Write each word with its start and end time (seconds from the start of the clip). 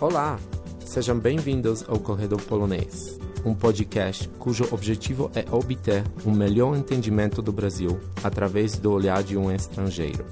Olá, 0.00 0.38
sejam 0.84 1.18
bem-vindos 1.18 1.82
ao 1.88 1.98
Corredor 1.98 2.42
Polonês, 2.42 3.18
um 3.44 3.54
podcast 3.54 4.28
cujo 4.38 4.68
objetivo 4.70 5.30
é 5.34 5.44
obter 5.50 6.04
um 6.26 6.30
melhor 6.30 6.76
entendimento 6.76 7.40
do 7.40 7.50
Brasil 7.52 7.98
através 8.22 8.78
do 8.78 8.92
olhar 8.92 9.22
de 9.22 9.36
um 9.36 9.50
estrangeiro. 9.50 10.26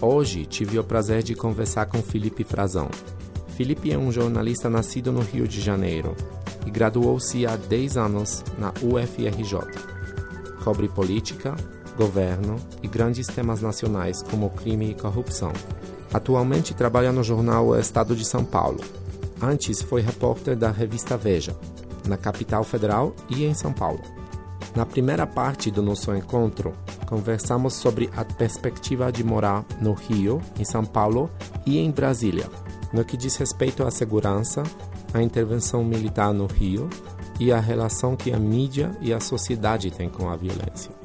Hoje 0.00 0.46
tive 0.46 0.78
o 0.78 0.84
prazer 0.84 1.22
de 1.22 1.34
conversar 1.34 1.86
com 1.86 2.02
Felipe 2.02 2.42
Frazão. 2.42 2.88
Felipe 3.48 3.92
é 3.92 3.98
um 3.98 4.12
jornalista 4.12 4.70
nascido 4.70 5.12
no 5.12 5.20
Rio 5.20 5.46
de 5.46 5.60
Janeiro 5.60 6.16
e 6.64 6.70
graduou-se 6.70 7.44
há 7.46 7.56
10 7.56 7.96
anos 7.96 8.44
na 8.56 8.72
UFRJ. 8.82 9.58
Cobre 10.62 10.88
política, 10.88 11.56
governo 11.98 12.56
e 12.82 12.88
grandes 12.88 13.26
temas 13.26 13.60
nacionais 13.60 14.22
como 14.22 14.48
crime 14.48 14.90
e 14.90 14.94
corrupção. 14.94 15.52
Atualmente 16.14 16.72
trabalha 16.72 17.12
no 17.12 17.22
jornal 17.22 17.78
Estado 17.78 18.16
de 18.16 18.24
São 18.24 18.42
Paulo, 18.44 18.80
Antes 19.40 19.80
foi 19.80 20.00
repórter 20.00 20.56
da 20.56 20.70
revista 20.70 21.16
Veja, 21.16 21.56
na 22.06 22.16
capital 22.16 22.64
federal 22.64 23.14
e 23.30 23.44
em 23.44 23.54
São 23.54 23.72
Paulo. 23.72 24.00
Na 24.74 24.84
primeira 24.84 25.26
parte 25.26 25.70
do 25.70 25.82
nosso 25.82 26.14
encontro, 26.14 26.72
conversamos 27.06 27.74
sobre 27.74 28.10
a 28.16 28.24
perspectiva 28.24 29.12
de 29.12 29.22
morar 29.22 29.64
no 29.80 29.92
Rio, 29.92 30.40
em 30.58 30.64
São 30.64 30.84
Paulo 30.84 31.30
e 31.64 31.78
em 31.78 31.90
Brasília, 31.90 32.48
no 32.92 33.04
que 33.04 33.16
diz 33.16 33.36
respeito 33.36 33.84
à 33.84 33.90
segurança, 33.90 34.62
à 35.14 35.22
intervenção 35.22 35.84
militar 35.84 36.34
no 36.34 36.46
Rio 36.46 36.90
e 37.38 37.52
à 37.52 37.60
relação 37.60 38.16
que 38.16 38.32
a 38.32 38.38
mídia 38.38 38.90
e 39.00 39.12
a 39.12 39.20
sociedade 39.20 39.90
têm 39.90 40.08
com 40.08 40.28
a 40.28 40.36
violência. 40.36 40.97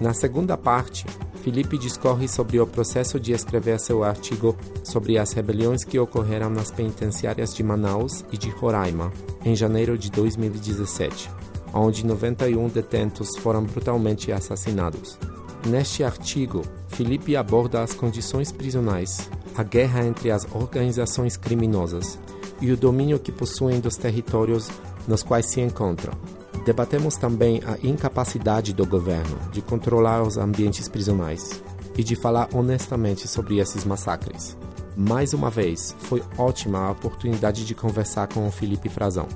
Na 0.00 0.14
segunda 0.14 0.56
parte, 0.56 1.04
Felipe 1.42 1.76
discorre 1.76 2.26
sobre 2.26 2.58
o 2.58 2.66
processo 2.66 3.20
de 3.20 3.32
escrever 3.32 3.78
seu 3.78 4.02
artigo 4.02 4.56
sobre 4.82 5.18
as 5.18 5.32
rebeliões 5.32 5.84
que 5.84 5.98
ocorreram 5.98 6.48
nas 6.48 6.70
penitenciárias 6.70 7.54
de 7.54 7.62
Manaus 7.62 8.24
e 8.32 8.38
de 8.38 8.48
Roraima 8.48 9.12
em 9.44 9.54
janeiro 9.54 9.98
de 9.98 10.10
2017, 10.10 11.30
onde 11.74 12.06
91 12.06 12.68
detentos 12.68 13.36
foram 13.36 13.62
brutalmente 13.64 14.32
assassinados. 14.32 15.18
Neste 15.66 16.02
artigo, 16.02 16.62
Felipe 16.88 17.36
aborda 17.36 17.82
as 17.82 17.92
condições 17.92 18.50
prisionais, 18.50 19.30
a 19.54 19.62
guerra 19.62 20.06
entre 20.06 20.30
as 20.30 20.46
organizações 20.54 21.36
criminosas 21.36 22.18
e 22.60 22.72
o 22.72 22.76
domínio 22.76 23.18
que 23.18 23.32
possuem 23.32 23.80
dos 23.80 23.96
territórios 23.96 24.70
nos 25.06 25.22
quais 25.22 25.46
se 25.46 25.60
encontram, 25.60 26.14
Debatemos 26.64 27.16
também 27.16 27.62
a 27.66 27.78
incapacidade 27.86 28.74
do 28.74 28.86
governo 28.86 29.38
de 29.50 29.62
controlar 29.62 30.22
os 30.22 30.36
ambientes 30.36 30.88
prisionais 30.88 31.62
e 31.96 32.04
de 32.04 32.14
falar 32.14 32.48
honestamente 32.52 33.26
sobre 33.26 33.58
esses 33.58 33.84
massacres. 33.84 34.56
Mais 34.96 35.32
uma 35.32 35.48
vez, 35.48 35.94
foi 36.00 36.22
ótima 36.36 36.80
a 36.80 36.90
oportunidade 36.90 37.64
de 37.64 37.74
conversar 37.74 38.28
com 38.28 38.46
o 38.46 38.50
Felipe 38.50 38.88
Frazão. 38.88 39.26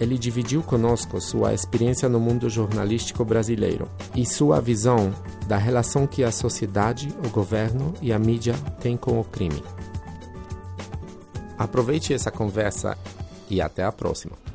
Ele 0.00 0.16
dividiu 0.16 0.62
conosco 0.62 1.20
sua 1.20 1.52
experiência 1.52 2.08
no 2.08 2.20
mundo 2.20 2.48
jornalístico 2.48 3.24
brasileiro 3.24 3.88
e 4.14 4.24
sua 4.24 4.60
visão 4.60 5.12
da 5.46 5.56
relação 5.56 6.06
que 6.06 6.22
a 6.22 6.30
sociedade, 6.30 7.08
o 7.24 7.28
governo 7.28 7.92
e 8.00 8.12
a 8.12 8.18
mídia 8.18 8.54
têm 8.80 8.96
com 8.96 9.18
o 9.18 9.24
crime. 9.24 9.62
Aproveite 11.58 12.14
essa 12.14 12.30
conversa 12.30 12.96
e 13.50 13.60
até 13.60 13.82
a 13.82 13.90
próxima. 13.90 14.47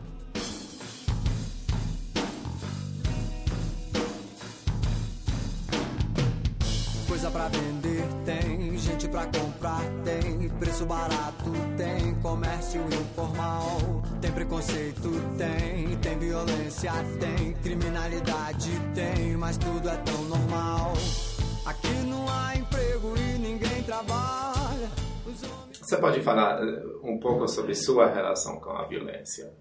Um 27.03 27.17
pouco 27.17 27.47
sobre 27.47 27.75
sua 27.75 28.11
relação 28.11 28.59
com 28.59 28.71
a 28.71 28.85
violência? 28.85 29.53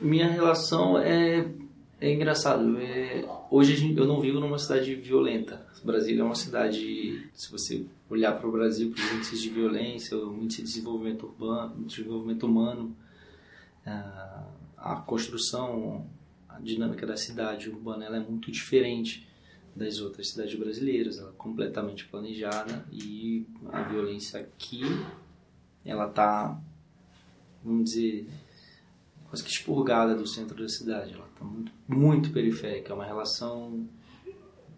Minha 0.00 0.28
relação 0.28 0.98
é, 0.98 1.46
é 2.00 2.12
engraçado. 2.12 2.78
É, 2.78 3.24
hoje 3.50 3.94
eu 3.96 4.06
não 4.06 4.20
vivo 4.20 4.40
numa 4.40 4.58
cidade 4.58 4.94
violenta. 4.94 5.66
Brasília 5.82 6.20
é 6.20 6.24
uma 6.24 6.34
cidade, 6.34 7.30
se 7.32 7.50
você 7.50 7.86
olhar 8.08 8.32
para 8.38 8.46
o 8.46 8.52
Brasil, 8.52 8.90
para 8.90 9.02
os 9.02 9.12
índices 9.12 9.40
de 9.40 9.48
violência, 9.48 10.16
o 10.16 10.42
índice 10.42 10.62
de 10.62 10.68
desenvolvimento 10.68 11.26
urbano, 11.26 11.84
desenvolvimento 11.86 12.44
humano, 12.44 12.94
a 14.76 14.96
construção, 15.06 16.06
a 16.48 16.58
dinâmica 16.60 17.06
da 17.06 17.16
cidade 17.16 17.70
urbana, 17.70 18.04
ela 18.04 18.16
é 18.16 18.20
muito 18.20 18.50
diferente 18.50 19.26
das 19.74 20.00
outras 20.00 20.28
cidades 20.28 20.58
brasileiras, 20.58 21.18
ela 21.18 21.30
é 21.30 21.34
completamente 21.36 22.04
planejada 22.06 22.84
e 22.92 23.46
a 23.72 23.82
violência 23.82 24.40
aqui, 24.40 24.82
ela 25.84 26.08
está, 26.08 26.60
vamos 27.64 27.90
dizer, 27.90 28.28
quase 29.28 29.44
que 29.44 29.50
expurgada 29.50 30.14
do 30.14 30.26
centro 30.26 30.60
da 30.60 30.68
cidade, 30.68 31.14
ela 31.14 31.26
está 31.26 31.44
muito, 31.44 31.72
muito 31.88 32.32
periférica, 32.32 32.92
é 32.92 32.94
uma 32.94 33.06
relação 33.06 33.86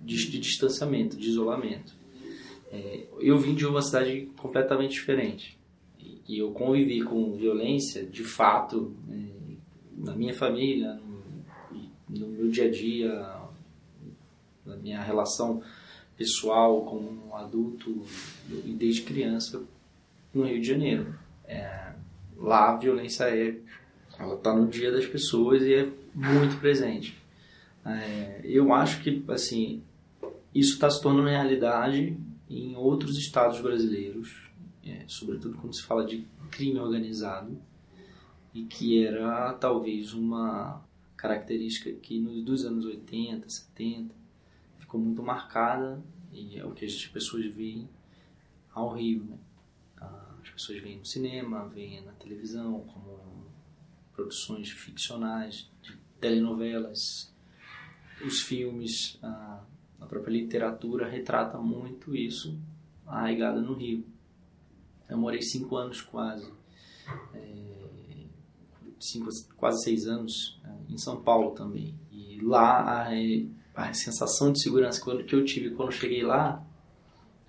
de, 0.01 0.31
de 0.31 0.39
distanciamento, 0.39 1.17
de 1.17 1.29
isolamento. 1.29 1.95
É, 2.71 3.07
eu 3.21 3.39
vim 3.39 3.55
de 3.55 3.67
uma 3.67 3.83
cidade 3.83 4.31
completamente 4.37 4.93
diferente. 4.93 5.59
E, 5.99 6.21
e 6.29 6.39
eu 6.39 6.53
convivi 6.53 7.03
com 7.03 7.33
violência 7.33 8.05
de 8.05 8.25
fato 8.25 8.95
é, 9.11 9.33
na 9.97 10.15
minha 10.15 10.35
família, 10.35 10.95
no, 10.95 12.19
no, 12.19 12.29
meu 12.29 12.49
dia 12.51 12.65
a 12.65 12.71
dia, 12.71 13.37
na 14.65 14.77
minha 14.77 15.03
relação 15.03 15.63
pessoal 16.17 16.85
como 16.85 17.29
um 17.29 17.37
adulto 17.37 18.05
e 18.49 18.73
desde 18.73 19.03
criança 19.03 19.63
no 20.35 20.45
Rio 20.45 20.61
de 20.61 20.67
Janeiro. 20.67 21.15
É, 21.45 21.93
lá 22.37 22.71
a 22.71 22.77
violência 22.77 23.25
é, 23.25 23.57
ela 24.19 24.35
está 24.35 24.55
no 24.55 24.69
dia 24.69 24.91
das 24.91 25.07
pessoas 25.07 25.63
e 25.63 25.75
é 25.75 25.89
muito 26.15 26.59
presente. 26.61 27.17
É, 27.85 28.41
eu 28.45 28.73
acho 28.73 29.03
que 29.03 29.25
assim 29.29 29.83
isso 30.55 30.75
está 30.75 30.89
se 30.91 31.01
tornando 31.03 31.29
realidade 31.29 32.17
em 32.49 32.77
outros 32.77 33.17
estados 33.17 33.61
brasileiros, 33.61 34.51
é, 34.85 35.05
sobretudo 35.07 35.57
quando 35.57 35.75
se 35.75 35.83
fala 35.83 36.05
de 36.05 36.27
crime 36.51 36.79
organizado, 36.79 37.59
e 38.55 38.65
que 38.65 39.05
era 39.05 39.55
talvez 39.55 40.13
uma 40.13 40.85
característica 41.17 41.91
que 41.93 42.21
nos 42.21 42.45
dos 42.45 42.65
anos 42.67 42.85
80, 42.85 43.49
70 43.49 44.15
ficou 44.79 45.01
muito 45.01 45.23
marcada 45.23 46.03
e 46.33 46.59
é 46.59 46.65
o 46.65 46.73
que 46.73 46.85
as 46.85 47.07
pessoas 47.07 47.47
veem 47.47 47.89
ao 48.75 48.95
Rio. 48.95 49.25
Né? 49.25 49.39
As 50.43 50.51
pessoas 50.51 50.81
veem 50.81 50.99
no 50.99 51.05
cinema, 51.05 51.69
veem 51.69 52.05
na 52.05 52.13
televisão, 52.13 52.81
como 52.81 53.47
produções 54.13 54.71
ficcionais, 54.71 55.71
de 55.83 55.97
telenovelas, 56.21 57.33
os 58.25 58.41
filmes, 58.41 59.19
a 59.23 60.07
própria 60.07 60.33
literatura 60.33 61.09
retrata 61.09 61.59
muito 61.59 62.15
isso 62.15 62.59
arraigado 63.07 63.61
no 63.61 63.75
Rio. 63.75 64.05
Eu 65.09 65.19
morei 65.19 65.43
cinco 65.43 65.77
anos 65.77 66.01
quase, 66.01 66.51
é, 67.35 68.27
cinco, 68.99 69.29
quase 69.57 69.83
seis 69.83 70.07
anos 70.07 70.61
é, 70.65 70.93
em 70.93 70.99
São 70.99 71.23
Paulo 71.23 71.53
também. 71.53 71.95
E 72.11 72.41
lá 72.41 73.09
a, 73.09 73.11
a 73.75 73.93
sensação 73.93 74.53
de 74.53 74.63
segurança 74.63 75.03
que 75.25 75.35
eu 75.35 75.45
tive 75.45 75.71
quando 75.71 75.93
cheguei 75.93 76.23
lá 76.23 76.65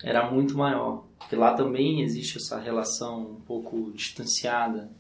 era 0.01 0.29
muito 0.29 0.57
maior. 0.57 1.06
Porque 1.23 1.35
lá 1.35 1.53
também 1.53 2.01
existe 2.01 2.37
essa 2.37 2.59
relação 2.59 3.31
um 3.31 3.41
pouco 3.41 3.91
distanciada 3.91 4.91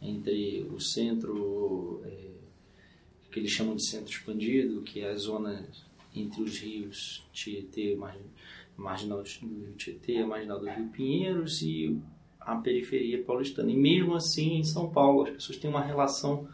entre 0.00 0.66
o 0.72 0.80
centro, 0.80 2.02
é, 2.04 2.30
que 3.30 3.38
eles 3.38 3.50
chamam 3.50 3.76
de 3.76 3.86
centro 3.86 4.10
expandido, 4.10 4.82
que 4.82 5.00
é 5.00 5.10
a 5.10 5.16
zona 5.16 5.68
entre 6.14 6.42
os 6.42 6.58
rios 6.58 7.24
Tietê, 7.32 7.96
marginal 8.76 9.22
do 9.22 9.28
Rio 9.28 9.74
Tietê, 9.76 10.24
marginal 10.24 10.58
do 10.58 10.68
Rio 10.68 10.88
Pinheiros 10.88 11.62
e 11.62 12.00
a 12.40 12.56
periferia 12.56 13.22
paulistana. 13.22 13.70
E 13.70 13.76
mesmo 13.76 14.14
assim, 14.14 14.56
em 14.56 14.64
São 14.64 14.88
Paulo, 14.88 15.24
as 15.24 15.30
pessoas 15.30 15.58
têm 15.58 15.68
uma 15.68 15.82
relação 15.82 16.48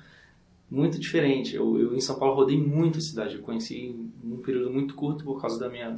muito 0.71 0.99
diferente. 0.99 1.55
Eu, 1.55 1.79
eu 1.79 1.95
em 1.95 2.01
São 2.01 2.19
Paulo 2.19 2.35
rodei 2.35 2.59
muito 2.59 2.99
a 2.99 3.01
cidade. 3.01 3.37
Eu 3.37 3.43
conheci 3.43 3.95
num 4.23 4.39
período 4.39 4.73
muito 4.73 4.95
curto 4.95 5.25
por 5.25 5.41
causa 5.41 5.59
da 5.59 5.69
minha 5.69 5.95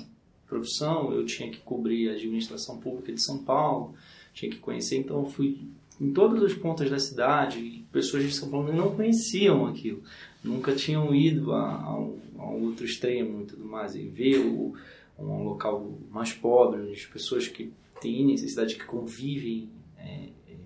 profissão. 0.46 1.12
Eu 1.12 1.24
tinha 1.24 1.50
que 1.50 1.58
cobrir 1.58 2.08
a 2.08 2.12
administração 2.12 2.78
pública 2.78 3.12
de 3.12 3.22
São 3.22 3.38
Paulo, 3.38 3.94
tinha 4.32 4.50
que 4.50 4.58
conhecer. 4.58 4.96
Então, 4.96 5.20
eu 5.20 5.26
fui 5.26 5.68
em 6.00 6.12
todas 6.12 6.42
as 6.42 6.54
pontas 6.54 6.90
da 6.90 6.98
cidade. 6.98 7.84
Pessoas 7.92 8.24
de 8.24 8.32
São 8.32 8.50
Paulo 8.50 8.72
não 8.72 8.94
conheciam 8.94 9.66
aquilo, 9.66 10.02
nunca 10.42 10.74
tinham 10.74 11.14
ido 11.14 11.52
a, 11.52 11.82
a, 11.82 11.98
um, 11.98 12.18
a 12.38 12.50
um 12.50 12.64
outro 12.66 12.84
extremo 12.84 13.42
e 13.42 13.46
tudo 13.46 13.64
mais. 13.64 13.94
E 13.94 14.02
ver 14.02 14.38
o, 14.38 14.74
um 15.18 15.44
local 15.44 15.98
mais 16.10 16.32
pobre, 16.32 16.82
onde 16.82 16.92
as 16.92 17.06
pessoas 17.06 17.48
que 17.48 17.72
têm 18.00 18.26
necessidade, 18.26 18.76
que 18.76 18.84
convivem 18.84 19.70
é, 19.98 20.28
é, 20.48 20.56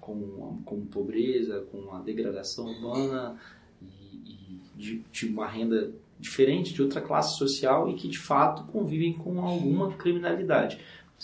com, 0.00 0.60
com 0.64 0.80
pobreza, 0.86 1.60
com 1.70 1.94
a 1.94 2.00
degradação 2.00 2.66
urbana 2.66 3.38
e, 3.82 4.16
e 4.16 4.60
de, 4.76 5.04
de 5.12 5.26
uma 5.26 5.46
renda 5.46 5.92
diferente 6.20 6.74
de 6.74 6.82
outra 6.82 7.00
classe 7.00 7.38
social 7.38 7.88
e 7.88 7.94
que 7.94 8.06
de 8.06 8.18
fato 8.18 8.64
convivem 8.64 9.14
com 9.14 9.40
alguma 9.40 9.92
criminalidade 9.94 10.78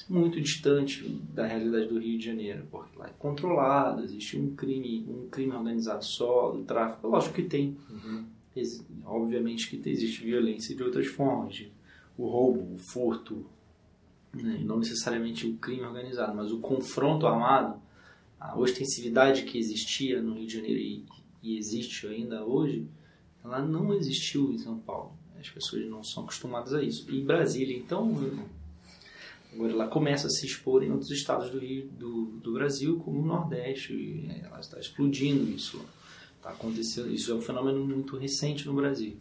muito 0.09 0.41
distante 0.41 1.09
da 1.33 1.47
realidade 1.47 1.89
do 1.89 1.99
Rio 1.99 2.19
de 2.19 2.27
Janeiro, 2.27 2.67
porque 2.71 2.99
lá 2.99 3.07
é 3.07 3.13
controlado, 3.19 4.03
existe 4.03 4.37
um 4.39 4.55
crime, 4.55 5.07
um 5.09 5.29
crime 5.29 5.53
organizado 5.53 6.05
só, 6.05 6.53
o 6.53 6.63
tráfico, 6.65 7.09
lógico 7.09 7.35
que 7.35 7.45
tem, 7.45 7.77
uhum. 7.89 8.27
obviamente 9.07 9.71
que 9.71 9.89
existe 9.89 10.23
violência 10.23 10.77
de 10.77 10.83
outras 10.83 11.07
formas, 11.07 11.65
o 12.19 12.27
roubo, 12.27 12.75
o 12.75 12.77
furto, 12.77 13.47
né? 14.35 14.61
não 14.63 14.79
necessariamente 14.79 15.47
o 15.47 15.57
crime 15.57 15.83
organizado, 15.83 16.35
mas 16.37 16.53
o 16.53 16.59
confronto 16.59 17.27
armado, 17.27 17.81
a 18.39 18.59
ostensividade 18.59 19.45
que 19.45 19.59
existia 19.59 20.21
no 20.21 20.35
Rio 20.35 20.47
de 20.47 20.55
Janeiro 20.55 20.79
e, 20.79 21.05
e 21.43 21.57
existe 21.57 22.07
ainda 22.07 22.45
hoje, 22.45 22.87
ela 23.47 23.61
não 23.61 23.95
existiu 23.95 24.53
em 24.53 24.59
São 24.59 24.79
Paulo. 24.79 25.17
As 25.39 25.49
pessoas 25.49 25.87
não 25.87 26.03
são 26.03 26.25
acostumadas 26.25 26.75
a 26.75 26.83
isso. 26.83 27.11
E 27.11 27.23
Brasília, 27.23 27.77
então, 27.77 28.13
agora 29.53 29.73
ela 29.73 29.89
começa 29.89 30.27
a 30.27 30.31
se 30.31 30.45
expor 30.47 30.83
em 30.83 30.91
outros 30.91 31.11
estados 31.11 31.51
do, 31.51 31.59
Rio, 31.59 31.89
do, 31.89 32.27
do 32.43 32.53
Brasil, 32.53 32.99
como 32.99 33.21
o 33.21 33.25
Nordeste, 33.27 33.93
e 33.93 34.31
ela 34.43 34.59
está 34.59 34.79
explodindo 34.81 35.49
isso. 35.51 35.81
Está 36.37 36.51
acontecendo, 36.51 37.11
isso 37.13 37.31
é 37.31 37.35
um 37.35 37.41
fenômeno 37.41 37.85
muito 37.85 38.17
recente 38.17 38.67
no 38.67 38.75
Brasil. 38.75 39.17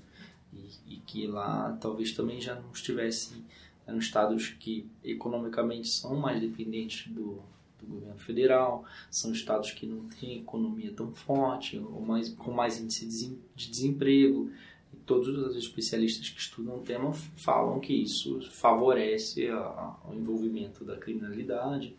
E, 0.53 0.95
e 0.95 0.97
que 0.97 1.27
lá 1.27 1.77
talvez 1.79 2.11
também 2.13 2.41
já 2.41 2.55
não 2.55 2.71
estivesse 2.71 3.43
eram 3.87 3.99
estados 3.99 4.49
que 4.59 4.89
economicamente 5.03 5.87
são 5.89 6.15
mais 6.15 6.41
dependentes 6.41 7.11
do, 7.13 7.39
do 7.85 7.93
governo 7.93 8.19
federal, 8.19 8.83
são 9.09 9.31
estados 9.31 9.71
que 9.71 9.85
não 9.85 10.07
têm 10.09 10.39
economia 10.39 10.91
tão 10.91 11.11
forte, 11.11 11.77
ou 11.77 12.01
mais, 12.01 12.29
com 12.29 12.51
mais 12.51 12.79
índice 12.79 13.37
de 13.55 13.69
desemprego. 13.69 14.51
E 14.93 14.97
todos 14.97 15.27
os 15.27 15.55
especialistas 15.55 16.29
que 16.29 16.39
estudam 16.39 16.77
o 16.77 16.81
tema 16.81 17.11
falam 17.13 17.79
que 17.79 17.93
isso 17.93 18.41
favorece 18.51 19.47
a, 19.49 19.95
o 20.09 20.13
envolvimento 20.13 20.83
da 20.83 20.97
criminalidade 20.97 21.95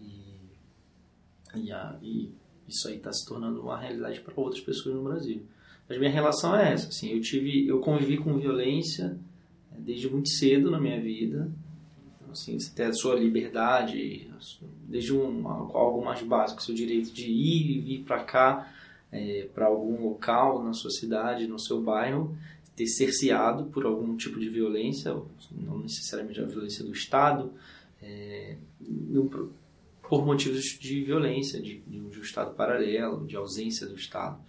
e, 0.00 0.34
e, 1.56 1.72
a, 1.72 1.98
e 2.02 2.30
isso 2.68 2.88
aí 2.88 2.96
está 2.96 3.12
se 3.12 3.26
tornando 3.26 3.60
uma 3.60 3.78
realidade 3.78 4.20
para 4.20 4.34
outras 4.36 4.62
pessoas 4.62 4.94
no 4.94 5.02
Brasil. 5.02 5.42
Mas 5.88 5.98
minha 5.98 6.10
relação 6.10 6.54
é 6.54 6.72
essa, 6.72 6.88
assim, 6.88 7.10
eu 7.10 7.20
tive, 7.20 7.66
eu 7.66 7.80
convivi 7.80 8.16
com 8.16 8.38
violência 8.38 9.18
desde 9.76 10.08
muito 10.08 10.28
cedo 10.28 10.70
na 10.70 10.80
minha 10.80 11.00
vida, 11.00 11.50
assim, 12.32 12.58
você 12.58 12.70
tem 12.74 12.86
a 12.86 12.92
sua 12.92 13.14
liberdade, 13.14 14.30
desde 14.88 15.12
um, 15.12 15.46
algo 15.48 16.04
mais 16.04 16.22
básico, 16.22 16.62
seu 16.62 16.74
direito 16.74 17.12
de 17.12 17.30
ir 17.30 17.78
e 17.78 17.80
vir 17.80 18.04
para 18.04 18.24
cá, 18.24 18.72
é, 19.12 19.48
para 19.54 19.66
algum 19.66 20.02
local 20.08 20.62
na 20.62 20.72
sua 20.72 20.90
cidade, 20.90 21.46
no 21.46 21.58
seu 21.58 21.80
bairro, 21.80 22.36
ter 22.76 22.86
cerceado 22.86 23.64
por 23.64 23.84
algum 23.84 24.16
tipo 24.16 24.38
de 24.38 24.48
violência, 24.48 25.14
não 25.52 25.78
necessariamente 25.78 26.40
a 26.40 26.46
violência 26.46 26.84
do 26.84 26.92
Estado, 26.92 27.52
é, 28.02 28.56
por 30.08 30.24
motivos 30.24 30.64
de 30.80 31.04
violência, 31.04 31.60
de, 31.60 31.80
de 31.86 32.00
um 32.00 32.08
Estado 32.22 32.54
paralelo, 32.54 33.26
de 33.26 33.36
ausência 33.36 33.86
do 33.86 33.94
Estado. 33.94 34.40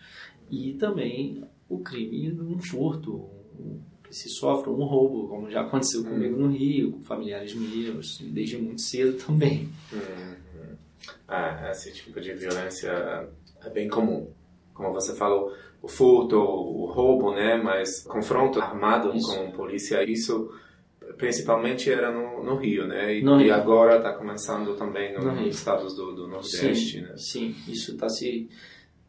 E 0.49 0.73
também 0.73 1.43
o 1.69 1.79
crime 1.79 2.31
um 2.31 2.59
furto, 2.59 3.29
se 4.11 4.29
sofre 4.29 4.69
um 4.69 4.83
roubo, 4.83 5.27
como 5.27 5.49
já 5.49 5.61
aconteceu 5.61 6.03
comigo 6.03 6.37
no 6.37 6.49
Rio, 6.49 6.91
com 6.91 7.01
familiares 7.01 7.53
meus, 7.55 8.19
desde 8.19 8.57
muito 8.57 8.81
cedo 8.81 9.17
também. 9.25 9.69
Uhum. 9.91 10.75
Ah, 11.27 11.69
esse 11.71 11.93
tipo 11.93 12.19
de 12.19 12.33
violência 12.33 13.27
é 13.63 13.69
bem 13.69 13.87
comum. 13.87 14.29
Como 14.73 14.91
você 14.91 15.15
falou, 15.15 15.53
o 15.81 15.87
furto, 15.87 16.37
o 16.37 16.85
roubo, 16.85 17.33
né? 17.33 17.57
Mas 17.57 18.03
confronto 18.03 18.59
armado 18.59 19.15
isso. 19.15 19.35
com 19.35 19.51
polícia, 19.51 20.03
isso 20.03 20.53
principalmente 21.17 21.91
era 21.91 22.11
no, 22.11 22.43
no 22.43 22.55
Rio, 22.55 22.87
né? 22.87 23.15
E, 23.15 23.23
e 23.23 23.51
agora 23.51 23.97
está 23.97 24.13
começando 24.13 24.75
também 24.75 25.13
no 25.13 25.31
nos 25.31 25.55
estados 25.55 25.95
do, 25.95 26.13
do 26.13 26.27
Nordeste, 26.27 26.99
sim, 26.99 27.01
né? 27.01 27.13
Sim, 27.17 27.55
isso 27.67 27.93
está 27.93 28.09
se... 28.09 28.49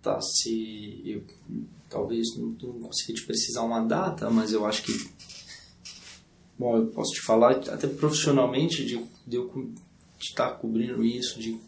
Tá 0.01 0.21
se 0.21 1.01
eu, 1.07 1.23
talvez 1.93 2.37
não, 2.37 2.49
não 2.49 2.81
consiga 2.81 3.13
te 3.13 3.27
precisar 3.27 3.63
uma 3.63 3.85
data, 3.85 4.31
mas 4.31 4.53
eu 4.53 4.65
acho 4.65 4.83
que 4.83 4.93
bom, 6.59 6.79
eu 6.79 6.87
posso 6.87 7.13
te 7.13 7.21
falar 7.21 7.53
até 7.53 7.87
profissionalmente 7.87 8.85
de, 8.85 9.05
de 9.27 9.37
eu 9.37 9.71
estar 10.19 10.51
cobrindo 10.53 11.05
isso 11.05 11.39
de 11.39 11.59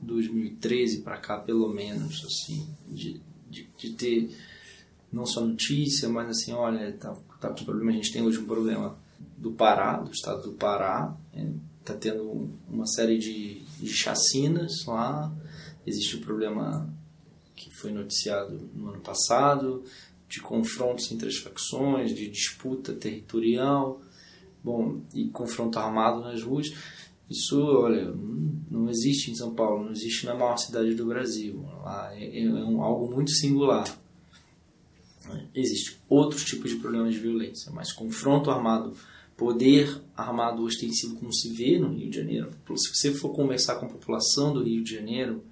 2013 0.00 1.02
para 1.02 1.18
cá 1.18 1.38
pelo 1.38 1.68
menos 1.68 2.24
assim, 2.24 2.66
de, 2.88 3.20
de, 3.48 3.68
de, 3.78 3.92
ter 3.92 4.36
não 5.12 5.24
só 5.24 5.40
notícia, 5.40 6.08
mas 6.08 6.28
assim, 6.28 6.52
olha, 6.52 6.92
tá, 6.94 7.14
tá 7.40 7.50
com 7.50 7.64
problema, 7.64 7.90
a 7.92 7.94
gente 7.94 8.12
tem 8.12 8.22
hoje 8.22 8.38
um 8.38 8.46
problema 8.46 8.98
do 9.38 9.52
Pará, 9.52 9.98
do 9.98 10.10
estado 10.10 10.42
do 10.42 10.52
Pará, 10.52 11.16
é, 11.34 11.46
tá 11.84 11.94
tendo 11.94 12.50
uma 12.68 12.86
série 12.86 13.18
de, 13.18 13.60
de 13.80 13.88
chacinas 13.88 14.84
lá, 14.86 15.32
existe 15.86 16.16
o 16.16 16.18
um 16.18 16.22
problema 16.22 16.92
que 17.68 17.76
foi 17.76 17.92
noticiado 17.92 18.70
no 18.74 18.90
ano 18.90 19.00
passado, 19.00 19.82
de 20.28 20.40
confrontos 20.40 21.10
entre 21.10 21.28
as 21.28 21.36
facções, 21.36 22.14
de 22.14 22.28
disputa 22.28 22.92
territorial, 22.92 24.00
bom, 24.62 25.00
e 25.14 25.28
confronto 25.28 25.78
armado 25.78 26.20
nas 26.20 26.42
ruas. 26.42 26.72
Isso, 27.28 27.60
olha, 27.60 28.14
não 28.70 28.88
existe 28.88 29.30
em 29.30 29.34
São 29.34 29.52
Paulo, 29.52 29.84
não 29.84 29.92
existe 29.92 30.26
na 30.26 30.34
maior 30.34 30.56
cidade 30.56 30.94
do 30.94 31.06
Brasil. 31.06 31.64
Lá 31.82 32.14
é, 32.14 32.42
é 32.42 32.48
um, 32.48 32.80
algo 32.82 33.12
muito 33.12 33.30
singular. 33.32 33.84
Existem 35.52 35.96
outros 36.08 36.44
tipos 36.44 36.70
de 36.70 36.76
problemas 36.76 37.14
de 37.14 37.20
violência, 37.20 37.72
mas 37.72 37.92
confronto 37.92 38.48
armado, 38.48 38.94
poder 39.36 40.00
armado 40.16 40.62
ostensivo 40.62 41.16
como 41.16 41.32
se 41.32 41.52
vê 41.52 41.80
no 41.80 41.92
Rio 41.92 42.08
de 42.08 42.16
Janeiro, 42.16 42.50
se 42.76 42.94
você 42.94 43.12
for 43.12 43.30
conversar 43.30 43.74
com 43.76 43.86
a 43.86 43.88
população 43.88 44.52
do 44.52 44.62
Rio 44.62 44.84
de 44.84 44.94
Janeiro, 44.94 45.42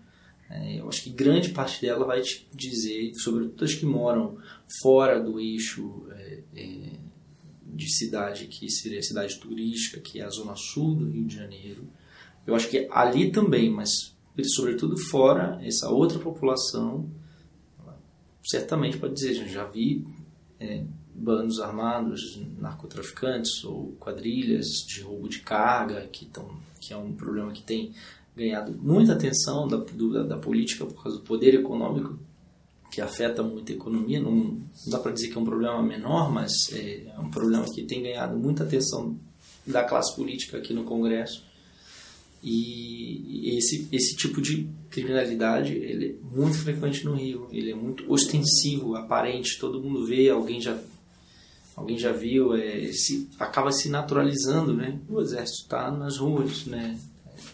é, 0.54 0.78
eu 0.78 0.88
acho 0.88 1.02
que 1.02 1.10
grande 1.10 1.48
parte 1.48 1.82
dela 1.82 2.06
vai 2.06 2.20
te 2.22 2.46
dizer, 2.54 3.12
sobretudo 3.16 3.64
as 3.64 3.74
que 3.74 3.84
moram 3.84 4.38
fora 4.80 5.20
do 5.20 5.40
eixo 5.40 6.06
é, 6.12 6.42
é, 6.54 6.90
de 7.66 7.92
cidade, 7.92 8.46
que 8.46 8.70
seria 8.70 9.00
a 9.00 9.02
cidade 9.02 9.36
turística, 9.40 10.00
que 10.00 10.20
é 10.20 10.24
a 10.24 10.28
zona 10.28 10.54
sul 10.54 10.94
do 10.94 11.10
Rio 11.10 11.24
de 11.24 11.34
Janeiro. 11.34 11.84
Eu 12.46 12.54
acho 12.54 12.68
que 12.68 12.86
ali 12.92 13.32
também, 13.32 13.68
mas 13.68 14.14
sobretudo 14.54 14.96
fora, 14.96 15.60
essa 15.60 15.90
outra 15.90 16.20
população, 16.20 17.10
certamente 18.44 18.96
pode 18.96 19.14
dizer, 19.14 19.48
já 19.48 19.64
vi 19.64 20.06
é, 20.60 20.84
bandos 21.12 21.58
armados, 21.58 22.40
narcotraficantes 22.60 23.64
ou 23.64 23.92
quadrilhas 23.98 24.84
de 24.86 25.00
roubo 25.00 25.28
de 25.28 25.40
carga, 25.40 26.06
que, 26.12 26.26
tão, 26.26 26.48
que 26.80 26.92
é 26.92 26.96
um 26.96 27.12
problema 27.12 27.50
que 27.50 27.62
tem 27.62 27.92
ganhado 28.36 28.72
muita 28.80 29.12
atenção 29.12 29.68
da, 29.68 29.76
do, 29.76 30.26
da 30.26 30.38
política 30.38 30.84
por 30.84 31.02
causa 31.02 31.18
do 31.18 31.24
poder 31.24 31.54
econômico 31.54 32.18
que 32.90 33.00
afeta 33.00 33.42
muito 33.42 33.72
a 33.72 33.74
economia. 33.74 34.20
Não, 34.20 34.32
não 34.32 34.62
dá 34.86 34.98
para 34.98 35.10
dizer 35.10 35.28
que 35.28 35.36
é 35.36 35.40
um 35.40 35.44
problema 35.44 35.82
menor, 35.82 36.30
mas 36.30 36.72
é, 36.72 37.08
é, 37.08 37.18
um 37.18 37.28
problema 37.28 37.64
que 37.64 37.82
tem 37.82 38.02
ganhado 38.02 38.36
muita 38.36 38.62
atenção 38.62 39.18
da 39.66 39.82
classe 39.82 40.14
política 40.14 40.58
aqui 40.58 40.72
no 40.72 40.84
Congresso. 40.84 41.44
E 42.40 43.56
esse, 43.56 43.88
esse 43.90 44.14
tipo 44.14 44.40
de 44.40 44.68
criminalidade 44.90 45.72
ele 45.72 46.18
é 46.20 46.36
muito 46.36 46.56
frequente 46.58 47.04
no 47.04 47.14
Rio. 47.14 47.48
Ele 47.50 47.72
é 47.72 47.74
muito 47.74 48.04
ostensivo, 48.12 48.94
aparente, 48.94 49.58
todo 49.58 49.82
mundo 49.82 50.06
vê, 50.06 50.28
alguém 50.28 50.60
já 50.60 50.78
alguém 51.74 51.98
já 51.98 52.12
viu, 52.12 52.54
é, 52.54 52.92
se, 52.92 53.28
acaba 53.40 53.72
se 53.72 53.88
naturalizando, 53.88 54.72
né? 54.72 55.00
O 55.08 55.20
exército 55.20 55.62
está 55.62 55.90
nas 55.90 56.18
ruas, 56.18 56.66
né? 56.66 56.96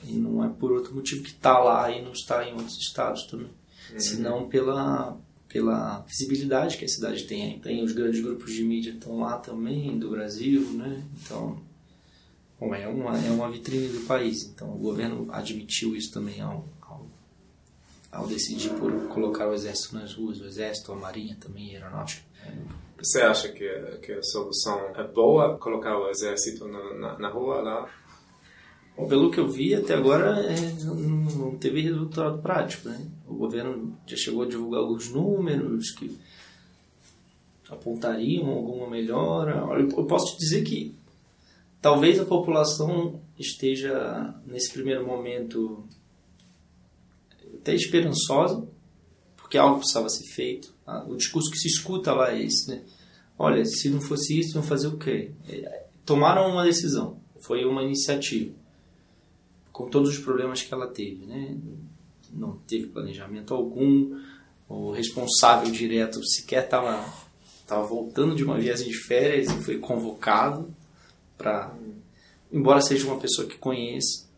E 0.04 0.12
não 0.12 0.44
é 0.44 0.48
por 0.48 0.72
outro 0.72 0.94
motivo 0.94 1.22
que 1.22 1.30
está 1.30 1.58
lá 1.58 1.90
e 1.90 2.02
não 2.02 2.12
está 2.12 2.46
em 2.48 2.52
outros 2.52 2.78
estados 2.78 3.24
também. 3.24 3.50
Uhum. 3.92 4.00
Senão 4.00 4.48
pela, 4.48 5.16
pela 5.48 6.00
visibilidade 6.00 6.78
que 6.78 6.84
a 6.84 6.88
cidade 6.88 7.24
tem. 7.24 7.58
Tem 7.58 7.82
os 7.82 7.92
grandes 7.92 8.20
grupos 8.20 8.52
de 8.52 8.64
mídia 8.64 8.92
estão 8.92 9.20
lá 9.20 9.36
também, 9.36 9.98
do 9.98 10.10
Brasil, 10.10 10.62
né? 10.72 11.02
Então, 11.22 11.60
bom, 12.58 12.74
é 12.74 12.86
uma, 12.86 13.18
é 13.18 13.30
uma 13.30 13.50
vitrine 13.50 13.88
do 13.88 14.06
país. 14.06 14.44
Então, 14.44 14.72
o 14.72 14.78
governo 14.78 15.26
admitiu 15.30 15.94
isso 15.94 16.12
também 16.12 16.40
ao, 16.40 16.64
ao, 16.80 17.06
ao 18.12 18.26
decidir 18.26 18.70
por 18.70 19.08
colocar 19.08 19.48
o 19.48 19.54
exército 19.54 19.96
nas 19.96 20.14
ruas, 20.14 20.40
o 20.40 20.46
exército, 20.46 20.92
a 20.92 20.96
marinha 20.96 21.36
também, 21.38 21.76
a 21.76 21.80
aeronáutica. 21.80 22.30
Você 23.02 23.22
acha 23.22 23.48
que, 23.48 23.66
que 24.02 24.12
a 24.12 24.22
solução 24.22 24.78
é 24.94 25.02
boa, 25.02 25.56
colocar 25.56 25.98
o 25.98 26.10
exército 26.10 26.68
na, 26.68 26.94
na, 26.94 27.18
na 27.18 27.28
rua 27.28 27.62
lá? 27.62 27.90
Bom, 28.96 29.08
pelo 29.08 29.30
que 29.30 29.38
eu 29.38 29.48
vi, 29.48 29.74
até 29.74 29.94
agora 29.94 30.40
é, 30.40 30.84
não 30.84 31.56
teve 31.56 31.80
resultado 31.80 32.40
prático. 32.42 32.88
Né? 32.88 33.06
O 33.26 33.34
governo 33.34 33.96
já 34.06 34.16
chegou 34.16 34.42
a 34.42 34.48
divulgar 34.48 34.80
alguns 34.80 35.08
números 35.10 35.90
que 35.90 36.18
apontariam 37.68 38.48
alguma 38.48 38.88
melhora. 38.88 39.64
Eu 39.78 40.04
posso 40.04 40.34
te 40.34 40.40
dizer 40.40 40.62
que 40.62 40.94
talvez 41.80 42.18
a 42.18 42.24
população 42.24 43.20
esteja 43.38 44.34
nesse 44.46 44.72
primeiro 44.72 45.06
momento 45.06 45.84
até 47.54 47.74
esperançosa, 47.74 48.66
porque 49.36 49.56
algo 49.56 49.78
precisava 49.78 50.08
ser 50.08 50.24
feito. 50.24 50.74
Ah, 50.86 51.04
o 51.06 51.16
discurso 51.16 51.50
que 51.50 51.58
se 51.58 51.68
escuta 51.68 52.12
lá 52.12 52.32
é 52.32 52.42
esse, 52.42 52.68
né? 52.68 52.82
Olha, 53.38 53.64
se 53.64 53.88
não 53.88 54.00
fosse 54.00 54.38
isso, 54.38 54.54
vão 54.54 54.62
fazer 54.62 54.88
o 54.88 54.98
quê? 54.98 55.30
É, 55.48 55.86
tomaram 56.04 56.50
uma 56.50 56.64
decisão, 56.64 57.18
foi 57.40 57.64
uma 57.64 57.82
iniciativa, 57.82 58.54
com 59.80 59.88
todos 59.88 60.10
os 60.10 60.18
problemas 60.18 60.62
que 60.62 60.72
ela 60.74 60.86
teve, 60.86 61.24
né? 61.24 61.56
Não 62.32 62.58
teve 62.66 62.88
planejamento 62.88 63.54
algum, 63.54 64.20
o 64.68 64.90
responsável 64.90 65.70
direto 65.72 66.22
sequer 66.24 66.64
estava 66.64 67.02
tava 67.66 67.86
voltando 67.86 68.34
de 68.34 68.44
uma 68.44 68.58
viagem 68.58 68.88
de 68.88 68.98
férias 69.06 69.48
e 69.48 69.62
foi 69.62 69.78
convocado 69.78 70.74
para, 71.38 71.72
embora 72.52 72.80
seja 72.80 73.06
uma 73.06 73.18
pessoa 73.18 73.46
que 73.46 73.56
conheça, 73.56 74.28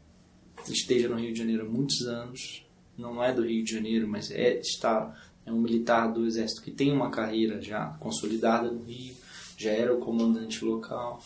esteja 0.68 1.08
no 1.08 1.16
Rio 1.16 1.32
de 1.32 1.38
Janeiro 1.38 1.66
há 1.66 1.68
muitos 1.68 2.02
anos, 2.02 2.64
não 2.96 3.24
é 3.24 3.32
do 3.32 3.42
Rio 3.44 3.64
de 3.64 3.72
Janeiro, 3.72 4.06
mas 4.06 4.30
é 4.30 4.60
está 4.60 5.18
é 5.44 5.50
um 5.50 5.60
militar 5.60 6.12
do 6.12 6.24
exército 6.24 6.62
que 6.62 6.70
tem 6.70 6.92
uma 6.92 7.10
carreira 7.10 7.60
já 7.60 7.86
consolidada 7.98 8.70
no 8.70 8.84
Rio, 8.84 9.14
já 9.56 9.70
era 9.70 9.92
o 9.92 9.98
comandante 9.98 10.64
local, 10.64 11.20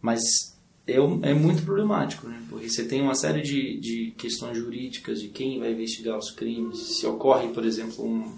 mas 0.00 0.22
é, 0.86 0.94
é 0.96 1.34
muito 1.34 1.62
problemático, 1.62 2.26
né? 2.28 2.42
porque 2.48 2.68
você 2.68 2.84
tem 2.84 3.00
uma 3.00 3.14
série 3.14 3.42
de, 3.42 3.78
de 3.78 4.10
questões 4.16 4.56
jurídicas 4.58 5.20
de 5.20 5.28
quem 5.28 5.58
vai 5.58 5.72
investigar 5.72 6.18
os 6.18 6.30
crimes, 6.30 6.78
se 6.98 7.06
ocorre, 7.06 7.48
por 7.48 7.64
exemplo, 7.64 8.04
um, 8.04 8.32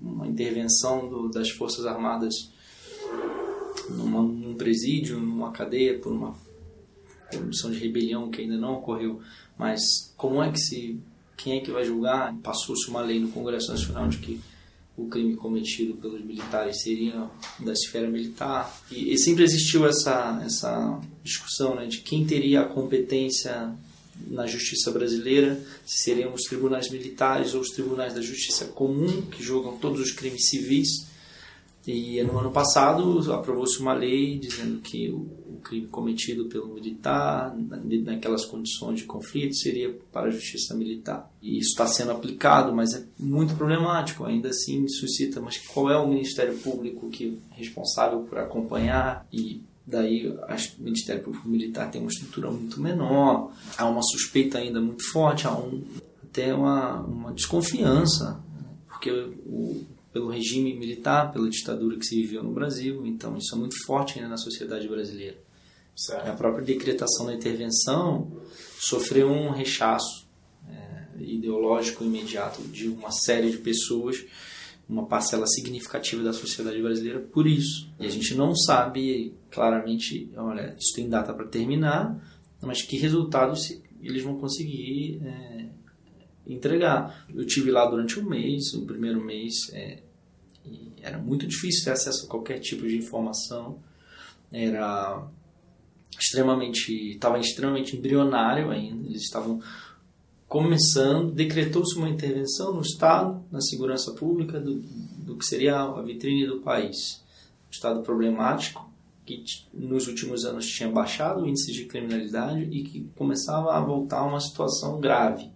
uma 0.00 0.26
intervenção 0.26 1.08
do, 1.08 1.28
das 1.28 1.50
Forças 1.50 1.86
Armadas 1.86 2.34
numa, 3.88 4.22
num 4.22 4.54
presídio, 4.54 5.18
numa 5.18 5.50
cadeia, 5.50 5.98
por 5.98 6.12
uma 6.12 6.34
condição 7.34 7.70
de 7.70 7.78
rebelião 7.78 8.30
que 8.30 8.42
ainda 8.42 8.56
não 8.56 8.74
ocorreu, 8.74 9.20
mas 9.56 10.12
como 10.16 10.42
é 10.42 10.50
que 10.50 10.58
se 10.58 11.00
quem 11.36 11.56
é 11.56 11.60
que 11.60 11.70
vai 11.70 11.84
julgar? 11.84 12.34
Passou-se 12.42 12.88
uma 12.90 13.00
lei 13.00 13.18
no 13.18 13.30
Congresso 13.30 13.70
Nacional 13.70 14.08
de 14.08 14.18
que 14.18 14.40
o 15.00 15.08
crime 15.08 15.34
cometido 15.34 15.94
pelos 15.94 16.22
militares 16.24 16.82
seria 16.82 17.30
da 17.58 17.72
esfera 17.72 18.08
militar. 18.08 18.82
E, 18.90 19.12
e 19.12 19.18
sempre 19.18 19.44
existiu 19.44 19.86
essa, 19.86 20.40
essa 20.44 21.00
discussão 21.24 21.74
né, 21.74 21.86
de 21.86 21.98
quem 21.98 22.26
teria 22.26 22.60
a 22.60 22.68
competência 22.68 23.74
na 24.26 24.46
justiça 24.46 24.90
brasileira, 24.90 25.58
se 25.86 26.02
seriam 26.04 26.34
os 26.34 26.42
tribunais 26.42 26.90
militares 26.90 27.54
ou 27.54 27.60
os 27.60 27.70
tribunais 27.70 28.12
da 28.12 28.20
justiça 28.20 28.66
comum, 28.66 29.22
que 29.22 29.42
julgam 29.42 29.78
todos 29.78 30.00
os 30.00 30.12
crimes 30.12 30.48
civis. 30.48 31.09
E 31.86 32.22
no 32.22 32.38
ano 32.38 32.50
passado 32.50 33.32
aprovou-se 33.32 33.80
uma 33.80 33.94
lei 33.94 34.38
dizendo 34.38 34.80
que 34.80 35.10
o, 35.10 35.40
crime 35.62 35.86
cometido 35.88 36.46
pelo 36.46 36.68
militar, 36.68 37.54
naquelas 38.04 38.46
condições 38.46 39.00
de 39.00 39.04
conflito, 39.04 39.54
seria 39.54 39.94
para 40.10 40.28
a 40.28 40.30
justiça 40.30 40.74
militar. 40.74 41.30
E 41.42 41.58
isso 41.58 41.70
está 41.70 41.86
sendo 41.86 42.12
aplicado, 42.12 42.74
mas 42.74 42.94
é 42.94 43.04
muito 43.18 43.54
problemático. 43.54 44.24
Ainda 44.24 44.48
assim 44.48 44.88
suscita, 44.88 45.40
mas 45.40 45.58
qual 45.58 45.90
é 45.90 45.98
o 45.98 46.08
Ministério 46.08 46.56
Público 46.58 47.10
que 47.10 47.38
é 47.52 47.58
responsável 47.58 48.20
por 48.20 48.38
acompanhar 48.38 49.26
e 49.32 49.62
daí 49.86 50.28
o 50.28 50.38
Ministério 50.82 51.22
Público 51.22 51.48
Militar 51.48 51.90
tem 51.90 52.00
uma 52.00 52.10
estrutura 52.10 52.50
muito 52.50 52.80
menor, 52.80 53.52
há 53.76 53.86
uma 53.86 54.02
suspeita 54.02 54.58
ainda 54.58 54.80
muito 54.80 55.04
forte, 55.10 55.46
há 55.46 55.52
um, 55.52 55.82
até 56.22 56.54
uma, 56.54 57.00
uma 57.00 57.32
desconfiança, 57.32 58.40
porque 58.88 59.10
o 59.10 59.84
pelo 60.12 60.28
regime 60.28 60.74
militar, 60.74 61.32
pela 61.32 61.48
ditadura 61.48 61.96
que 61.96 62.04
se 62.04 62.20
viveu 62.20 62.42
no 62.42 62.52
Brasil. 62.52 63.06
Então, 63.06 63.36
isso 63.36 63.54
é 63.54 63.58
muito 63.58 63.76
forte 63.84 64.18
ainda 64.18 64.30
na 64.30 64.36
sociedade 64.36 64.88
brasileira. 64.88 65.38
Certo. 65.94 66.28
A 66.28 66.32
própria 66.32 66.64
decretação 66.64 67.26
da 67.26 67.34
intervenção 67.34 68.30
sofreu 68.78 69.30
um 69.30 69.50
rechaço 69.50 70.26
é, 70.68 71.22
ideológico 71.22 72.04
imediato 72.04 72.62
de 72.62 72.88
uma 72.88 73.10
série 73.10 73.50
de 73.50 73.58
pessoas, 73.58 74.24
uma 74.88 75.06
parcela 75.06 75.46
significativa 75.46 76.22
da 76.22 76.32
sociedade 76.32 76.80
brasileira, 76.80 77.20
por 77.20 77.46
isso. 77.46 77.88
E 78.00 78.06
a 78.06 78.08
gente 78.08 78.34
não 78.34 78.56
sabe 78.56 79.34
claramente, 79.50 80.30
olha, 80.36 80.74
isso 80.78 80.94
tem 80.94 81.08
data 81.08 81.32
para 81.32 81.46
terminar, 81.46 82.18
mas 82.60 82.82
que 82.82 82.96
resultados 82.96 83.78
eles 84.02 84.22
vão 84.22 84.38
conseguir 84.38 85.20
é, 85.22 85.49
entregar. 86.46 87.26
Eu 87.34 87.46
tive 87.46 87.70
lá 87.70 87.86
durante 87.86 88.18
um 88.18 88.28
mês, 88.28 88.74
o 88.74 88.84
primeiro 88.84 89.22
mês 89.22 89.70
é, 89.72 89.98
era 91.02 91.18
muito 91.18 91.46
difícil 91.46 91.84
ter 91.84 91.92
acesso 91.92 92.26
a 92.26 92.28
qualquer 92.28 92.58
tipo 92.58 92.86
de 92.86 92.96
informação, 92.96 93.78
era 94.52 95.26
extremamente, 96.18 97.12
estava 97.12 97.38
extremamente 97.38 97.96
embrionário 97.96 98.70
ainda, 98.70 99.08
eles 99.08 99.22
estavam 99.22 99.62
começando, 100.48 101.32
decretou-se 101.32 101.96
uma 101.96 102.08
intervenção 102.08 102.74
no 102.74 102.82
Estado, 102.82 103.42
na 103.50 103.60
segurança 103.60 104.12
pública, 104.12 104.58
do, 104.60 104.80
do 105.18 105.36
que 105.36 105.44
seria 105.44 105.80
a 105.80 106.02
vitrine 106.02 106.46
do 106.46 106.58
país. 106.58 107.22
Um 107.68 107.70
Estado 107.70 108.02
problemático, 108.02 108.90
que 109.24 109.44
nos 109.72 110.08
últimos 110.08 110.44
anos 110.44 110.66
tinha 110.66 110.90
baixado 110.90 111.42
o 111.42 111.48
índice 111.48 111.72
de 111.72 111.84
criminalidade 111.84 112.62
e 112.62 112.82
que 112.82 113.08
começava 113.14 113.72
a 113.72 113.80
voltar 113.80 114.18
a 114.18 114.26
uma 114.26 114.40
situação 114.40 115.00
grave 115.00 115.48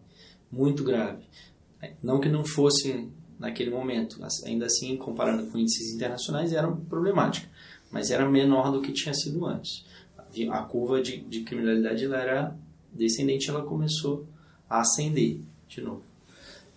muito 0.55 0.85
grave. 0.85 1.25
Não 2.03 2.21
que 2.21 2.29
não 2.29 2.45
fosse 2.45 3.09
naquele 3.39 3.71
momento, 3.71 4.19
ainda 4.45 4.67
assim, 4.67 4.97
comparando 4.97 5.51
com 5.51 5.59
índices 5.59 5.93
internacionais, 5.93 6.53
era 6.53 6.71
problemática, 6.71 7.49
mas 7.91 8.11
era 8.11 8.29
menor 8.29 8.71
do 8.71 8.81
que 8.81 8.93
tinha 8.93 9.15
sido 9.15 9.45
antes. 9.45 9.85
A 10.51 10.63
curva 10.63 11.03
de, 11.03 11.19
de 11.19 11.41
criminalidade 11.43 12.05
ela 12.05 12.21
era 12.21 12.57
descendente, 12.93 13.51
ela 13.51 13.63
começou 13.63 14.27
a 14.69 14.81
ascender 14.81 15.41
de 15.69 15.81
novo. 15.81 16.03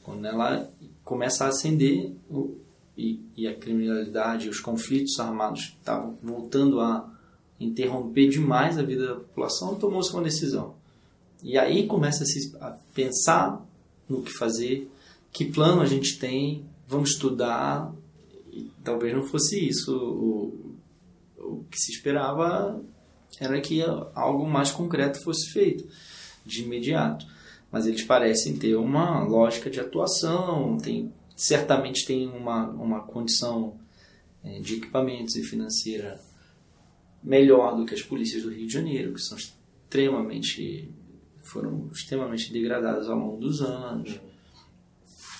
Quando 0.03 0.25
ela 0.25 0.69
começa 1.03 1.45
a 1.45 1.49
ascender 1.49 2.11
e, 2.97 3.21
e 3.35 3.47
a 3.47 3.55
criminalidade, 3.55 4.49
os 4.49 4.59
conflitos 4.59 5.19
armados 5.19 5.75
estavam 5.79 6.17
voltando 6.21 6.79
a 6.79 7.13
interromper 7.59 8.29
demais 8.29 8.77
a 8.77 8.83
vida 8.83 9.07
da 9.07 9.15
população, 9.15 9.75
tomou-se 9.75 10.11
uma 10.13 10.23
decisão. 10.23 10.75
E 11.47 11.57
aí 11.57 11.87
começa 11.87 12.23
a, 12.23 12.27
se, 12.27 12.53
a 12.59 12.71
pensar 12.93 13.65
no 14.09 14.21
que 14.21 14.33
fazer, 14.33 14.91
que 15.31 15.45
plano 15.45 15.79
a 15.79 15.85
gente 15.85 16.19
tem, 16.19 16.65
vamos 16.85 17.11
estudar. 17.11 17.89
E 18.51 18.69
talvez 18.83 19.15
não 19.15 19.23
fosse 19.23 19.65
isso. 19.65 19.95
O, 19.97 20.75
o 21.37 21.63
que 21.71 21.79
se 21.79 21.93
esperava 21.93 22.83
era 23.39 23.61
que 23.61 23.81
algo 24.13 24.45
mais 24.45 24.71
concreto 24.71 25.23
fosse 25.23 25.49
feito 25.53 25.87
de 26.45 26.63
imediato. 26.63 27.25
Mas 27.71 27.87
eles 27.87 28.03
parecem 28.03 28.57
ter 28.57 28.75
uma 28.75 29.23
lógica 29.23 29.69
de 29.69 29.79
atuação, 29.79 30.75
tem, 30.75 31.13
certamente 31.33 32.05
tem 32.05 32.27
uma, 32.27 32.69
uma 32.71 33.03
condição 33.03 33.79
é, 34.43 34.59
de 34.59 34.75
equipamentos 34.75 35.37
e 35.37 35.43
financeira 35.43 36.19
melhor 37.23 37.77
do 37.77 37.85
que 37.85 37.93
as 37.93 38.01
polícias 38.01 38.43
do 38.43 38.49
Rio 38.49 38.67
de 38.67 38.73
Janeiro, 38.73 39.13
que 39.13 39.21
são 39.21 39.37
extremamente 39.37 40.91
foram 41.47 41.89
extremamente 41.91 42.51
degradadas 42.51 43.09
ao 43.09 43.17
longo 43.17 43.37
dos 43.37 43.61
anos. 43.61 44.19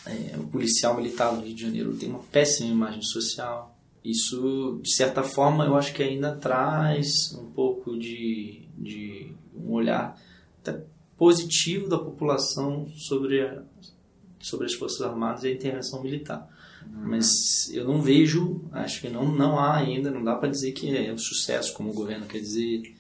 É, 0.06 0.38
o 0.38 0.48
policial 0.48 0.96
militar 0.96 1.36
do 1.36 1.42
Rio 1.42 1.54
de 1.54 1.62
Janeiro 1.62 1.96
tem 1.96 2.10
uma 2.10 2.24
péssima 2.32 2.70
imagem 2.70 3.02
social. 3.02 3.78
Isso, 4.04 4.80
de 4.82 4.94
certa 4.94 5.22
forma, 5.22 5.66
eu 5.66 5.76
acho 5.76 5.94
que 5.94 6.02
ainda 6.02 6.36
traz 6.36 7.34
um 7.34 7.52
pouco 7.52 7.98
de, 7.98 8.62
de 8.78 9.34
um 9.54 9.74
olhar 9.74 10.18
positivo 11.18 11.90
da 11.90 11.98
população 11.98 12.88
sobre, 12.96 13.42
a, 13.42 13.64
sobre 14.40 14.68
as 14.68 14.74
Forças 14.74 15.02
Armadas 15.02 15.44
e 15.44 15.48
a 15.48 15.52
intervenção 15.52 16.02
militar. 16.02 16.48
Uhum. 16.86 17.10
Mas 17.10 17.70
eu 17.74 17.86
não 17.86 18.02
vejo, 18.02 18.62
acho 18.72 19.02
que 19.02 19.10
não, 19.10 19.26
não 19.26 19.60
há 19.60 19.78
ainda, 19.78 20.12
não 20.12 20.24
dá 20.24 20.36
para 20.36 20.50
dizer 20.50 20.72
que 20.72 20.96
é 20.96 21.12
um 21.12 21.18
sucesso, 21.18 21.74
como 21.74 21.90
o 21.90 21.94
governo 21.94 22.28
quer 22.28 22.40
dizer, 22.40 22.96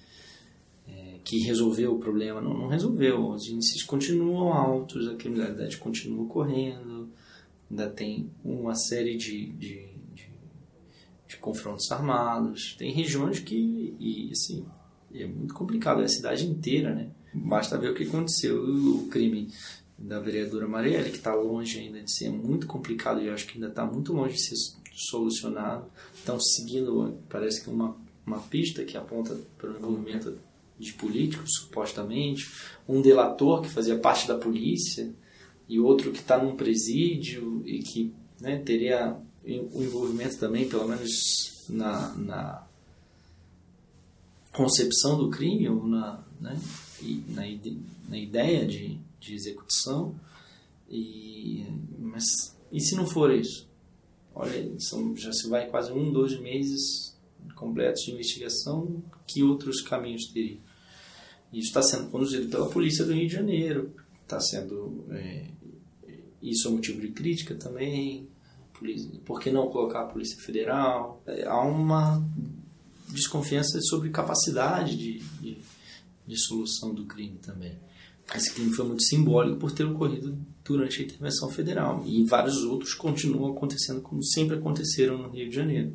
que 1.27 1.39
resolveu 1.39 1.93
o 1.93 1.99
problema. 1.99 2.39
Não, 2.39 2.53
não 2.53 2.67
resolveu. 2.69 3.31
Os 3.31 3.49
índices 3.49 3.83
continuam 3.83 4.53
altos, 4.53 5.09
a 5.09 5.15
criminalidade 5.15 5.75
continua 5.75 6.23
ocorrendo, 6.23 7.09
ainda 7.69 7.89
tem 7.89 8.31
uma 8.45 8.73
série 8.73 9.17
de, 9.17 9.47
de, 9.47 9.89
de, 10.13 10.31
de 11.27 11.37
confrontos 11.37 11.91
armados. 11.91 12.77
Tem 12.79 12.93
regiões 12.93 13.41
que, 13.41 13.93
e, 13.99 14.29
assim, 14.31 14.65
é 15.13 15.27
muito 15.27 15.53
complicado, 15.53 16.01
é 16.01 16.05
a 16.05 16.07
cidade 16.07 16.47
inteira, 16.47 16.95
né? 16.95 17.09
Basta 17.33 17.77
ver 17.77 17.91
o 17.91 17.93
que 17.93 18.05
aconteceu, 18.05 18.63
o 18.63 19.07
crime 19.09 19.49
da 19.97 20.21
vereadora 20.21 20.65
Marielle, 20.65 21.09
que 21.09 21.17
está 21.17 21.35
longe 21.35 21.77
ainda 21.77 22.01
de 22.01 22.09
ser 22.09 22.29
muito 22.29 22.67
complicado 22.67 23.21
e 23.21 23.29
acho 23.29 23.45
que 23.47 23.55
ainda 23.55 23.67
está 23.67 23.85
muito 23.85 24.13
longe 24.13 24.35
de 24.35 24.43
ser 24.43 24.55
solucionado. 24.93 25.87
Estão 26.15 26.39
seguindo, 26.39 27.17
parece 27.27 27.61
que 27.61 27.69
uma, 27.69 27.97
uma 28.25 28.39
pista 28.39 28.85
que 28.85 28.95
aponta 28.95 29.37
para 29.57 29.71
o 29.71 29.77
envolvimento 29.77 30.46
de 30.79 30.93
políticos, 30.93 31.49
supostamente, 31.59 32.49
um 32.87 33.01
delator 33.01 33.61
que 33.61 33.69
fazia 33.69 33.97
parte 33.97 34.27
da 34.27 34.37
polícia 34.37 35.13
e 35.67 35.79
outro 35.79 36.11
que 36.11 36.19
está 36.19 36.41
num 36.41 36.55
presídio 36.55 37.61
e 37.65 37.79
que 37.79 38.13
né, 38.39 38.57
teria 38.59 39.17
o 39.45 39.81
envolvimento 39.81 40.37
também, 40.37 40.67
pelo 40.67 40.87
menos 40.87 41.65
na, 41.69 42.13
na, 42.15 42.67
concepção 44.51 45.17
do 45.17 45.29
crime 45.29 45.69
ou 45.69 45.85
na, 45.85 46.23
né, 46.41 46.59
na, 47.29 47.43
na 48.09 48.17
ideia 48.17 48.65
de, 48.65 48.97
de 49.19 49.33
execução. 49.33 50.15
E, 50.89 51.65
mas 51.99 52.23
e 52.71 52.79
se 52.79 52.95
não 52.95 53.05
for 53.05 53.31
isso? 53.33 53.67
Olha, 54.33 54.79
são, 54.79 55.15
já 55.15 55.31
se 55.31 55.47
vai 55.47 55.67
quase 55.67 55.91
um, 55.91 56.11
dois 56.11 56.39
meses 56.39 57.15
completos 57.55 58.03
de 58.03 58.11
investigação, 58.11 59.01
que 59.25 59.43
outros 59.43 59.81
caminhos 59.81 60.27
teria? 60.27 60.57
Isso 61.51 61.67
está 61.67 61.81
sendo 61.81 62.09
conduzido 62.09 62.49
pela 62.49 62.69
polícia 62.69 63.05
do 63.05 63.13
Rio 63.13 63.27
de 63.27 63.33
Janeiro, 63.33 63.93
está 64.23 64.39
sendo 64.39 65.05
é, 65.11 65.45
isso 66.41 66.67
é 66.67 66.71
motivo 66.71 67.01
de 67.01 67.09
crítica 67.09 67.55
também. 67.55 68.27
Por 69.25 69.39
que 69.39 69.51
não 69.51 69.69
colocar 69.69 70.01
a 70.01 70.05
Polícia 70.05 70.39
Federal? 70.39 71.21
É, 71.25 71.47
há 71.47 71.61
uma 71.61 72.23
desconfiança 73.09 73.79
sobre 73.81 74.09
capacidade 74.09 74.95
de, 74.95 75.19
de, 75.41 75.57
de 76.27 76.37
solução 76.37 76.93
do 76.93 77.05
crime 77.05 77.39
também. 77.41 77.77
Esse 78.35 78.53
crime 78.53 78.73
foi 78.73 78.85
muito 78.85 79.03
simbólico 79.03 79.57
por 79.57 79.71
ter 79.71 79.85
ocorrido 79.85 80.37
durante 80.63 81.01
a 81.01 81.05
intervenção 81.05 81.49
federal 81.49 82.03
e 82.05 82.25
vários 82.25 82.63
outros 82.63 82.93
continuam 82.93 83.53
acontecendo 83.53 84.01
como 84.01 84.21
sempre 84.23 84.57
aconteceram 84.57 85.17
no 85.17 85.29
Rio 85.29 85.49
de 85.49 85.55
Janeiro. 85.55 85.93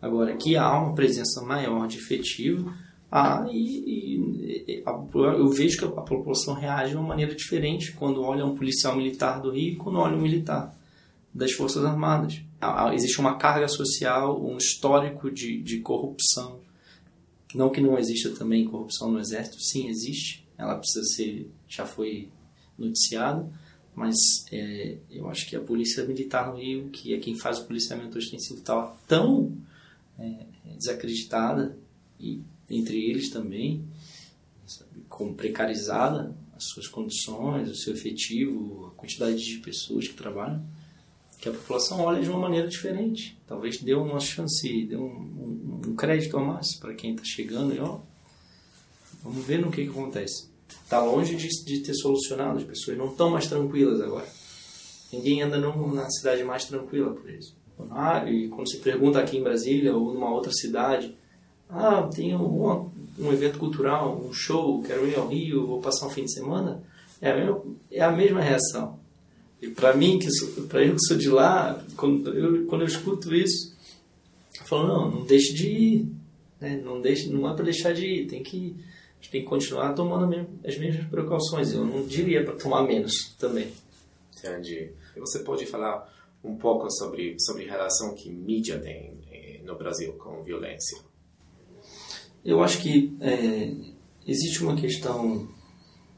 Agora, 0.00 0.36
que 0.36 0.56
há 0.56 0.80
uma 0.80 0.94
presença 0.94 1.42
maior 1.42 1.86
de 1.86 1.98
efetivo, 1.98 2.72
há 3.12 3.46
e, 3.50 4.16
e 4.16 4.82
eu 5.14 5.48
vejo 5.50 5.78
que 5.78 5.84
a 5.84 6.02
população 6.02 6.54
reage 6.54 6.90
de 6.90 6.96
uma 6.96 7.06
maneira 7.06 7.34
diferente 7.34 7.92
quando 7.92 8.22
olha 8.22 8.44
um 8.44 8.56
policial 8.56 8.96
militar 8.96 9.40
do 9.40 9.50
Rio 9.50 9.74
e 9.74 9.76
quando 9.76 9.98
olha 9.98 10.16
um 10.16 10.20
militar 10.20 10.74
das 11.32 11.52
Forças 11.52 11.84
Armadas. 11.84 12.40
Existe 12.94 13.20
uma 13.20 13.36
carga 13.36 13.68
social, 13.68 14.42
um 14.42 14.56
histórico 14.56 15.30
de, 15.30 15.60
de 15.62 15.80
corrupção. 15.80 16.60
Não 17.54 17.70
que 17.70 17.80
não 17.80 17.98
exista 17.98 18.30
também 18.30 18.64
corrupção 18.64 19.10
no 19.10 19.20
Exército, 19.20 19.60
sim, 19.60 19.88
existe. 19.88 20.46
Ela 20.56 20.76
precisa 20.76 21.04
ser, 21.04 21.50
já 21.68 21.84
foi 21.84 22.28
noticiada, 22.78 23.46
mas 23.94 24.16
é, 24.50 24.96
eu 25.10 25.28
acho 25.28 25.48
que 25.48 25.54
a 25.54 25.60
Polícia 25.60 26.04
Militar 26.04 26.50
no 26.50 26.58
Rio, 26.58 26.88
que 26.88 27.12
é 27.12 27.18
quem 27.18 27.36
faz 27.36 27.58
o 27.58 27.66
policiamento 27.66 28.16
ostensivo, 28.16 28.60
estava 28.60 28.96
tão 29.06 29.52
é, 30.18 30.46
desacreditada, 30.76 31.76
e 32.18 32.40
entre 32.68 33.10
eles 33.10 33.30
também, 33.30 33.84
sabe, 34.66 35.02
como 35.08 35.34
precarizada 35.34 36.34
as 36.56 36.64
suas 36.68 36.86
condições, 36.86 37.68
o 37.68 37.74
seu 37.74 37.94
efetivo, 37.94 38.86
a 38.86 38.98
quantidade 38.98 39.44
de 39.44 39.58
pessoas 39.58 40.06
que 40.06 40.14
trabalham, 40.14 40.64
que 41.38 41.48
a 41.48 41.52
população 41.52 42.00
olha 42.00 42.22
de 42.22 42.30
uma 42.30 42.38
maneira 42.38 42.68
diferente. 42.68 43.36
Talvez 43.46 43.78
dê 43.82 43.94
uma 43.94 44.20
chance, 44.20 44.86
dê 44.86 44.96
um, 44.96 45.02
um, 45.02 45.80
um 45.88 45.96
crédito 45.96 46.36
a 46.38 46.40
mais 46.40 46.76
para 46.78 46.94
quem 46.94 47.12
está 47.12 47.24
chegando 47.24 47.74
e 47.74 47.80
ó, 47.80 47.98
vamos 49.22 49.44
ver 49.44 49.58
no 49.58 49.70
que, 49.70 49.84
que 49.84 49.90
acontece. 49.90 50.48
Está 50.84 51.02
longe 51.02 51.34
de, 51.34 51.48
de, 51.48 51.80
ter 51.80 51.94
solucionado, 51.94 52.58
as 52.58 52.64
pessoas 52.64 52.96
não 52.96 53.10
estão 53.10 53.30
mais 53.30 53.46
tranquilas 53.46 54.00
agora. 54.00 54.26
Ninguém 55.12 55.42
anda 55.42 55.58
na 55.58 56.10
cidade 56.10 56.44
mais 56.44 56.64
tranquila 56.64 57.12
por 57.12 57.28
isso. 57.28 57.56
Ah, 57.90 58.24
e 58.30 58.48
quando 58.48 58.70
se 58.70 58.78
pergunta 58.78 59.18
aqui 59.18 59.36
em 59.36 59.42
Brasília 59.42 59.94
ou 59.96 60.14
numa 60.14 60.30
outra 60.30 60.52
cidade, 60.52 61.16
ah, 61.72 62.08
tem 62.14 62.36
um, 62.36 62.90
um 63.18 63.32
evento 63.32 63.58
cultural, 63.58 64.20
um 64.22 64.32
show, 64.32 64.82
quero 64.82 65.08
ir 65.08 65.16
ao 65.16 65.28
Rio, 65.28 65.66
vou 65.66 65.80
passar 65.80 66.06
um 66.06 66.10
fim 66.10 66.24
de 66.24 66.32
semana, 66.32 66.82
é 67.20 67.30
a 67.30 67.36
mesma, 67.36 67.62
é 67.90 68.00
a 68.02 68.12
mesma 68.12 68.40
reação. 68.42 69.00
E 69.60 69.68
para 69.68 69.94
mim, 69.94 70.18
que 70.18 70.28
para 70.68 70.84
eu 70.84 70.94
que 70.94 71.06
sou 71.06 71.16
de 71.16 71.30
lá, 71.30 71.82
quando 71.96 72.36
eu, 72.36 72.66
quando 72.66 72.82
eu 72.82 72.88
escuto 72.88 73.34
isso, 73.34 73.74
eu 74.60 74.66
falo, 74.66 74.86
não, 74.86 75.10
não 75.10 75.24
deixe 75.24 75.54
de 75.54 75.68
ir. 75.68 76.08
Né? 76.60 76.80
Não, 76.84 77.00
deixe, 77.00 77.28
não 77.30 77.48
é 77.48 77.54
para 77.54 77.64
deixar 77.64 77.92
de 77.92 78.04
ir, 78.04 78.26
tem 78.26 78.42
que, 78.42 78.76
tem 79.30 79.42
que 79.42 79.48
continuar 79.48 79.94
tomando 79.94 80.46
as 80.66 80.76
mesmas 80.76 81.06
precauções. 81.06 81.72
Eu 81.72 81.84
não 81.84 82.04
diria 82.04 82.44
para 82.44 82.54
tomar 82.54 82.82
menos 82.82 83.34
também. 83.38 83.72
Entendi. 84.36 84.90
Você 85.16 85.38
pode 85.38 85.64
falar 85.66 86.12
um 86.42 86.56
pouco 86.56 86.90
sobre, 86.90 87.36
sobre 87.38 87.68
a 87.68 87.72
relação 87.72 88.14
que 88.14 88.30
mídia 88.30 88.78
tem 88.80 89.16
eh, 89.30 89.60
no 89.64 89.76
Brasil 89.76 90.12
com 90.14 90.42
violência? 90.42 91.11
Eu 92.44 92.62
acho 92.62 92.80
que 92.80 93.16
é, 93.20 93.72
existe 94.26 94.62
uma 94.62 94.76
questão 94.76 95.48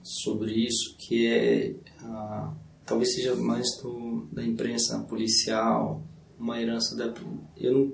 sobre 0.03 0.53
isso 0.53 0.97
que 0.99 1.27
é 1.27 1.75
a 2.01 2.53
talvez 2.85 3.15
seja 3.15 3.35
mais 3.35 3.67
do, 3.83 4.27
da 4.33 4.45
imprensa 4.45 4.99
policial, 5.01 6.03
uma 6.39 6.61
herança 6.61 6.97
da. 6.97 7.13
Eu 7.57 7.73
não, 7.73 7.93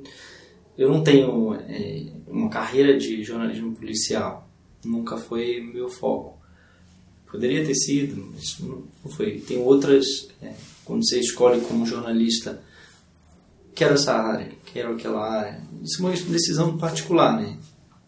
eu 0.77 0.89
não 0.89 1.03
tenho 1.03 1.55
é, 1.55 2.13
uma 2.27 2.49
carreira 2.49 2.99
de 2.99 3.23
jornalismo 3.23 3.75
policial, 3.75 4.49
nunca 4.85 5.17
foi 5.17 5.61
meu 5.61 5.89
foco. 5.89 6.39
Poderia 7.31 7.65
ter 7.65 7.75
sido, 7.75 8.33
mas 8.35 8.59
não 8.59 9.11
foi. 9.11 9.41
Tem 9.41 9.59
outras, 9.59 10.29
é, 10.43 10.53
quando 10.85 11.07
você 11.07 11.21
escolhe 11.21 11.61
como 11.61 11.87
jornalista, 11.87 12.61
quero 13.73 13.95
essa 13.95 14.15
área, 14.15 14.51
quero 14.73 14.95
aquela 14.95 15.31
área. 15.31 15.63
Isso 15.81 16.05
é 16.05 16.07
uma 16.07 16.33
decisão 16.33 16.77
particular, 16.77 17.41
né? 17.41 17.57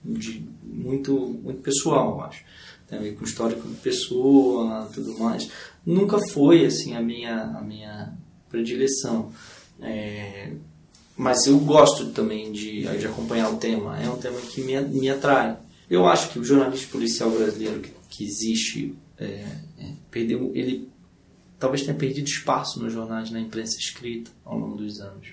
De, 0.05 0.45
muito, 0.63 1.13
muito 1.43 1.61
pessoal, 1.61 2.17
eu 2.17 2.25
acho. 2.25 2.45
Tem 2.89 2.99
a 2.99 3.03
ver 3.03 3.15
com 3.15 3.25
histórico 3.25 3.67
de 3.67 3.75
pessoa, 3.77 4.89
tudo 4.93 5.19
mais. 5.19 5.49
Nunca 5.85 6.19
foi 6.31 6.67
assim 6.67 6.95
a 6.95 7.01
minha 7.01 7.43
a 7.43 7.63
minha 7.63 8.13
predileção. 8.49 9.33
É, 9.81 10.53
mas 11.17 11.47
eu 11.47 11.59
gosto 11.59 12.11
também 12.11 12.53
de, 12.53 12.83
de 12.99 13.07
acompanhar 13.07 13.51
o 13.51 13.57
tema. 13.57 13.99
É 14.01 14.09
um 14.09 14.19
tema 14.19 14.41
que 14.41 14.63
me, 14.63 14.81
me 14.81 15.09
atrai. 15.09 15.57
Eu 15.89 16.07
acho 16.07 16.31
que 16.31 16.39
o 16.39 16.45
jornalismo 16.45 16.91
policial 16.91 17.31
brasileiro 17.31 17.81
que, 17.81 17.91
que 18.09 18.25
existe 18.25 18.95
é, 19.19 19.45
é, 19.79 19.93
perdeu 20.11 20.51
ele 20.55 20.89
talvez 21.59 21.83
tenha 21.83 21.97
perdido 21.97 22.27
espaço 22.27 22.83
nos 22.83 22.93
jornais 22.93 23.31
na 23.31 23.41
imprensa 23.41 23.79
escrita 23.79 24.33
ao 24.45 24.59
longo 24.59 24.77
dos 24.77 25.01
anos. 25.01 25.29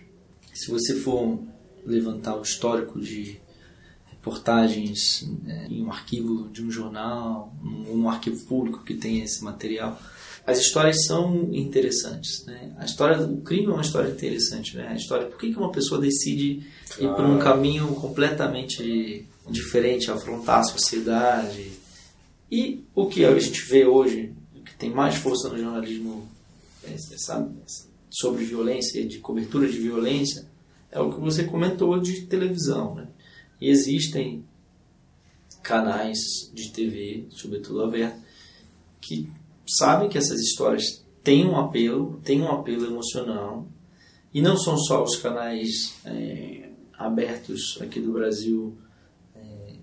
Se 0.53 0.69
você 0.69 0.95
for 0.95 1.39
levantar 1.83 2.35
o 2.35 2.43
histórico 2.43 2.99
de 2.99 3.39
reportagens 4.29 5.27
é, 5.47 5.65
em 5.67 5.83
um 5.83 5.91
arquivo 5.91 6.47
de 6.49 6.63
um 6.63 6.69
jornal, 6.69 7.53
um, 7.63 8.01
um 8.01 8.09
arquivo 8.09 8.45
público 8.45 8.83
que 8.83 8.93
tem 8.93 9.21
esse 9.21 9.43
material, 9.43 9.99
as 10.45 10.59
histórias 10.59 11.05
são 11.05 11.49
interessantes. 11.51 12.45
Né? 12.45 12.73
A 12.77 12.85
história 12.85 13.17
do 13.17 13.41
crime 13.41 13.65
é 13.65 13.69
uma 13.69 13.81
história 13.81 14.09
interessante. 14.09 14.77
Né? 14.77 14.87
A 14.87 14.95
história, 14.95 15.27
por 15.27 15.37
que, 15.37 15.51
que 15.51 15.57
uma 15.57 15.71
pessoa 15.71 15.99
decide 15.99 16.65
claro. 16.97 17.13
ir 17.13 17.15
por 17.15 17.25
um 17.25 17.39
caminho 17.39 17.87
completamente 17.95 19.27
diferente, 19.49 20.11
afrontar 20.11 20.59
a 20.59 20.63
sociedade? 20.63 21.71
E 22.51 22.83
o 22.95 23.07
que 23.07 23.25
a 23.25 23.37
gente 23.37 23.61
vê 23.65 23.85
hoje, 23.85 24.33
que 24.65 24.75
tem 24.75 24.91
mais 24.91 25.15
força 25.15 25.49
no 25.49 25.57
jornalismo 25.57 26.27
é, 26.83 26.95
sabe, 27.17 27.51
sobre 28.09 28.45
violência, 28.45 29.05
de 29.05 29.19
cobertura 29.19 29.67
de 29.67 29.77
violência, 29.77 30.47
é 30.91 30.99
o 30.99 31.13
que 31.13 31.19
você 31.19 31.43
comentou 31.43 31.99
de 31.99 32.21
televisão. 32.21 32.95
Né? 32.95 33.07
E 33.59 33.69
existem 33.69 34.45
canais 35.61 36.19
de 36.53 36.71
TV, 36.71 37.27
sobretudo 37.29 37.83
aberto, 37.83 38.19
que 39.01 39.29
sabem 39.67 40.09
que 40.09 40.17
essas 40.17 40.39
histórias 40.39 41.05
têm 41.23 41.45
um 41.45 41.57
apelo, 41.57 42.19
têm 42.23 42.41
um 42.41 42.51
apelo 42.51 42.85
emocional, 42.85 43.67
e 44.33 44.41
não 44.41 44.57
são 44.57 44.77
só 44.77 45.03
os 45.03 45.15
canais 45.17 45.95
é, 46.05 46.69
abertos 46.97 47.77
aqui 47.81 47.99
do 47.99 48.13
Brasil 48.13 48.77
é, 49.35 49.75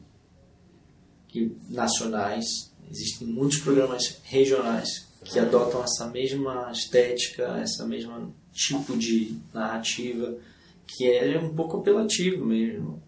nacionais, 1.68 2.72
existem 2.90 3.26
muitos 3.26 3.58
programas 3.58 4.20
regionais 4.24 5.06
que 5.24 5.38
adotam 5.38 5.82
essa 5.82 6.06
mesma 6.08 6.70
estética, 6.70 7.58
essa 7.58 7.84
mesma 7.84 8.32
tipo 8.52 8.96
de 8.96 9.36
narrativa 9.52 10.38
que 10.86 11.10
é 11.10 11.38
um 11.38 11.54
pouco 11.54 11.78
apelativo 11.78 12.44
mesmo. 12.44 13.02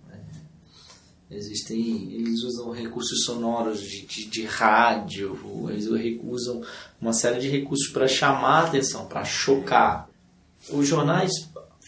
Existem, 1.30 2.10
eles 2.14 2.42
usam 2.42 2.70
recursos 2.70 3.24
sonoros 3.24 3.82
de, 3.82 4.06
de, 4.06 4.24
de 4.26 4.44
rádio, 4.44 5.38
eles 5.68 5.86
usam 6.22 6.62
uma 6.98 7.12
série 7.12 7.38
de 7.38 7.48
recursos 7.48 7.88
para 7.88 8.08
chamar 8.08 8.62
a 8.62 8.66
atenção, 8.66 9.06
para 9.06 9.24
chocar. 9.24 10.08
Os 10.70 10.88
jornais 10.88 11.30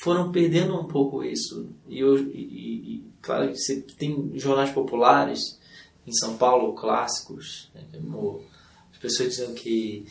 foram 0.02 0.30
perdendo 0.30 0.78
um 0.78 0.84
pouco 0.84 1.24
isso. 1.24 1.68
E, 1.88 2.00
eu, 2.00 2.18
e, 2.18 2.96
e 2.96 3.04
claro 3.22 3.50
que 3.50 3.56
você 3.56 3.80
tem 3.96 4.30
jornais 4.34 4.70
populares 4.70 5.58
em 6.06 6.12
São 6.12 6.36
Paulo, 6.36 6.74
clássicos. 6.74 7.70
Né, 7.74 7.82
as 8.92 8.98
pessoas 8.98 9.30
dizem 9.30 9.54
que 9.54 10.04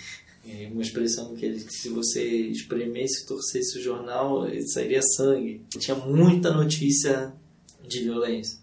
é 0.48 0.70
uma 0.72 0.82
expressão 0.82 1.36
que 1.36 1.60
se 1.60 1.90
você 1.90 2.26
espremesse, 2.48 3.28
torcesse 3.28 3.78
o 3.78 3.82
jornal, 3.82 4.48
sairia 4.74 5.02
sangue. 5.02 5.62
Tinha 5.78 5.96
muita 5.96 6.52
notícia 6.52 7.32
de 7.88 8.04
violência. 8.04 8.58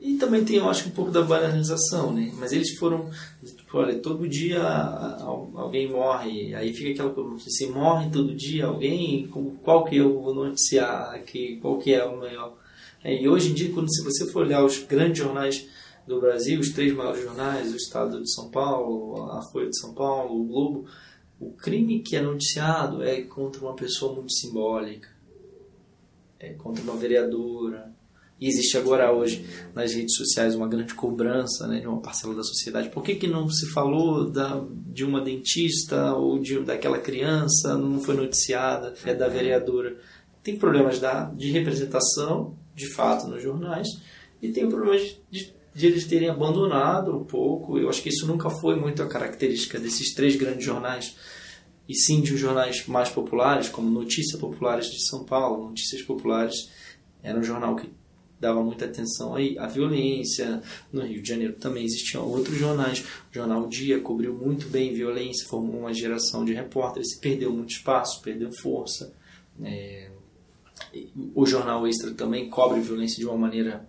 E 0.00 0.14
também 0.14 0.44
tem, 0.44 0.56
eu 0.56 0.68
acho, 0.68 0.88
um 0.88 0.92
pouco 0.92 1.10
da 1.10 1.22
banalização, 1.22 2.12
né? 2.12 2.32
Mas 2.36 2.52
eles 2.52 2.76
foram, 2.76 3.10
tipo, 3.44 3.78
olha, 3.78 3.98
todo 3.98 4.28
dia 4.28 4.62
alguém 4.62 5.90
morre, 5.90 6.54
aí 6.54 6.72
fica 6.72 6.90
aquela 6.90 7.10
pergunta, 7.10 7.42
se 7.48 7.66
morre 7.66 8.08
todo 8.08 8.34
dia 8.34 8.66
alguém, 8.66 9.26
qual 9.62 9.84
que 9.84 9.96
eu 9.96 10.20
vou 10.20 10.32
noticiar 10.32 11.14
aqui, 11.14 11.58
qual 11.60 11.78
que 11.78 11.92
é 11.92 12.04
o 12.04 12.16
maior... 12.16 12.56
É, 13.02 13.20
e 13.20 13.28
hoje 13.28 13.50
em 13.50 13.54
dia, 13.54 13.72
quando 13.72 13.92
se 13.92 14.04
você 14.04 14.30
for 14.30 14.44
olhar 14.44 14.64
os 14.64 14.78
grandes 14.84 15.18
jornais 15.18 15.68
do 16.06 16.20
Brasil, 16.20 16.60
os 16.60 16.70
três 16.70 16.92
maiores 16.94 17.22
jornais, 17.22 17.72
o 17.72 17.76
Estado 17.76 18.22
de 18.22 18.32
São 18.32 18.50
Paulo, 18.50 19.30
a 19.30 19.42
Folha 19.52 19.68
de 19.68 19.78
São 19.78 19.94
Paulo, 19.94 20.40
o 20.40 20.44
Globo, 20.44 20.86
o 21.40 21.52
crime 21.52 22.00
que 22.00 22.16
é 22.16 22.22
noticiado 22.22 23.02
é 23.02 23.22
contra 23.22 23.60
uma 23.60 23.74
pessoa 23.74 24.14
muito 24.14 24.32
simbólica, 24.32 25.08
é 26.38 26.54
contra 26.54 26.82
uma 26.82 26.96
vereadora. 26.96 27.97
E 28.40 28.46
existe 28.46 28.76
agora 28.76 29.12
hoje 29.12 29.44
nas 29.74 29.92
redes 29.92 30.14
sociais 30.14 30.54
uma 30.54 30.68
grande 30.68 30.94
cobrança 30.94 31.66
né, 31.66 31.80
de 31.80 31.88
uma 31.88 32.00
parcela 32.00 32.34
da 32.34 32.42
sociedade. 32.42 32.88
Por 32.88 33.02
que, 33.02 33.16
que 33.16 33.26
não 33.26 33.50
se 33.50 33.66
falou 33.72 34.30
da, 34.30 34.64
de 34.86 35.04
uma 35.04 35.20
dentista 35.20 36.14
ou 36.14 36.38
de, 36.38 36.60
daquela 36.60 36.98
criança, 36.98 37.76
não 37.76 38.00
foi 38.00 38.14
noticiada, 38.14 38.94
é 39.04 39.12
da 39.12 39.28
vereadora? 39.28 39.96
Tem 40.42 40.56
problemas 40.56 41.00
da, 41.00 41.24
de 41.24 41.50
representação, 41.50 42.56
de 42.74 42.86
fato, 42.94 43.26
nos 43.26 43.42
jornais, 43.42 43.88
e 44.40 44.50
tem 44.50 44.68
problemas 44.68 45.16
de, 45.28 45.52
de, 45.74 45.86
eles 45.86 46.06
terem 46.06 46.28
abandonado 46.28 47.16
um 47.16 47.24
pouco. 47.24 47.76
Eu 47.76 47.88
acho 47.88 48.00
que 48.00 48.08
isso 48.08 48.24
nunca 48.24 48.48
foi 48.48 48.76
muito 48.76 49.02
a 49.02 49.08
característica 49.08 49.80
desses 49.80 50.14
três 50.14 50.36
grandes 50.36 50.64
jornais 50.64 51.16
e 51.88 51.94
sim 51.94 52.20
de 52.20 52.36
jornais 52.36 52.86
mais 52.86 53.08
populares, 53.08 53.68
como 53.68 53.90
Notícias 53.90 54.38
Populares 54.38 54.86
de 54.86 55.04
São 55.08 55.24
Paulo. 55.24 55.70
Notícias 55.70 56.02
Populares 56.02 56.70
era 57.22 57.38
um 57.38 57.42
jornal 57.42 57.74
que 57.74 57.90
dava 58.40 58.62
muita 58.62 58.84
atenção 58.84 59.34
aí 59.34 59.58
à 59.58 59.66
violência. 59.66 60.62
No 60.92 61.02
Rio 61.02 61.22
de 61.22 61.28
Janeiro 61.28 61.54
também 61.54 61.84
existiam 61.84 62.26
outros 62.26 62.56
jornais. 62.56 63.00
O 63.00 63.34
Jornal 63.34 63.66
Dia 63.68 64.00
cobriu 64.00 64.34
muito 64.34 64.68
bem 64.68 64.94
violência, 64.94 65.48
formou 65.48 65.80
uma 65.80 65.92
geração 65.92 66.44
de 66.44 66.52
repórteres, 66.52 67.18
perdeu 67.18 67.52
muito 67.52 67.70
espaço, 67.70 68.22
perdeu 68.22 68.50
força. 68.52 69.12
É... 69.62 70.10
O 71.34 71.44
Jornal 71.44 71.86
Extra 71.86 72.12
também 72.14 72.48
cobre 72.48 72.80
violência 72.80 73.18
de 73.18 73.26
uma 73.26 73.36
maneira, 73.36 73.86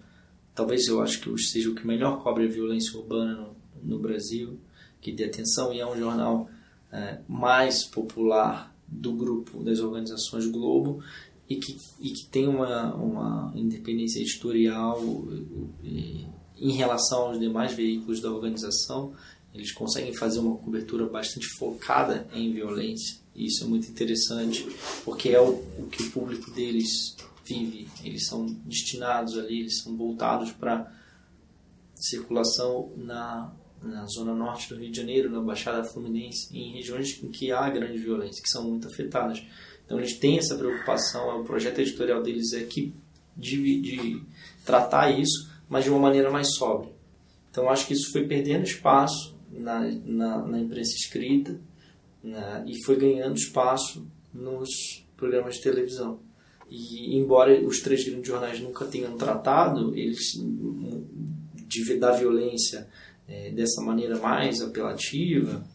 talvez 0.56 0.88
eu 0.88 1.02
acho 1.02 1.22
que 1.22 1.38
seja 1.38 1.70
o 1.70 1.76
que 1.76 1.86
melhor 1.86 2.22
cobre 2.22 2.46
a 2.46 2.50
violência 2.50 2.98
urbana 2.98 3.36
no, 3.36 3.56
no 3.84 4.00
Brasil, 4.00 4.60
que 5.00 5.12
dê 5.12 5.26
atenção, 5.26 5.72
e 5.72 5.80
é 5.80 5.88
um 5.88 5.98
jornal 5.98 6.50
é, 6.92 7.20
mais 7.28 7.84
popular 7.84 8.76
do 8.88 9.14
grupo 9.14 9.64
das 9.64 9.80
organizações 9.80 10.48
Globo 10.48 11.04
e 11.50 11.56
que, 11.56 11.78
e 12.00 12.12
que 12.12 12.26
tem 12.28 12.48
uma, 12.48 12.94
uma 12.94 13.52
independência 13.56 14.20
editorial 14.20 15.02
em 16.56 16.72
relação 16.74 17.30
aos 17.30 17.40
demais 17.40 17.74
veículos 17.74 18.22
da 18.22 18.32
organização. 18.32 19.14
Eles 19.54 19.72
conseguem 19.72 20.14
fazer 20.14 20.40
uma 20.40 20.56
cobertura 20.58 21.08
bastante 21.08 21.48
focada 21.58 22.28
em 22.34 22.54
violência 22.54 23.18
e 23.36 23.48
isso 23.48 23.64
é 23.64 23.68
muito 23.68 23.90
interessante 23.90 24.68
porque 25.04 25.30
é 25.30 25.42
o, 25.42 25.54
o 25.80 25.88
que 25.90 26.04
o 26.04 26.12
público 26.12 26.52
deles 26.52 27.16
vive. 27.44 27.90
Eles 28.04 28.28
são 28.28 28.46
destinados 28.46 29.38
ali, 29.38 29.62
eles 29.62 29.80
são 29.80 29.98
voltados 29.98 30.52
para 30.52 30.94
circulação 31.96 32.92
na 32.96 33.52
na 33.82 34.06
zona 34.08 34.34
norte 34.34 34.70
do 34.70 34.76
Rio 34.76 34.92
de 34.92 34.98
Janeiro, 34.98 35.30
na 35.30 35.40
Baixada 35.40 35.84
Fluminense, 35.84 36.56
em 36.56 36.74
regiões 36.74 37.22
em 37.24 37.30
que 37.30 37.52
há 37.52 37.70
grande 37.70 37.98
violência, 37.98 38.42
que 38.44 38.50
são 38.50 38.70
muito 38.70 38.88
afetadas. 38.88 39.42
Então 39.90 39.98
eles 39.98 40.14
têm 40.14 40.38
essa 40.38 40.56
preocupação, 40.56 41.42
o 41.42 41.44
projeto 41.44 41.80
editorial 41.80 42.22
deles 42.22 42.54
é 42.54 42.64
que 42.64 42.94
de, 43.36 43.82
de 43.82 44.22
tratar 44.64 45.10
isso, 45.10 45.50
mas 45.68 45.84
de 45.84 45.90
uma 45.90 45.98
maneira 45.98 46.30
mais 46.30 46.54
sóbria. 46.54 46.92
Então 47.50 47.68
acho 47.68 47.88
que 47.88 47.94
isso 47.94 48.12
foi 48.12 48.28
perdendo 48.28 48.66
espaço 48.66 49.36
na, 49.52 49.80
na, 50.06 50.46
na 50.46 50.60
imprensa 50.60 50.94
escrita 50.94 51.60
né, 52.24 52.64
e 52.68 52.84
foi 52.84 52.98
ganhando 52.98 53.36
espaço 53.36 54.06
nos 54.32 54.70
programas 55.18 55.56
de 55.56 55.64
televisão. 55.64 56.20
E 56.70 57.18
embora 57.18 57.60
os 57.60 57.80
três 57.80 58.08
grandes 58.08 58.28
jornais 58.28 58.60
nunca 58.60 58.86
tenham 58.86 59.18
tratado 59.18 59.98
eles 59.98 60.40
de, 61.56 61.98
da 61.98 62.12
violência 62.12 62.88
é, 63.28 63.50
dessa 63.50 63.82
maneira 63.82 64.20
mais 64.20 64.62
apelativa, 64.62 65.66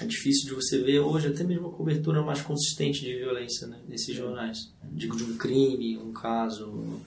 é 0.00 0.06
difícil 0.06 0.48
de 0.48 0.54
você 0.54 0.82
ver 0.82 1.00
hoje 1.00 1.28
até 1.28 1.44
mesmo 1.44 1.68
uma 1.68 1.76
cobertura 1.76 2.22
mais 2.22 2.40
consistente 2.40 3.00
de 3.00 3.14
violência 3.14 3.66
né, 3.66 3.78
nesses 3.88 4.14
jornais. 4.14 4.72
Digo 4.90 5.16
de 5.16 5.24
um 5.24 5.36
crime, 5.36 5.98
um 5.98 6.12
caso. 6.12 7.00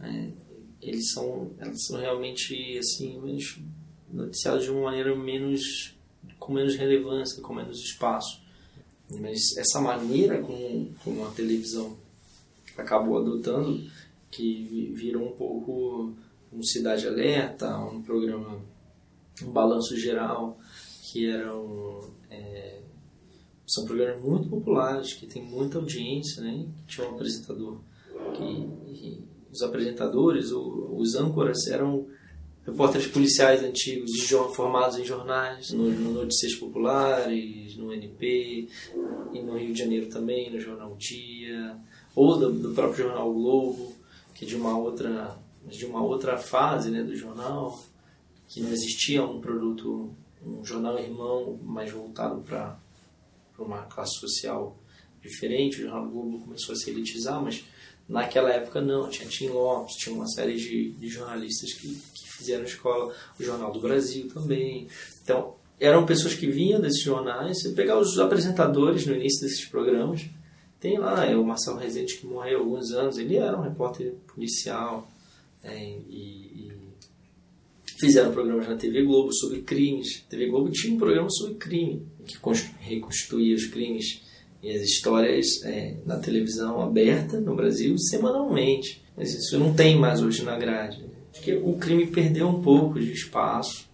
É, 0.00 0.28
eles, 0.80 1.12
são, 1.12 1.52
eles 1.60 1.86
são 1.86 2.00
realmente 2.00 2.76
assim, 2.78 3.20
noticiados 4.12 4.64
de 4.64 4.70
uma 4.70 4.82
maneira 4.82 5.14
menos 5.14 5.94
com 6.38 6.52
menos 6.52 6.74
relevância, 6.74 7.40
com 7.40 7.54
menos 7.54 7.78
espaço. 7.78 8.42
Mas 9.20 9.56
essa 9.56 9.80
maneira 9.80 10.40
como, 10.40 10.92
como 11.04 11.24
a 11.24 11.30
televisão 11.30 11.96
acabou 12.76 13.18
adotando, 13.18 13.88
que 14.30 14.90
virou 14.94 15.28
um 15.28 15.32
pouco 15.32 16.12
um 16.52 16.62
Cidade 16.62 17.06
Alerta, 17.06 17.78
um 17.78 18.02
programa 18.02 18.60
um 19.42 19.50
balanço 19.50 19.96
geral, 19.96 20.58
que 21.02 21.26
eram 21.26 22.11
é, 22.32 22.80
são 23.66 23.84
programas 23.84 24.22
muito 24.22 24.48
populares, 24.48 25.12
que 25.14 25.26
tem 25.26 25.42
muita 25.42 25.78
audiência, 25.78 26.42
né? 26.42 26.66
Tinha 26.86 27.08
um 27.08 27.14
apresentador 27.14 27.80
que 28.34 29.22
os 29.50 29.62
apresentadores, 29.62 30.50
os 30.50 31.14
âncoras 31.14 31.66
eram 31.66 32.06
repórteres 32.64 33.06
policiais 33.08 33.62
antigos, 33.62 34.10
formados 34.54 34.98
em 34.98 35.04
jornais, 35.04 35.72
no, 35.72 35.90
no 35.90 36.12
Notícias 36.12 36.54
Populares, 36.54 37.76
no 37.76 37.92
NP, 37.92 38.68
e 39.32 39.42
no 39.42 39.58
Rio 39.58 39.72
de 39.72 39.78
Janeiro 39.78 40.06
também, 40.06 40.50
no 40.50 40.60
Jornal 40.60 40.94
Dia, 40.96 41.76
ou 42.14 42.38
do, 42.38 42.52
do 42.52 42.74
próprio 42.74 43.06
Jornal 43.06 43.32
Globo, 43.32 43.92
que 44.34 44.44
é 44.44 44.48
de 44.48 44.56
uma 44.56 44.78
outra, 44.78 45.36
de 45.66 45.84
uma 45.84 46.02
outra 46.02 46.38
fase 46.38 46.90
né, 46.90 47.02
do 47.02 47.16
jornal, 47.16 47.82
que 48.48 48.60
não 48.60 48.70
existia 48.70 49.24
um 49.24 49.40
produto, 49.40 50.14
um 50.44 50.64
jornal 50.64 50.98
irmão 50.98 51.58
mais 51.62 51.90
voltado 51.90 52.40
para 52.42 52.78
uma 53.58 53.82
classe 53.82 54.18
social 54.18 54.76
diferente. 55.22 55.78
O 55.78 55.82
Jornal 55.82 56.08
Globo 56.08 56.40
começou 56.40 56.74
a 56.74 56.76
se 56.76 56.90
elitizar, 56.90 57.40
mas 57.42 57.64
naquela 58.08 58.50
época 58.50 58.80
não. 58.80 59.08
Tinha 59.08 59.28
Tim 59.28 59.48
Lopes, 59.48 59.96
tinha 59.96 60.14
uma 60.14 60.26
série 60.28 60.56
de, 60.56 60.92
de 60.92 61.08
jornalistas 61.08 61.72
que, 61.74 61.88
que 61.88 62.32
fizeram 62.36 62.64
escola. 62.64 63.14
O 63.38 63.42
Jornal 63.42 63.72
do 63.72 63.80
Brasil 63.80 64.28
também. 64.28 64.88
Então, 65.22 65.54
eram 65.78 66.06
pessoas 66.06 66.34
que 66.34 66.46
vinham 66.46 66.80
desses 66.80 67.02
jornais. 67.02 67.60
Você 67.60 67.70
pegar 67.70 67.98
os 67.98 68.18
apresentadores 68.18 69.06
no 69.06 69.14
início 69.14 69.46
desses 69.46 69.64
programas, 69.66 70.26
tem 70.78 70.98
lá 70.98 71.24
é 71.24 71.36
o 71.36 71.44
Marcelo 71.44 71.78
Rezende 71.78 72.16
que 72.16 72.26
morreu 72.26 72.58
há 72.58 72.60
alguns 72.60 72.92
anos. 72.92 73.18
Ele 73.18 73.36
era 73.36 73.56
um 73.56 73.62
repórter 73.62 74.14
policial 74.26 75.08
é, 75.62 75.98
e, 76.08 76.51
fizeram 78.02 78.32
programas 78.32 78.66
na 78.66 78.74
TV 78.74 79.04
Globo 79.04 79.32
sobre 79.32 79.62
crimes. 79.62 80.24
A 80.26 80.30
TV 80.30 80.46
Globo 80.48 80.72
tinha 80.72 80.92
um 80.92 80.98
programa 80.98 81.30
sobre 81.30 81.54
crime, 81.54 82.04
que 82.26 82.36
reconstituía 82.80 83.54
os 83.54 83.66
crimes 83.66 84.22
e 84.60 84.72
as 84.72 84.82
histórias 84.82 85.62
é, 85.62 85.94
na 86.04 86.18
televisão 86.18 86.82
aberta 86.82 87.40
no 87.40 87.54
Brasil 87.54 87.96
semanalmente. 87.96 89.00
Mas 89.16 89.32
isso 89.32 89.56
não 89.56 89.72
tem 89.72 89.96
mais 89.96 90.20
hoje 90.20 90.42
na 90.42 90.58
grade. 90.58 91.04
Acho 91.32 91.42
que 91.42 91.54
o 91.54 91.74
crime 91.74 92.08
perdeu 92.08 92.48
um 92.48 92.60
pouco 92.60 92.98
de 92.98 93.12
espaço, 93.12 93.88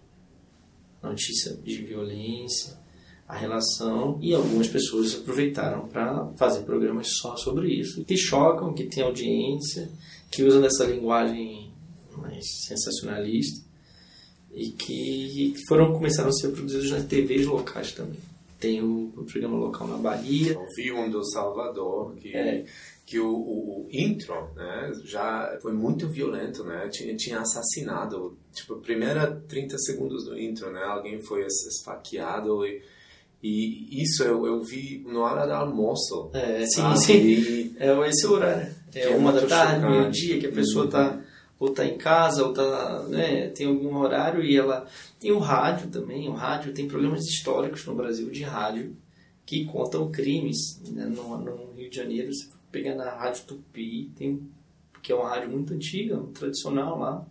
notícia 1.03 1.55
de 1.63 1.75
violência, 1.77 2.79
a 3.27 3.37
relação, 3.37 4.17
e 4.23 4.33
algumas 4.33 4.67
pessoas 4.67 5.13
aproveitaram 5.13 5.87
para 5.87 6.31
fazer 6.35 6.61
programas 6.61 7.09
só 7.19 7.37
sobre 7.37 7.71
isso, 7.71 8.03
que 8.03 8.17
chocam, 8.17 8.73
que 8.73 8.85
tem 8.85 9.03
audiência, 9.03 9.87
que 10.31 10.43
usam 10.43 10.61
dessa 10.61 10.83
linguagem 10.85 11.71
mais 12.17 12.65
sensacionalista 12.65 13.68
e 14.59 14.71
que 14.71 15.53
foram 15.69 15.93
começaram 15.93 16.27
a 16.27 16.33
ser 16.33 16.49
produzidos 16.49 16.91
nas 16.91 17.05
TVs 17.05 17.45
locais 17.45 17.93
também. 17.93 18.19
Tem 18.59 18.83
o, 18.83 19.13
o 19.15 19.23
programa 19.23 19.57
local 19.57 19.87
na 19.87 19.95
Bahia. 19.95 20.51
Eu 20.51 20.65
vi 20.75 20.91
um 20.91 21.09
do 21.09 21.23
Salvador 21.31 22.13
que 22.15 22.35
é. 22.35 22.65
que 23.05 23.17
o, 23.17 23.31
o, 23.31 23.87
intro, 23.89 24.35
né, 24.57 24.91
já 25.05 25.57
foi 25.61 25.71
muito 25.71 26.09
violento, 26.09 26.65
né? 26.65 26.89
Tinha, 26.89 27.15
tinha 27.15 27.39
assassinado, 27.39 28.37
tipo, 28.53 28.75
primeira 28.75 29.41
30 29.47 29.77
segundos 29.77 30.25
do 30.25 30.37
intro, 30.37 30.69
né? 30.73 30.83
Alguém 30.83 31.21
foi 31.21 31.45
esfaqueado 31.45 32.65
e 32.65 32.81
e 33.41 34.03
isso 34.03 34.21
eu, 34.21 34.45
eu 34.45 34.61
vi 34.61 35.01
na 35.07 35.21
hora 35.21 35.45
do 35.45 35.53
almoço. 35.53 36.29
É, 36.33 36.65
sim, 36.65 36.95
sim. 36.97 37.13
E, 37.13 37.75
é 37.79 38.09
esse 38.09 38.27
horário. 38.27 38.75
É, 38.93 39.03
é 39.03 39.15
uma 39.15 39.31
da 39.31 39.47
tarde, 39.47 39.89
meio-dia, 39.89 40.37
que 40.37 40.47
a 40.47 40.51
pessoa 40.51 40.83
está 40.83 41.11
uhum 41.11 41.28
ou 41.59 41.73
tá 41.73 41.85
em 41.85 41.97
casa, 41.97 42.45
ou 42.45 42.53
tá, 42.53 43.03
né, 43.09 43.49
tem 43.49 43.67
algum 43.67 43.97
horário 43.97 44.43
e 44.43 44.55
ela 44.55 44.87
tem 45.19 45.31
o 45.31 45.39
rádio 45.39 45.89
também, 45.89 46.29
o 46.29 46.33
rádio 46.33 46.73
tem 46.73 46.87
programas 46.87 47.25
históricos 47.25 47.85
no 47.85 47.95
Brasil 47.95 48.29
de 48.29 48.43
rádio 48.43 48.95
que 49.45 49.65
contam 49.65 50.09
crimes, 50.09 50.79
né, 50.91 51.05
no, 51.05 51.37
no 51.37 51.73
Rio 51.73 51.89
de 51.89 51.95
Janeiro, 51.95 52.33
você 52.33 52.47
pega 52.71 52.95
na 52.95 53.09
Rádio 53.09 53.45
Tupi, 53.45 54.11
tem 54.15 54.49
que 55.01 55.11
é 55.11 55.15
uma 55.15 55.29
rádio 55.29 55.49
muito 55.49 55.73
antiga, 55.73 56.17
tradicional 56.33 56.99
lá. 56.99 57.25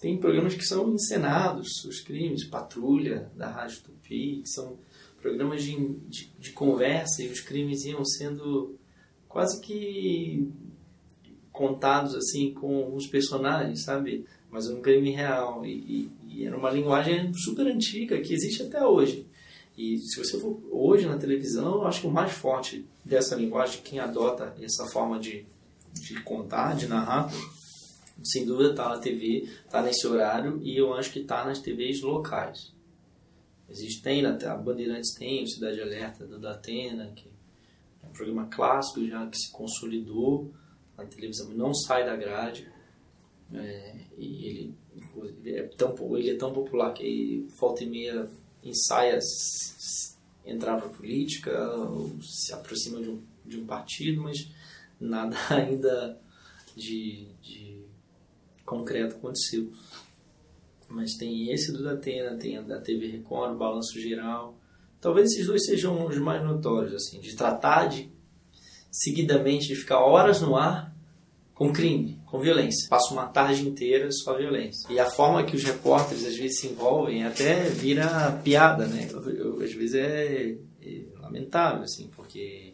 Tem 0.00 0.18
programas 0.18 0.54
que 0.54 0.64
são 0.64 0.92
encenados, 0.94 1.84
os 1.84 2.00
crimes, 2.00 2.44
Patrulha, 2.44 3.30
da 3.36 3.48
Rádio 3.48 3.82
Tupi, 3.82 4.40
que 4.42 4.48
são 4.48 4.78
programas 5.20 5.62
de, 5.62 5.76
de, 6.08 6.32
de 6.38 6.52
conversa 6.52 7.22
e 7.22 7.28
os 7.28 7.40
crimes 7.40 7.84
iam 7.84 8.04
sendo 8.04 8.76
quase 9.28 9.60
que 9.60 10.50
contados 11.54 12.14
assim 12.14 12.52
com 12.52 12.94
os 12.94 13.06
personagens, 13.06 13.84
sabe? 13.84 14.26
mas 14.54 14.68
um 14.68 14.80
crime 14.80 15.10
real. 15.10 15.66
E, 15.66 15.72
e, 15.72 16.12
e, 16.28 16.46
era 16.46 16.56
uma 16.56 16.70
linguagem 16.70 17.34
super 17.34 17.66
antiga 17.66 18.20
que 18.20 18.32
existe 18.32 18.62
até 18.62 18.86
hoje. 18.86 19.26
E 19.76 19.98
se 19.98 20.16
você 20.16 20.38
for 20.38 20.62
hoje 20.70 21.06
na 21.06 21.18
televisão, 21.18 21.74
eu 21.74 21.86
acho 21.88 22.02
que 22.02 22.06
o 22.06 22.10
mais 22.10 22.30
forte 22.30 22.86
dessa 23.04 23.34
linguagem, 23.34 23.82
quem 23.82 23.98
adota 23.98 24.54
essa 24.62 24.86
forma 24.86 25.18
de, 25.18 25.44
de 25.92 26.22
contar, 26.22 26.76
de 26.76 26.86
narrar, 26.86 27.28
sem 28.22 28.46
dúvida 28.46 28.70
está 28.70 28.90
na 28.90 28.98
TV, 28.98 29.48
está 29.66 29.82
nesse 29.82 30.06
horário 30.06 30.60
e 30.62 30.76
eu 30.76 30.94
acho 30.94 31.10
que 31.10 31.18
está 31.18 31.44
nas 31.44 31.58
TVs 31.58 32.00
locais. 32.00 32.72
Existe, 33.68 34.02
tem, 34.02 34.24
a 34.24 34.54
Bandeirantes 34.54 35.14
tem 35.14 35.42
o 35.42 35.48
Cidade 35.48 35.80
Alerta 35.80 36.24
da 36.26 36.52
Atena, 36.52 37.10
que 37.16 37.26
é 38.04 38.06
um 38.06 38.12
programa 38.12 38.46
clássico 38.46 39.04
já 39.04 39.26
que 39.26 39.36
se 39.36 39.50
consolidou 39.50 40.52
na 40.96 41.04
televisão 41.04 41.48
não 41.50 41.74
sai 41.74 42.04
da 42.04 42.16
grade. 42.16 42.68
É, 43.52 43.94
e 44.16 44.46
ele, 44.46 44.74
ele, 45.44 45.56
é 45.56 45.62
tão, 45.64 45.94
ele 46.16 46.30
é 46.30 46.36
tão 46.36 46.52
popular 46.52 46.92
que 46.92 47.46
volta 47.58 47.84
e 47.84 47.86
meia 47.86 48.28
ensaia 48.62 49.18
entrar 50.44 50.78
para 50.78 50.88
política, 50.88 51.70
ou 51.76 52.20
se 52.22 52.52
aproxima 52.52 53.00
de 53.00 53.10
um, 53.10 53.22
de 53.44 53.60
um 53.60 53.66
partido, 53.66 54.22
mas 54.22 54.50
nada 55.00 55.36
ainda 55.50 56.18
de, 56.74 57.28
de 57.40 57.82
concreto 58.64 59.16
aconteceu. 59.16 59.70
Mas 60.88 61.14
tem 61.14 61.50
esse 61.50 61.72
do 61.72 61.82
Datena, 61.82 62.36
tem 62.36 62.58
a 62.58 62.62
da 62.62 62.80
TV 62.80 63.08
Record, 63.08 63.54
o 63.54 63.58
Balanço 63.58 63.98
Geral. 63.98 64.58
Talvez 65.00 65.32
esses 65.32 65.46
dois 65.46 65.64
sejam 65.64 66.06
os 66.06 66.18
mais 66.18 66.42
notórios, 66.42 66.94
assim, 66.94 67.20
de 67.20 67.34
tratar 67.34 67.86
de 67.86 68.10
seguidamente 68.94 69.66
de 69.66 69.74
ficar 69.74 69.98
horas 69.98 70.40
no 70.40 70.56
ar 70.56 70.94
com 71.52 71.72
crime, 71.72 72.20
com 72.26 72.38
violência. 72.38 72.88
Passa 72.88 73.12
uma 73.12 73.26
tarde 73.26 73.66
inteira 73.66 74.10
só 74.12 74.36
violência. 74.36 74.92
E 74.92 75.00
a 75.00 75.10
forma 75.10 75.42
que 75.44 75.56
os 75.56 75.64
repórteres 75.64 76.24
às 76.24 76.36
vezes 76.36 76.60
se 76.60 76.68
envolvem 76.68 77.24
até 77.24 77.64
vira 77.64 78.40
piada, 78.44 78.86
né? 78.86 79.08
Eu, 79.10 79.30
eu, 79.30 79.60
às 79.62 79.72
vezes 79.72 79.94
é, 79.94 80.56
é, 80.80 81.00
lamentável, 81.20 81.82
assim, 81.82 82.08
porque 82.14 82.72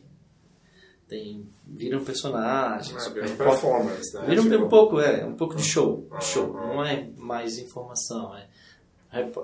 tem 1.09 1.46
viram 1.66 2.04
personagens, 2.04 3.06
ah, 3.06 3.11
viram 3.11 3.37
performance, 3.37 4.14
né? 4.14 4.26
Viram 4.28 4.42
tipo... 4.44 4.64
um 4.64 4.68
pouco, 4.68 5.00
é, 5.00 5.24
um 5.24 5.35
pouco 5.35 5.56
de 5.56 5.64
show, 5.64 6.06
ah, 6.11 6.20
show. 6.20 6.54
Ah, 6.56 6.66
não 6.66 6.85
é 6.85 7.09
mais 7.16 7.59
informação, 7.59 8.37
é 8.37 8.46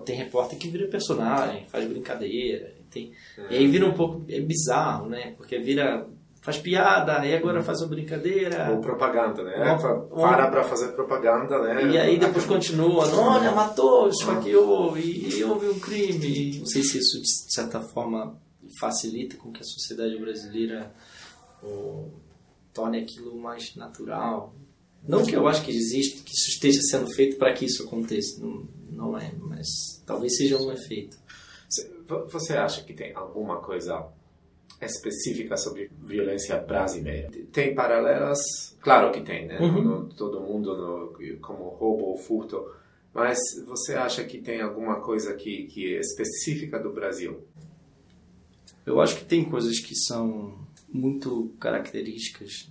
tem 0.05 0.15
repórter 0.15 0.59
que 0.59 0.69
vira 0.69 0.87
personagem, 0.87 1.67
faz 1.67 1.85
brincadeira, 1.89 2.73
tem, 2.89 3.12
é. 3.37 3.55
e 3.55 3.57
aí 3.57 3.67
vira 3.67 3.85
um 3.85 3.95
pouco 3.95 4.25
é 4.29 4.41
bizarro, 4.41 5.09
né? 5.09 5.35
Porque 5.37 5.59
vira 5.59 6.07
faz 6.47 6.59
piada, 6.59 7.27
e 7.27 7.35
agora 7.35 7.61
faz 7.61 7.81
uma 7.81 7.89
brincadeira. 7.89 8.71
Ou 8.71 8.81
propaganda, 8.81 9.43
né? 9.43 9.57
Uma, 9.57 10.07
Para 10.07 10.49
para 10.49 10.63
fazer 10.63 10.93
propaganda, 10.93 11.59
né? 11.59 11.91
E 11.91 11.99
aí 11.99 12.19
depois 12.21 12.47
continua, 12.47 13.05
olha, 13.13 13.51
matou, 13.51 14.09
esfaqueou, 14.09 14.97
e, 14.97 15.29
e 15.29 15.43
houve 15.43 15.69
um 15.69 15.81
crime. 15.81 16.61
Não 16.61 16.67
sei 16.67 16.85
se 16.85 16.99
isso, 16.99 17.21
de 17.21 17.53
certa 17.53 17.81
forma, 17.81 18.41
facilita 18.79 19.37
com 19.37 19.51
que 19.51 19.61
a 19.61 19.65
sociedade 19.65 20.17
brasileira 20.21 20.95
ou, 21.61 22.15
torne 22.73 23.01
aquilo 23.01 23.37
mais 23.37 23.75
natural. 23.75 24.55
Não 25.03 25.25
que 25.25 25.35
eu 25.35 25.49
acho 25.49 25.65
que 25.65 25.73
existe, 25.73 26.23
que 26.23 26.33
isso 26.33 26.51
esteja 26.51 26.81
sendo 26.83 27.09
feito 27.09 27.39
para 27.39 27.53
que 27.55 27.65
isso 27.65 27.83
aconteça, 27.83 28.41
não, 28.41 28.69
não 28.89 29.19
é, 29.19 29.33
mas 29.41 30.01
talvez 30.07 30.37
seja 30.37 30.57
um 30.59 30.71
efeito. 30.71 31.19
Você 32.31 32.57
acha 32.57 32.85
que 32.85 32.95
tem 32.95 33.13
alguma 33.17 33.57
coisa 33.57 34.07
específica 34.81 35.57
sobre 35.57 35.91
violência 35.99 36.59
brasileira. 36.59 37.31
Tem 37.53 37.75
paralelas? 37.75 38.39
Claro 38.81 39.11
que 39.11 39.21
tem, 39.21 39.47
né? 39.47 39.59
Uhum. 39.59 39.83
No, 39.83 40.09
todo 40.09 40.41
mundo, 40.41 40.77
no, 40.77 41.39
como 41.41 41.69
roubo 41.71 42.05
ou 42.05 42.17
furto. 42.17 42.71
Mas 43.15 43.39
você 43.67 43.95
acha 43.95 44.23
que 44.25 44.39
tem 44.39 44.61
alguma 44.61 45.01
coisa 45.01 45.35
que, 45.35 45.65
que 45.65 45.95
é 45.95 46.01
específica 46.01 46.79
do 46.79 46.93
Brasil? 46.93 47.43
Eu 48.85 49.01
acho 49.01 49.17
que 49.17 49.25
tem 49.25 49.45
coisas 49.45 49.81
que 49.81 49.95
são 49.95 50.55
muito 50.93 51.55
características 51.59 52.69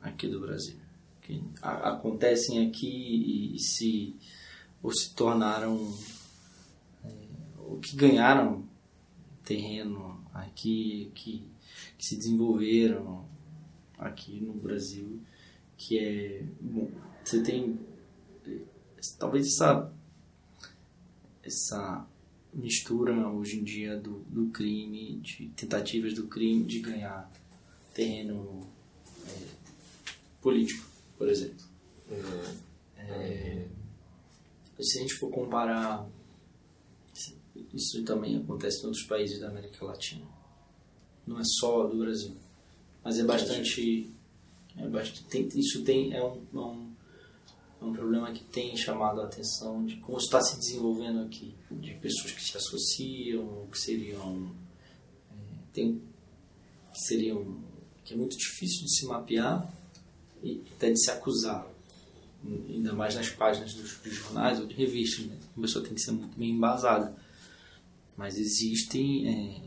aqui 0.00 0.28
do 0.28 0.40
Brasil. 0.40 0.76
Que 1.20 1.42
acontecem 1.60 2.66
aqui 2.66 2.86
e, 2.88 3.56
e, 3.56 3.58
se, 3.58 4.16
ou 4.82 4.92
se 4.92 5.14
tornaram, 5.14 5.92
é, 7.04 7.10
ou 7.58 7.78
que 7.78 7.94
ganharam 7.96 8.64
terreno 9.44 10.17
aqui 10.38 11.10
que, 11.14 11.44
que 11.96 12.06
se 12.06 12.16
desenvolveram 12.16 13.24
aqui 13.98 14.40
no 14.40 14.52
Brasil, 14.54 15.20
que 15.76 15.98
é 15.98 16.44
bom, 16.60 16.90
você 17.24 17.42
tem 17.42 17.78
talvez 19.18 19.46
essa 19.46 19.92
essa 21.42 22.06
mistura 22.52 23.28
hoje 23.28 23.58
em 23.58 23.64
dia 23.64 23.96
do, 23.96 24.20
do 24.28 24.46
crime, 24.50 25.16
de 25.18 25.48
tentativas 25.48 26.14
do 26.14 26.26
crime 26.26 26.64
de 26.64 26.80
ganhar 26.80 27.30
terreno 27.94 28.66
é, 29.26 29.46
político, 30.42 30.86
por 31.16 31.28
exemplo. 31.28 31.64
Uhum. 32.10 32.56
É, 32.96 33.66
se 34.80 34.98
a 34.98 35.02
gente 35.02 35.14
for 35.14 35.30
comparar 35.30 36.06
isso 37.72 38.02
também 38.04 38.36
acontece 38.36 38.82
em 38.82 38.86
outros 38.86 39.04
países 39.04 39.40
da 39.40 39.48
América 39.48 39.84
Latina. 39.84 40.26
Não 41.26 41.38
é 41.38 41.42
só 41.44 41.86
do 41.86 41.98
Brasil. 41.98 42.34
Mas 43.04 43.18
é 43.18 43.24
bastante. 43.24 44.10
É 44.76 44.86
bastante 44.88 45.24
tem, 45.24 45.48
isso 45.54 45.82
tem, 45.82 46.14
é, 46.14 46.22
um, 46.22 46.42
é, 46.54 46.58
um, 46.58 46.92
é 47.82 47.84
um 47.84 47.92
problema 47.92 48.32
que 48.32 48.44
tem 48.44 48.76
chamado 48.76 49.20
a 49.20 49.24
atenção 49.24 49.84
de 49.84 49.96
como 49.96 50.18
está 50.18 50.40
se 50.40 50.58
desenvolvendo 50.58 51.20
aqui. 51.20 51.54
De 51.70 51.94
pessoas 51.94 52.32
que 52.32 52.42
se 52.42 52.56
associam, 52.56 53.66
que 53.70 53.78
seriam. 53.78 54.50
É, 55.30 55.34
tem, 55.72 56.02
que 56.92 57.00
seriam. 57.00 57.62
que 58.04 58.14
é 58.14 58.16
muito 58.16 58.36
difícil 58.36 58.84
de 58.84 58.96
se 58.96 59.06
mapear 59.06 59.72
e 60.42 60.62
até 60.74 60.90
de 60.90 61.00
se 61.00 61.10
acusar 61.10 61.66
ainda 62.68 62.92
mais 62.92 63.16
nas 63.16 63.28
páginas 63.30 63.74
dos, 63.74 63.98
dos 63.98 64.14
jornais 64.14 64.60
ou 64.60 64.66
de 64.66 64.74
revistas, 64.74 65.26
né? 65.26 65.36
a 65.56 65.60
pessoa 65.60 65.84
tem 65.84 65.94
que 65.94 66.00
ser 66.00 66.12
muito 66.12 66.38
bem 66.38 66.50
embasada 66.50 67.14
mas 68.18 68.36
existem 68.36 69.28
é, 69.28 69.60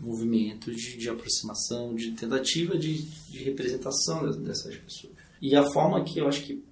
movimentos 0.00 0.80
de, 0.80 0.96
de, 0.96 1.10
aproximação, 1.10 1.96
de 1.96 2.12
tentativa 2.12 2.78
de, 2.78 3.02
de, 3.02 3.42
representação 3.42 4.30
dessas 4.40 4.76
pessoas. 4.76 5.12
E 5.42 5.54
a 5.56 5.64
forma 5.72 6.04
que 6.04 6.20
eu 6.20 6.28
acho 6.28 6.44
que 6.44 6.62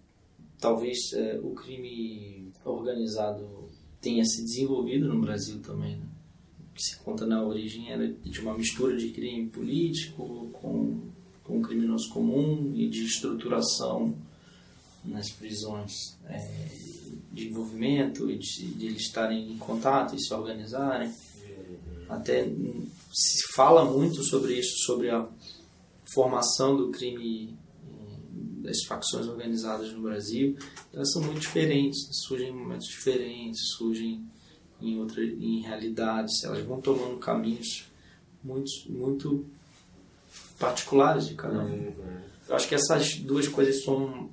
talvez 0.60 1.12
é, 1.12 1.40
o 1.42 1.50
crime 1.50 2.52
organizado 2.64 3.68
tenha 4.00 4.24
se 4.24 4.42
desenvolvido 4.44 5.08
no 5.08 5.20
Brasil 5.20 5.58
também, 5.60 5.96
né? 5.96 6.06
que 6.72 6.82
se 6.82 6.96
conta 7.00 7.26
na 7.26 7.44
origem 7.44 7.90
era 7.90 8.08
de 8.08 8.40
uma 8.40 8.56
mistura 8.56 8.96
de 8.96 9.10
crime 9.10 9.48
político 9.48 10.48
com, 10.52 11.00
com 11.42 11.62
criminoso 11.62 12.08
comum 12.10 12.72
e 12.74 12.88
de 12.88 13.04
estruturação 13.04 14.16
nas 15.04 15.30
prisões 15.30 16.16
é, 16.26 16.68
de 17.32 17.48
envolvimento 17.48 18.30
e 18.30 18.38
de, 18.38 18.66
de, 18.74 18.86
eles 18.86 19.02
estarem 19.02 19.52
em 19.52 19.58
contato 19.58 20.14
e 20.14 20.20
se 20.20 20.32
organizarem. 20.32 21.12
Até 22.08 22.44
se 23.12 23.52
fala 23.54 23.84
muito 23.84 24.22
sobre 24.22 24.58
isso, 24.58 24.76
sobre 24.84 25.10
a 25.10 25.26
formação 26.12 26.76
do 26.76 26.90
crime 26.90 27.56
das 28.62 28.82
facções 28.84 29.26
organizadas 29.26 29.92
no 29.92 30.02
Brasil. 30.02 30.56
Elas 30.92 31.12
são 31.12 31.22
muito 31.22 31.40
diferentes, 31.40 32.08
surgem 32.26 32.48
em 32.48 32.52
momentos 32.52 32.86
diferentes, 32.86 33.60
surgem 33.76 34.24
em 34.80 34.98
outra, 34.98 35.22
em 35.22 35.60
realidades, 35.60 36.44
elas 36.44 36.64
vão 36.64 36.80
tomando 36.80 37.18
caminhos 37.18 37.86
muito, 38.42 38.70
muito 38.88 39.44
particulares 40.58 41.26
de 41.26 41.34
cada 41.34 41.60
um. 41.60 41.72
Uhum. 41.72 42.20
Eu 42.48 42.56
acho 42.56 42.68
que 42.68 42.74
essas 42.74 43.16
duas 43.16 43.48
coisas 43.48 43.82
são 43.82 44.28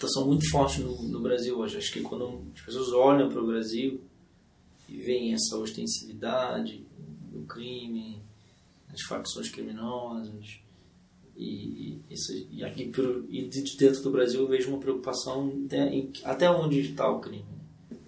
são 0.00 0.26
muito 0.26 0.48
fortes 0.50 0.84
no, 0.84 1.02
no 1.02 1.20
Brasil 1.20 1.58
hoje. 1.58 1.78
Acho 1.78 1.92
que 1.92 2.02
quando 2.02 2.42
as 2.54 2.60
pessoas 2.60 2.92
olham 2.92 3.28
para 3.28 3.40
o 3.40 3.46
Brasil 3.46 4.00
e 4.88 4.96
veem 4.96 5.32
essa 5.32 5.56
ostensividade 5.56 6.84
do 7.32 7.42
crime, 7.42 8.22
as 8.92 9.02
facções 9.02 9.48
criminosas, 9.48 10.60
e, 11.36 12.00
e, 12.10 12.46
e 12.50 12.64
aqui 12.64 12.90
e 13.28 13.42
de 13.48 13.76
dentro 13.76 14.02
do 14.02 14.10
Brasil 14.10 14.40
eu 14.40 14.48
vejo 14.48 14.70
uma 14.70 14.78
preocupação 14.78 15.52
em, 15.70 16.10
até 16.24 16.50
onde 16.50 16.80
está 16.80 17.08
o 17.10 17.20
crime. 17.20 17.44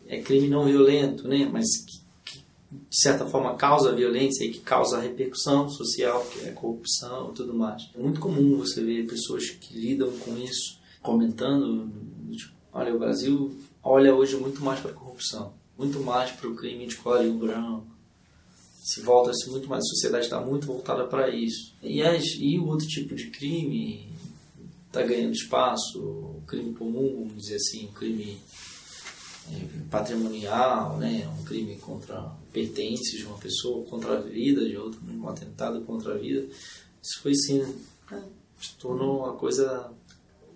É 0.06 0.20
crime 0.22 0.48
não 0.48 0.64
violento, 0.64 1.28
né? 1.28 1.48
mas 1.52 1.66
que, 1.84 2.00
que, 2.24 2.38
de 2.70 3.00
certa 3.00 3.26
forma 3.26 3.54
causa 3.56 3.94
violência 3.94 4.44
e 4.44 4.50
que 4.50 4.60
causa 4.60 5.00
repercussão 5.00 5.68
social, 5.68 6.24
que 6.26 6.46
é 6.46 6.52
corrupção 6.52 7.30
e 7.30 7.34
tudo 7.34 7.52
mais. 7.52 7.90
É 7.94 7.98
muito 7.98 8.18
comum 8.18 8.56
você 8.56 8.82
ver 8.82 9.06
pessoas 9.06 9.50
que 9.50 9.74
lidam 9.78 10.10
com 10.20 10.36
isso 10.38 10.77
comentando, 11.02 11.90
tipo, 12.30 12.52
olha, 12.72 12.94
o 12.94 12.98
Brasil 12.98 13.56
olha 13.82 14.14
hoje 14.14 14.36
muito 14.36 14.62
mais 14.62 14.80
para 14.80 14.90
a 14.90 14.94
corrupção, 14.94 15.52
muito 15.76 16.00
mais 16.00 16.30
para 16.32 16.48
o 16.48 16.54
crime 16.54 16.86
de 16.86 16.96
código 16.96 17.38
branco, 17.38 17.86
se 18.82 19.02
volta-se 19.02 19.50
muito 19.50 19.68
mais, 19.68 19.84
a 19.84 19.88
sociedade 19.88 20.24
está 20.24 20.40
muito 20.40 20.66
voltada 20.66 21.04
para 21.04 21.28
isso. 21.28 21.74
E, 21.82 22.02
as, 22.02 22.24
e 22.38 22.58
o 22.58 22.66
outro 22.66 22.86
tipo 22.86 23.14
de 23.14 23.26
crime, 23.28 24.08
está 24.86 25.02
ganhando 25.02 25.34
espaço, 25.34 26.00
o 26.00 26.42
crime 26.46 26.72
comum, 26.72 27.26
vamos 27.26 27.42
dizer 27.42 27.56
assim, 27.56 27.84
o 27.86 27.92
crime 27.92 28.40
é, 29.52 29.66
patrimonial, 29.90 30.96
né, 30.96 31.28
um 31.38 31.44
crime 31.44 31.76
contra 31.76 32.32
pertences 32.52 33.18
de 33.18 33.24
uma 33.26 33.36
pessoa, 33.36 33.84
contra 33.86 34.16
a 34.16 34.20
vida 34.20 34.66
de 34.66 34.76
outra, 34.76 34.98
um 35.06 35.28
atentado 35.28 35.82
contra 35.82 36.14
a 36.14 36.16
vida, 36.16 36.48
isso 37.02 37.20
foi 37.22 37.34
sim, 37.34 37.58
né, 38.10 38.22
se 38.58 38.74
tornou 38.76 39.18
uma 39.18 39.34
coisa 39.34 39.92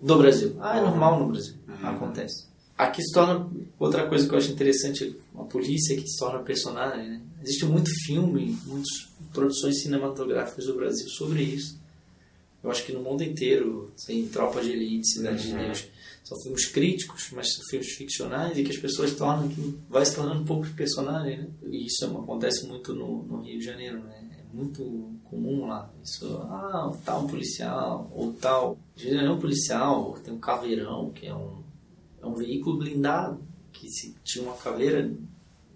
do 0.03 0.17
Brasil. 0.17 0.55
Ah, 0.59 0.77
é 0.77 0.81
normal 0.81 1.19
no 1.19 1.31
Brasil, 1.31 1.55
uhum. 1.67 1.87
acontece. 1.87 2.45
Aqui 2.77 3.01
se 3.01 3.13
torna 3.13 3.49
outra 3.79 4.07
coisa 4.07 4.27
que 4.27 4.33
eu 4.33 4.37
acho 4.37 4.51
interessante, 4.51 5.15
uma 5.33 5.45
polícia 5.45 5.95
que 5.95 6.07
se 6.07 6.17
torna 6.19 6.39
personagem. 6.39 7.09
Né? 7.09 7.21
Existe 7.41 7.65
muito 7.65 7.89
filme, 8.05 8.57
muitas 8.65 8.89
produções 9.31 9.81
cinematográficas 9.81 10.65
do 10.65 10.75
Brasil 10.75 11.07
sobre 11.09 11.43
isso. 11.43 11.79
Eu 12.63 12.71
acho 12.71 12.85
que 12.85 12.91
no 12.91 13.01
mundo 13.01 13.23
inteiro 13.23 13.91
tem 14.05 14.27
Tropa 14.27 14.61
de 14.61 14.71
Elite, 14.71 15.07
Cidade 15.07 15.47
uhum. 15.47 15.57
de 15.57 15.65
Deus. 15.65 15.85
São 16.23 16.41
filmes 16.41 16.65
críticos, 16.65 17.29
mas 17.33 17.53
são 17.53 17.63
filmes 17.69 17.91
ficcionais 17.91 18.57
e 18.57 18.63
que 18.63 18.71
as 18.71 18.77
pessoas 18.77 19.13
tornam, 19.13 19.49
que 19.49 19.77
vai 19.89 20.05
se 20.05 20.15
tornando 20.15 20.41
um 20.41 20.45
pouco 20.45 20.65
de 20.65 20.73
personagem, 20.73 21.37
né? 21.37 21.47
E 21.69 21.85
isso 21.85 22.05
acontece 22.05 22.65
muito 22.65 22.93
no, 22.93 23.23
no 23.23 23.41
Rio 23.41 23.59
de 23.59 23.65
Janeiro, 23.65 24.01
né? 24.03 24.29
É 24.39 24.55
muito 24.55 25.11
comum 25.33 25.67
lá. 25.67 25.89
Isso, 26.03 26.37
ah, 26.43 26.91
tal 27.03 27.27
policial, 27.27 28.11
ou 28.13 28.33
tal. 28.33 28.77
É 29.03 29.29
um 29.29 29.39
policial, 29.39 30.15
tem 30.23 30.33
um 30.33 30.39
caveirão, 30.39 31.09
que 31.09 31.25
é 31.25 31.33
um 31.33 31.63
é 32.23 32.25
um 32.25 32.33
veículo 32.33 32.77
blindado 32.77 33.39
que 33.73 33.89
se, 33.89 34.15
tinha 34.23 34.45
uma 34.45 34.55
caveira 34.55 35.11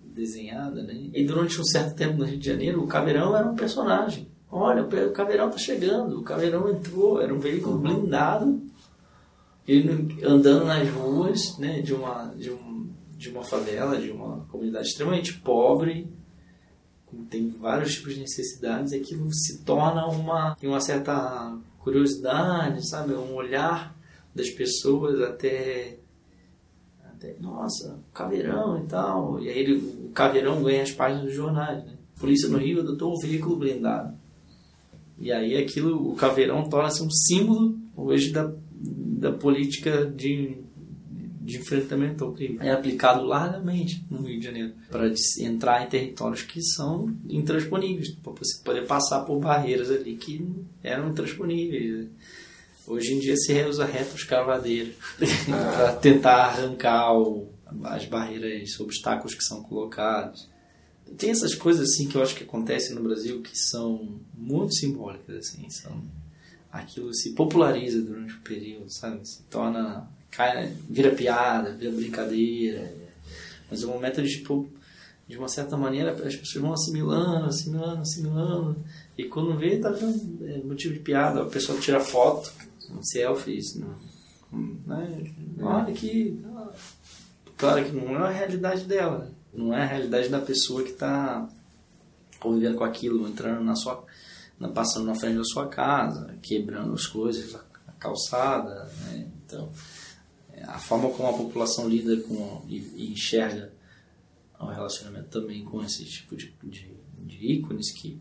desenhada, 0.02 0.82
né? 0.82 1.10
E 1.14 1.26
durante 1.26 1.60
um 1.60 1.64
certo 1.64 1.96
tempo 1.96 2.18
no 2.18 2.26
Rio 2.26 2.40
de 2.40 2.46
Janeiro, 2.46 2.82
o 2.82 2.88
caveirão 2.88 3.36
era 3.36 3.46
um 3.46 3.56
personagem. 3.56 4.28
Olha, 4.50 4.84
o 4.84 5.12
caveirão 5.12 5.50
tá 5.50 5.58
chegando, 5.58 6.20
o 6.20 6.24
caveirão 6.24 6.70
entrou, 6.70 7.22
era 7.22 7.34
um 7.34 7.40
veículo 7.40 7.78
blindado, 7.78 8.62
ele 9.68 10.24
andando 10.24 10.66
nas 10.66 10.90
ruas, 10.90 11.58
né, 11.58 11.82
de 11.82 11.94
uma 11.94 12.34
de, 12.34 12.50
um, 12.50 12.90
de 13.18 13.30
uma 13.30 13.44
favela, 13.44 13.98
de 13.98 14.10
uma 14.10 14.46
comunidade 14.50 14.88
extremamente 14.88 15.34
pobre, 15.34 16.08
tem 17.30 17.50
vários 17.50 17.96
tipos 17.96 18.14
de 18.14 18.22
necessidades, 18.22 18.94
aquilo 18.94 19.34
se 19.34 19.64
torna 19.64 20.06
uma 20.08 20.56
uma 20.62 20.82
certa 20.82 21.58
curiosidade, 21.80 22.88
sabe, 22.88 23.14
um 23.14 23.34
olhar 23.34 23.96
das 24.36 24.50
pessoas 24.50 25.22
até 25.22 25.98
até, 27.04 27.36
nossa, 27.40 28.00
caveirão 28.14 28.84
e 28.84 28.88
tal. 28.88 29.42
E 29.42 29.50
aí 29.50 29.58
ele, 29.58 29.74
o 30.06 30.10
caveirão 30.10 30.62
ganha 30.62 30.84
as 30.84 30.92
páginas 30.92 31.26
dos 31.26 31.34
jornais, 31.34 31.84
né? 31.84 31.94
Polícia 32.20 32.50
no 32.50 32.58
Rio 32.58 32.82
adotou 32.82 33.14
um 33.14 33.20
veículo 33.20 33.58
blindado. 33.58 34.16
E 35.20 35.32
aí 35.32 35.58
aquilo, 35.58 36.12
o 36.12 36.16
caveirão 36.16 36.70
torna-se 36.70 37.02
um 37.02 37.10
símbolo 37.10 37.76
hoje 37.96 38.32
da, 38.32 38.52
da 38.72 39.32
política 39.32 40.06
de, 40.06 40.58
de 41.48 41.60
enfrentamento 41.60 42.26
ao 42.26 42.34
crime. 42.34 42.60
É 42.60 42.72
aplicado 42.72 43.24
largamente 43.24 44.06
no 44.12 44.22
Rio 44.22 44.38
de 44.38 44.46
Janeiro 44.46 44.74
para 44.92 45.10
entrar 45.40 45.82
em 45.82 45.88
territórios 45.88 46.42
que 46.42 46.62
são 46.62 47.16
intransponíveis, 47.30 48.10
para 48.16 48.34
você 48.34 48.62
poder 48.62 48.86
passar 48.86 49.22
por 49.22 49.40
barreiras 49.40 49.90
ali 49.90 50.18
que 50.18 50.46
eram 50.84 51.10
intransponíveis. 51.10 52.10
Hoje 52.86 53.14
em 53.14 53.20
dia 53.20 53.38
se 53.38 53.64
usa 53.64 53.86
retos 53.86 54.26
cavadeiros 54.26 54.96
ah. 55.50 55.72
para 55.74 55.96
tentar 55.96 56.48
arrancar 56.48 57.18
o, 57.18 57.48
as 57.86 58.06
barreiras, 58.06 58.70
os 58.72 58.80
obstáculos 58.82 59.34
que 59.34 59.44
são 59.44 59.64
colocados. 59.64 60.50
Tem 61.18 61.30
essas 61.30 61.56
coisas 61.56 61.90
assim 61.90 62.10
que 62.10 62.18
eu 62.18 62.22
acho 62.22 62.36
que 62.36 62.44
acontecem 62.44 62.94
no 62.94 63.04
Brasil 63.04 63.42
que 63.42 63.58
são 63.58 64.20
muito 64.34 64.74
simbólicas 64.74 65.38
assim, 65.38 65.70
são 65.70 66.04
aquilo 66.70 67.14
se 67.14 67.32
populariza 67.32 68.02
durante 68.02 68.34
o 68.34 68.42
período, 68.42 68.90
sabe? 68.90 69.26
Se 69.26 69.44
torna 69.44 70.10
cai, 70.38 70.72
vira 70.88 71.16
piada, 71.16 71.74
vira 71.74 71.92
brincadeira. 71.92 72.94
Mas 73.70 73.84
um 73.84 73.92
momento 73.92 74.22
de 74.22 74.30
tipo 74.30 74.70
de 75.28 75.38
uma 75.38 75.50
certa 75.50 75.76
maneira 75.76 76.12
as 76.12 76.36
pessoas 76.36 76.64
vão 76.64 76.74
assimilando, 76.74 77.48
assimilando, 77.48 78.02
assimilando 78.02 78.86
e 79.18 79.26
quando 79.26 79.58
vê 79.58 79.78
tá 79.78 79.90
vendo 79.90 80.48
é 80.48 80.60
motivo 80.60 80.94
de 80.94 81.02
piada, 81.02 81.42
a 81.42 81.46
pessoa 81.48 81.78
tira 81.80 82.00
foto 82.00 82.50
selfies, 83.02 83.76
né? 83.76 83.88
né? 84.86 85.34
olha 85.62 85.92
que 85.92 86.42
claro 87.58 87.84
que 87.84 87.92
não 87.92 88.16
é 88.16 88.28
a 88.28 88.30
realidade 88.30 88.86
dela, 88.86 89.30
não 89.54 89.76
é 89.76 89.82
a 89.82 89.86
realidade 89.86 90.30
da 90.30 90.40
pessoa 90.40 90.82
que 90.82 90.92
está 90.92 91.50
convivendo 92.40 92.78
com 92.78 92.86
aquilo, 92.86 93.28
entrando 93.28 93.62
na 93.66 93.76
sua, 93.76 94.06
passando 94.74 95.08
na 95.08 95.16
frente 95.16 95.38
da 95.38 95.44
sua 95.44 95.68
casa, 95.68 96.36
quebrando 96.42 96.94
as 96.94 97.06
coisas, 97.06 97.54
a 97.54 97.92
calçada, 98.00 98.90
né? 99.02 99.28
então 99.46 99.70
a 100.64 100.80
forma 100.80 101.10
como 101.12 101.30
a 101.30 101.34
população 101.34 101.88
lida 101.88 102.18
com 102.22 102.64
e, 102.68 102.78
e 102.96 103.12
enxerga 103.12 103.74
o 104.60 104.66
relacionamento 104.66 105.30
também 105.30 105.64
com 105.64 105.84
esse 105.84 106.04
tipo 106.06 106.36
de, 106.36 106.54
de, 106.64 106.90
de 107.20 107.54
ícones 107.54 107.92
que 107.92 108.20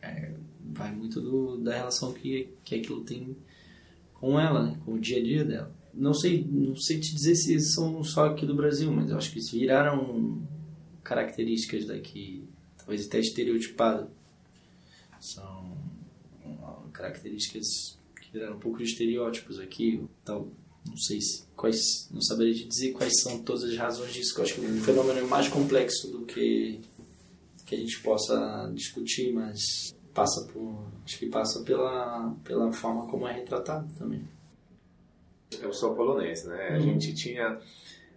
é, 0.00 0.32
vai 0.60 0.94
muito 0.94 1.20
do, 1.20 1.58
da 1.58 1.74
relação 1.74 2.12
que, 2.12 2.48
que 2.64 2.76
aquilo 2.76 3.04
tem 3.04 3.36
com 4.14 4.38
ela, 4.38 4.64
né? 4.64 4.78
com 4.84 4.94
o 4.94 5.00
dia 5.00 5.18
a 5.18 5.22
dia 5.22 5.44
dela. 5.44 5.74
Não 5.92 6.14
sei, 6.14 6.44
não 6.44 6.76
sei 6.76 7.00
te 7.00 7.12
dizer 7.14 7.34
se 7.34 7.58
são 7.60 8.04
só 8.04 8.26
aqui 8.26 8.46
do 8.46 8.54
Brasil, 8.54 8.92
mas 8.92 9.10
eu 9.10 9.16
acho 9.16 9.32
que 9.32 9.40
viraram 9.40 10.42
características 11.02 11.86
daqui, 11.86 12.44
talvez 12.76 13.06
até 13.06 13.18
estereotipado. 13.18 14.08
São 15.20 15.76
características 16.92 17.98
que 18.20 18.32
viraram 18.32 18.56
um 18.56 18.60
pouco 18.60 18.78
de 18.78 18.84
estereótipos 18.84 19.58
aqui. 19.58 20.04
Então, 20.22 20.52
não 20.86 20.96
sei 20.96 21.20
se, 21.20 21.44
quais, 21.56 22.08
não 22.10 22.20
saberia 22.20 22.54
dizer 22.66 22.92
quais 22.92 23.20
são 23.20 23.38
todas 23.40 23.64
as 23.64 23.76
razões 23.76 24.12
disso. 24.12 24.34
Que 24.34 24.40
eu 24.40 24.44
acho 24.44 24.54
que 24.54 24.64
é 24.64 24.68
um 24.68 24.80
fenômeno 24.80 25.26
mais 25.28 25.48
complexo 25.48 26.10
do 26.10 26.24
que 26.24 26.80
que 27.66 27.74
a 27.74 27.78
gente 27.78 28.00
possa 28.00 28.70
discutir, 28.74 29.30
mas 29.30 29.94
passa 30.14 30.42
por 30.50 30.86
acho 31.04 31.18
que 31.18 31.26
passa 31.26 31.62
pela 31.62 32.34
pela 32.42 32.72
forma 32.72 33.06
como 33.06 33.28
é 33.28 33.32
retratado 33.34 33.86
também. 33.98 34.22
Eu 35.60 35.72
sou 35.72 35.94
polonês 35.94 36.44
né? 36.44 36.70
Uhum. 36.70 36.76
a 36.76 36.80
gente 36.80 37.14
tinha 37.14 37.58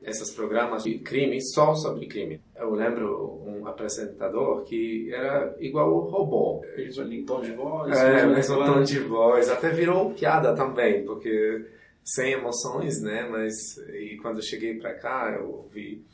esses 0.03 0.31
programas 0.31 0.83
de 0.83 0.97
crime 0.99 1.39
só 1.41 1.75
sobre 1.75 2.07
crime. 2.07 2.41
Eu 2.55 2.73
lembro 2.73 3.43
um 3.45 3.67
apresentador 3.67 4.63
que 4.63 5.13
era 5.13 5.55
igual 5.59 5.93
o 5.93 6.09
robô. 6.09 6.61
Em 6.77 7.23
tom 7.23 7.41
de 7.41 7.51
voz 7.51 7.95
é 7.97 8.25
mesmo 8.25 8.65
tom 8.65 8.83
de 8.83 8.99
voz. 8.99 9.49
Até 9.49 9.69
virou 9.69 10.11
piada 10.11 10.55
também 10.55 11.05
porque 11.05 11.65
sem 12.03 12.33
emoções 12.33 13.01
né 13.01 13.27
mas 13.29 13.77
e 13.77 14.17
quando 14.21 14.37
eu 14.37 14.43
cheguei 14.43 14.79
para 14.79 14.93
cá 14.93 15.31
eu 15.37 15.69
vi 15.71 16.05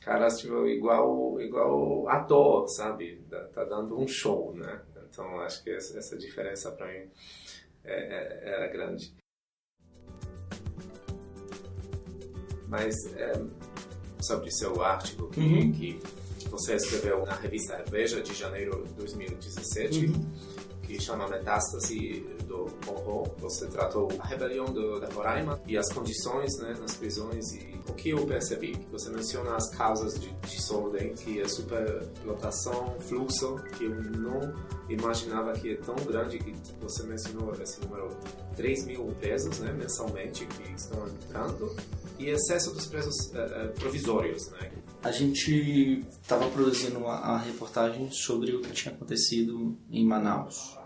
caras 0.00 0.40
tipo 0.40 0.66
igual 0.66 1.40
igual 1.40 2.08
ator 2.08 2.68
sabe 2.68 3.22
tá 3.52 3.64
dando 3.64 3.98
um 3.98 4.08
show 4.08 4.54
né 4.54 4.80
então, 5.12 5.40
acho 5.40 5.62
que 5.62 5.70
essa, 5.70 5.98
essa 5.98 6.16
diferença 6.16 6.70
para 6.70 6.86
mim 6.86 7.08
é, 7.84 7.94
é, 7.94 8.40
era 8.54 8.68
grande. 8.68 9.12
Mas 12.68 12.94
é, 13.16 13.32
sobre 14.20 14.50
seu 14.52 14.80
artigo 14.82 15.28
que, 15.28 15.40
uhum. 15.40 15.72
que 15.72 16.00
você 16.48 16.76
escreveu 16.76 17.26
na 17.26 17.34
revista 17.34 17.84
Veja 17.90 18.22
de 18.22 18.32
janeiro 18.32 18.84
de 18.86 18.92
2017, 18.94 20.06
uhum. 20.06 20.12
Que 20.90 21.00
chama 21.00 21.28
Metástase 21.28 22.26
do 22.48 22.66
Horror. 22.86 23.30
Você 23.38 23.66
tratou 23.68 24.08
a 24.18 24.26
rebelião 24.26 24.64
do, 24.66 24.98
da 24.98 25.08
Roraima 25.08 25.60
e 25.66 25.78
as 25.78 25.88
condições 25.92 26.58
né, 26.58 26.74
nas 26.80 26.96
prisões 26.96 27.52
e 27.52 27.80
o 27.88 27.94
que 27.94 28.10
eu 28.10 28.26
percebi. 28.26 28.76
Você 28.90 29.08
menciona 29.10 29.54
as 29.54 29.70
causas 29.70 30.18
de 30.18 30.30
desordem, 30.48 31.14
que 31.14 31.40
é 31.40 31.46
superlotação, 31.46 32.96
fluxo, 32.98 33.54
que 33.78 33.84
eu 33.84 33.94
não 33.94 34.52
imaginava 34.88 35.52
que 35.52 35.74
é 35.74 35.76
tão 35.76 35.94
grande 35.94 36.38
que 36.38 36.52
você 36.80 37.04
mencionou 37.04 37.54
esse 37.54 37.80
número 37.82 38.08
3 38.56 38.86
mil 38.86 39.04
presos 39.20 39.60
né, 39.60 39.72
mensalmente 39.72 40.44
que 40.44 40.72
estão 40.72 41.06
entrando 41.06 41.76
e 42.18 42.28
excesso 42.28 42.74
dos 42.74 42.86
presos 42.86 43.14
uh, 43.28 43.72
provisórios. 43.78 44.50
Né? 44.50 44.72
A 45.02 45.10
gente 45.10 46.04
estava 46.20 46.48
produzindo 46.50 46.98
uma, 46.98 47.18
uma, 47.18 47.38
reportagem 47.38 48.10
sobre 48.10 48.54
o 48.54 48.60
que 48.60 48.72
tinha 48.72 48.94
acontecido 48.94 49.78
em 49.90 50.04
Manaus. 50.04 50.79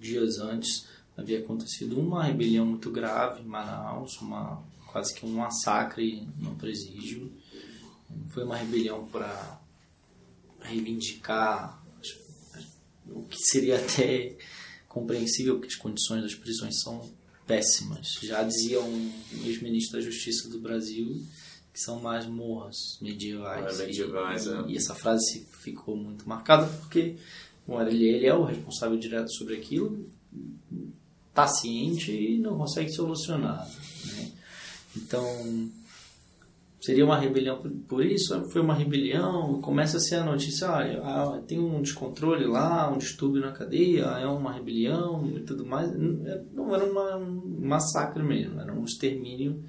Dias 0.00 0.38
antes 0.38 0.86
havia 1.16 1.40
acontecido 1.40 1.98
uma 1.98 2.24
rebelião 2.24 2.64
muito 2.64 2.90
grave 2.90 3.42
em 3.42 3.46
Manaus, 3.46 4.20
uma, 4.20 4.62
quase 4.86 5.14
que 5.14 5.26
um 5.26 5.30
massacre 5.30 6.26
no 6.38 6.54
presídio. 6.54 7.32
Foi 8.28 8.44
uma 8.44 8.56
rebelião 8.56 9.06
para 9.06 9.60
reivindicar 10.60 11.82
o 13.06 13.22
que 13.24 13.38
seria 13.38 13.76
até 13.76 14.36
compreensível, 14.88 15.56
porque 15.56 15.68
as 15.68 15.76
condições 15.76 16.22
das 16.22 16.34
prisões 16.34 16.80
são 16.80 17.10
péssimas. 17.46 18.18
Já 18.22 18.42
dizia 18.42 18.80
um 18.80 19.12
ex-ministro 19.44 19.98
da 19.98 20.04
Justiça 20.04 20.48
do 20.48 20.60
Brasil 20.60 21.24
que 21.72 21.80
são 21.80 22.00
mais 22.00 22.26
morras 22.26 22.98
medievais. 23.00 23.78
É, 23.78 23.86
medievais 23.86 24.46
e, 24.46 24.50
é. 24.50 24.64
e, 24.68 24.76
essa 24.76 24.94
frase 24.94 25.46
ficou 25.62 25.96
muito 25.96 26.28
marcada 26.28 26.66
porque 26.80 27.16
ele, 27.68 28.04
ele 28.04 28.26
é 28.26 28.34
o 28.34 28.44
responsável 28.44 28.98
direto 28.98 29.30
sobre 29.32 29.56
aquilo 29.56 30.06
está 31.38 31.46
ciente 31.46 32.10
e 32.10 32.38
não 32.38 32.58
consegue 32.58 32.90
solucionar. 32.90 33.68
Né? 34.06 34.32
Então, 34.96 35.24
seria 36.80 37.04
uma 37.04 37.18
rebelião 37.18 37.62
por 37.86 38.04
isso? 38.04 38.48
Foi 38.50 38.60
uma 38.60 38.74
rebelião? 38.74 39.60
Começa 39.60 39.98
a 39.98 40.00
ser 40.00 40.16
a 40.16 40.24
notícia, 40.24 40.68
ah, 40.68 41.40
tem 41.46 41.60
um 41.60 41.80
descontrole 41.80 42.44
lá, 42.44 42.90
um 42.90 42.98
distúrbio 42.98 43.40
na 43.40 43.52
cadeia, 43.52 44.04
é 44.04 44.26
uma 44.26 44.52
rebelião 44.52 45.24
e 45.36 45.40
tudo 45.40 45.64
mais. 45.64 45.92
Não 46.52 46.74
era 46.74 46.84
uma, 46.84 47.16
um 47.16 47.60
massacre 47.60 48.22
mesmo, 48.22 48.60
era 48.60 48.72
um 48.72 48.84
extermínio. 48.84 49.62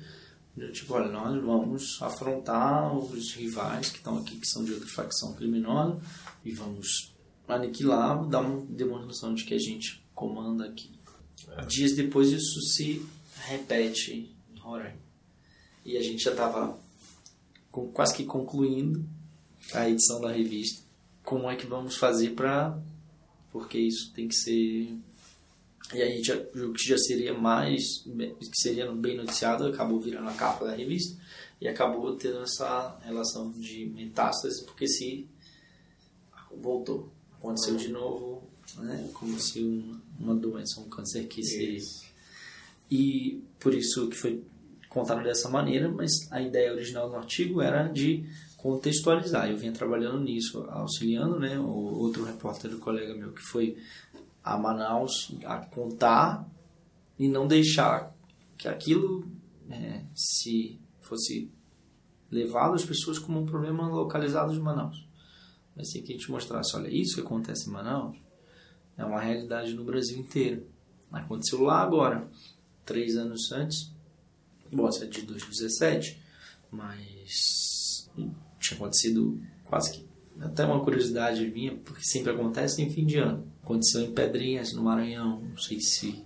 Tipo, 0.73 0.95
olha, 0.95 1.09
nós 1.09 1.41
vamos 1.41 2.01
afrontar 2.01 2.93
os 2.97 3.33
rivais 3.33 3.91
que 3.91 3.99
estão 3.99 4.17
aqui, 4.17 4.35
que 4.35 4.47
são 4.47 4.63
de 4.65 4.73
outra 4.73 4.89
facção 4.89 5.33
criminosa, 5.33 5.97
e 6.43 6.51
vamos 6.51 7.13
aniquilar, 7.55 8.25
dar 8.27 8.41
uma 8.41 8.65
demonstração 8.65 9.33
de 9.33 9.43
que 9.43 9.53
a 9.53 9.59
gente 9.59 10.03
comanda 10.13 10.65
aqui. 10.65 10.91
É. 11.47 11.65
Dias 11.65 11.95
depois 11.95 12.29
isso 12.29 12.61
se 12.61 13.05
repete 13.45 14.33
em 14.53 14.59
Roraima. 14.59 14.97
E 15.85 15.97
a 15.97 16.01
gente 16.01 16.23
já 16.23 16.31
estava 16.31 16.77
quase 17.93 18.15
que 18.15 18.25
concluindo 18.25 19.03
a 19.73 19.89
edição 19.89 20.21
da 20.21 20.31
revista. 20.31 20.83
Como 21.23 21.49
é 21.49 21.55
que 21.55 21.65
vamos 21.65 21.95
fazer 21.97 22.31
para. 22.31 22.79
Porque 23.51 23.77
isso 23.77 24.11
tem 24.13 24.27
que 24.27 24.35
ser. 24.35 24.93
E 25.93 26.01
aí 26.01 26.23
já, 26.23 26.35
o 26.35 26.73
que 26.73 26.87
já 26.87 26.97
seria 26.97 27.33
mais. 27.33 27.83
que 28.03 28.61
seria 28.61 28.91
bem 28.91 29.17
noticiado 29.17 29.65
acabou 29.65 29.99
virando 29.99 30.29
a 30.29 30.33
capa 30.33 30.65
da 30.65 30.75
revista 30.75 31.19
e 31.61 31.67
acabou 31.67 32.15
tendo 32.15 32.41
essa 32.41 32.97
relação 33.03 33.51
de 33.51 33.85
metástase, 33.87 34.63
porque 34.65 34.87
se 34.87 35.27
voltou. 36.55 37.11
Aconteceu 37.39 37.75
de 37.75 37.87
novo, 37.87 38.43
né? 38.77 39.09
como 39.13 39.39
se 39.39 39.63
uma, 39.63 40.01
uma 40.19 40.35
doença, 40.35 40.79
um 40.79 40.89
câncer 40.89 41.27
que 41.27 41.41
se. 41.41 41.79
E 42.91 43.43
por 43.59 43.73
isso 43.73 44.07
que 44.09 44.15
foi 44.15 44.43
contado 44.89 45.23
dessa 45.23 45.49
maneira, 45.49 45.89
mas 45.89 46.11
a 46.31 46.41
ideia 46.41 46.73
original 46.73 47.09
do 47.09 47.15
artigo 47.15 47.61
era 47.61 47.87
de 47.87 48.25
contextualizar. 48.57 49.49
Eu 49.49 49.57
vinha 49.57 49.71
trabalhando 49.71 50.19
nisso, 50.19 50.65
auxiliando, 50.69 51.39
né, 51.39 51.57
o 51.57 51.99
outro 51.99 52.25
repórter 52.25 52.69
do 52.69 52.79
colega 52.79 53.15
meu 53.15 53.31
que 53.31 53.41
foi 53.41 53.77
a 54.43 54.57
Manaus 54.57 55.31
a 55.45 55.57
contar 55.57 56.47
e 57.17 57.27
não 57.27 57.47
deixar 57.47 58.13
que 58.57 58.67
aquilo 58.67 59.25
é, 59.69 60.01
se 60.15 60.79
fosse 61.01 61.49
levado 62.31 62.73
às 62.73 62.85
pessoas 62.85 63.17
como 63.17 63.39
um 63.39 63.45
problema 63.45 63.87
localizado 63.87 64.53
de 64.53 64.59
Manaus. 64.59 65.07
Mas 65.79 65.91
tem 65.91 66.03
que 66.03 66.11
a 66.11 66.15
gente 66.17 66.29
mostrasse, 66.29 66.75
olha, 66.75 66.89
isso 66.89 67.15
que 67.15 67.21
acontece 67.21 67.69
em 67.69 67.71
Manaus 67.71 68.17
é 68.97 69.05
uma 69.05 69.21
realidade 69.21 69.73
no 69.73 69.85
Brasil 69.85 70.19
inteiro. 70.19 70.67
Aconteceu 71.09 71.61
lá 71.61 71.81
agora, 71.81 72.29
três 72.85 73.15
anos 73.15 73.49
antes, 73.53 73.89
Bom, 74.71 74.87
é 74.87 75.05
de 75.05 75.23
2017, 75.23 76.21
mas 76.69 78.07
tinha 78.59 78.77
acontecido 78.77 79.41
quase 79.63 79.91
que. 79.93 80.09
Até 80.39 80.63
uma 80.63 80.81
curiosidade 80.81 81.45
minha, 81.51 81.75
porque 81.75 82.03
sempre 82.03 82.31
acontece 82.31 82.81
em 82.81 82.89
fim 82.89 83.05
de 83.05 83.17
ano. 83.17 83.45
Aconteceu 83.61 84.01
em 84.01 84.13
Pedrinhas, 84.13 84.71
no 84.71 84.83
Maranhão. 84.83 85.41
Não 85.41 85.57
sei 85.57 85.81
se, 85.81 86.23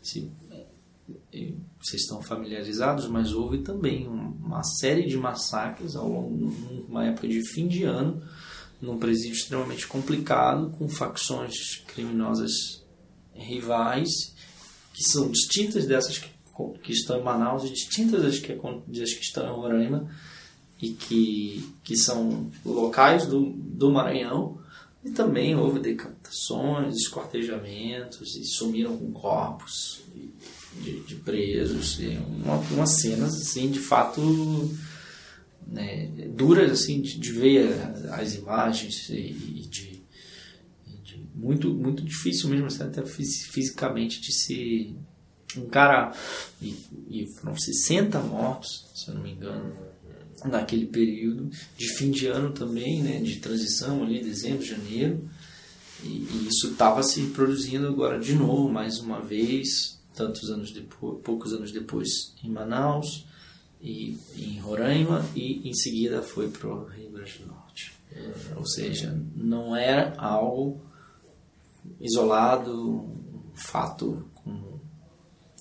se 0.00 0.30
é, 0.52 1.52
vocês 1.80 2.02
estão 2.02 2.22
familiarizados, 2.22 3.08
mas 3.08 3.32
houve 3.32 3.62
também 3.62 4.06
uma 4.06 4.62
série 4.62 5.06
de 5.06 5.16
massacres 5.16 5.96
ao 5.96 6.08
longo 6.08 6.36
de 6.36 6.82
uma 6.88 7.06
época 7.06 7.26
de 7.26 7.42
fim 7.42 7.66
de 7.66 7.82
ano, 7.82 8.22
num 8.80 8.98
presídio 8.98 9.36
extremamente 9.36 9.86
complicado, 9.86 10.70
com 10.78 10.88
facções 10.88 11.76
criminosas 11.86 12.84
rivais, 13.34 14.34
que 14.92 15.02
são 15.02 15.30
distintas 15.30 15.86
dessas 15.86 16.18
que 16.18 16.36
que 16.82 16.92
estão 16.92 17.18
em 17.18 17.22
Manaus 17.22 17.64
e 17.64 17.70
distintas 17.70 18.22
das 18.22 18.38
que, 18.38 18.54
das 18.54 19.12
que 19.12 19.22
estão 19.22 19.46
em 19.46 19.54
Roraima 19.54 20.08
e 20.80 20.90
que, 20.90 21.74
que 21.82 21.96
são 21.96 22.50
locais 22.64 23.26
do, 23.26 23.50
do 23.50 23.90
Maranhão. 23.90 24.58
E 25.04 25.10
também 25.10 25.54
houve 25.54 25.78
decapitações, 25.78 26.96
esquartejamentos 26.96 28.34
e 28.34 28.44
sumiram 28.44 28.96
com 28.96 29.12
corpos 29.12 30.00
de, 30.82 31.00
de 31.00 31.14
presos. 31.16 31.98
Uma, 32.44 32.56
umas 32.72 33.00
cenas, 33.00 33.34
assim, 33.34 33.70
de 33.70 33.78
fato 33.78 34.20
né, 35.66 36.06
duras, 36.34 36.70
assim, 36.70 37.00
de, 37.00 37.18
de 37.18 37.32
ver 37.32 37.74
as 38.12 38.34
imagens 38.34 39.08
e, 39.10 39.14
e 39.14 39.66
de, 39.68 40.02
de, 41.02 41.26
muito, 41.34 41.74
muito 41.74 42.04
difícil 42.04 42.48
mesmo, 42.48 42.66
assim, 42.66 42.84
até 42.84 43.04
fisicamente 43.04 44.20
de 44.20 44.32
se 44.32 44.96
encarar. 45.56 46.16
E, 46.62 46.76
e 47.10 47.26
foram 47.40 47.56
60 47.56 48.18
mortos, 48.20 48.86
se 48.94 49.08
eu 49.08 49.14
não 49.14 49.22
me 49.22 49.32
engano, 49.32 49.74
naquele 50.44 50.86
período 50.86 51.50
de 51.76 51.88
fim 51.94 52.10
de 52.10 52.26
ano 52.26 52.52
também, 52.52 53.02
né, 53.02 53.20
de 53.20 53.36
transição 53.36 54.02
ali, 54.02 54.22
dezembro, 54.22 54.64
janeiro. 54.64 55.28
E, 56.04 56.08
e 56.08 56.48
isso 56.48 56.68
estava 56.68 57.02
se 57.02 57.20
produzindo 57.28 57.88
agora 57.88 58.20
de 58.20 58.34
novo, 58.34 58.68
mais 58.68 58.98
uma 59.00 59.20
vez, 59.20 59.98
tantos 60.14 60.50
anos 60.50 60.70
depois, 60.70 61.20
poucos 61.24 61.52
anos 61.52 61.72
depois, 61.72 62.34
em 62.44 62.50
Manaus 62.50 63.26
e 63.80 64.18
em 64.34 64.58
Roraima 64.58 65.24
e 65.34 65.68
em 65.68 65.74
seguida 65.74 66.22
foi 66.22 66.48
para 66.48 66.68
o 66.68 66.86
Rio 66.86 67.10
Grande 67.10 67.38
do 67.38 67.46
Norte. 67.46 67.92
Ou 68.56 68.66
seja, 68.66 69.20
não 69.34 69.76
é 69.76 70.14
algo 70.16 70.80
isolado, 72.00 72.74
um 72.74 73.52
fato 73.54 74.28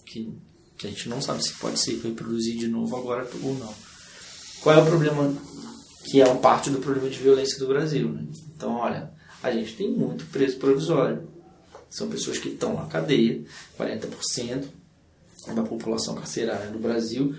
que, 0.06 0.34
que 0.78 0.88
a 0.88 0.90
gente 0.90 1.10
não 1.10 1.22
sabe 1.22 1.44
se 1.44 1.54
pode 1.54 1.80
ser 1.80 2.00
reproduzir 2.02 2.58
de 2.58 2.68
novo 2.68 2.96
agora 2.96 3.28
ou 3.44 3.54
não. 3.56 3.74
Qual 4.62 4.76
é 4.76 4.82
o 4.82 4.86
problema 4.86 5.34
que 6.06 6.22
é 6.22 6.26
uma 6.26 6.40
parte 6.40 6.70
do 6.70 6.80
problema 6.80 7.10
de 7.10 7.20
violência 7.20 7.60
do 7.60 7.68
Brasil? 7.68 8.10
Né? 8.10 8.26
Então, 8.56 8.76
olha, 8.76 9.12
a 9.44 9.52
gente 9.52 9.76
tem 9.76 9.92
muito 9.92 10.26
preso 10.28 10.58
provisório. 10.58 11.28
São 11.90 12.10
pessoas 12.10 12.38
que 12.38 12.50
estão 12.50 12.74
na 12.74 12.86
cadeia, 12.86 13.44
40% 13.78 14.66
da 15.54 15.64
população 15.64 16.16
carcerária 16.16 16.72
no 16.72 16.80
Brasil, 16.80 17.36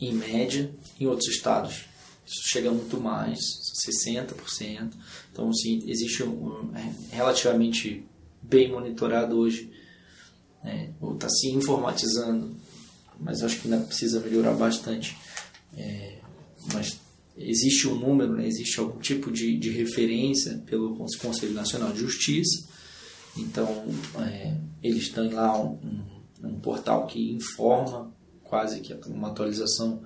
em 0.00 0.14
média, 0.14 0.72
em 0.98 1.06
outros 1.06 1.28
estados. 1.28 1.84
Isso 2.26 2.42
chega 2.48 2.70
muito 2.70 3.00
mais, 3.00 3.38
60%. 3.86 4.92
Então, 5.32 5.50
assim, 5.50 5.82
existe 5.86 6.22
um, 6.22 6.70
é 6.74 7.16
relativamente 7.16 8.04
bem 8.42 8.70
monitorado 8.70 9.36
hoje 9.36 9.70
né? 10.62 10.90
ou 11.00 11.14
está 11.14 11.28
se 11.28 11.48
informatizando, 11.50 12.54
mas 13.18 13.42
acho 13.42 13.60
que 13.60 13.70
ainda 13.70 13.84
precisa 13.84 14.20
melhorar 14.20 14.54
bastante. 14.54 15.16
É, 15.76 16.18
mas 16.72 16.98
existe 17.36 17.88
um 17.88 17.94
número, 17.94 18.34
né? 18.34 18.46
existe 18.46 18.78
algum 18.78 18.98
tipo 18.98 19.30
de, 19.30 19.56
de 19.58 19.70
referência 19.70 20.62
pelo 20.66 20.96
Conselho 21.20 21.52
Nacional 21.54 21.92
de 21.92 22.00
Justiça, 22.00 22.68
então 23.36 23.86
é, 24.18 24.56
eles 24.82 25.08
têm 25.10 25.30
lá 25.30 25.58
um, 25.60 25.78
um, 26.42 26.48
um, 26.48 26.60
portal 26.60 27.06
que 27.06 27.32
informa 27.32 28.12
quase 28.50 28.80
que 28.80 28.92
uma 29.08 29.28
atualização 29.28 30.02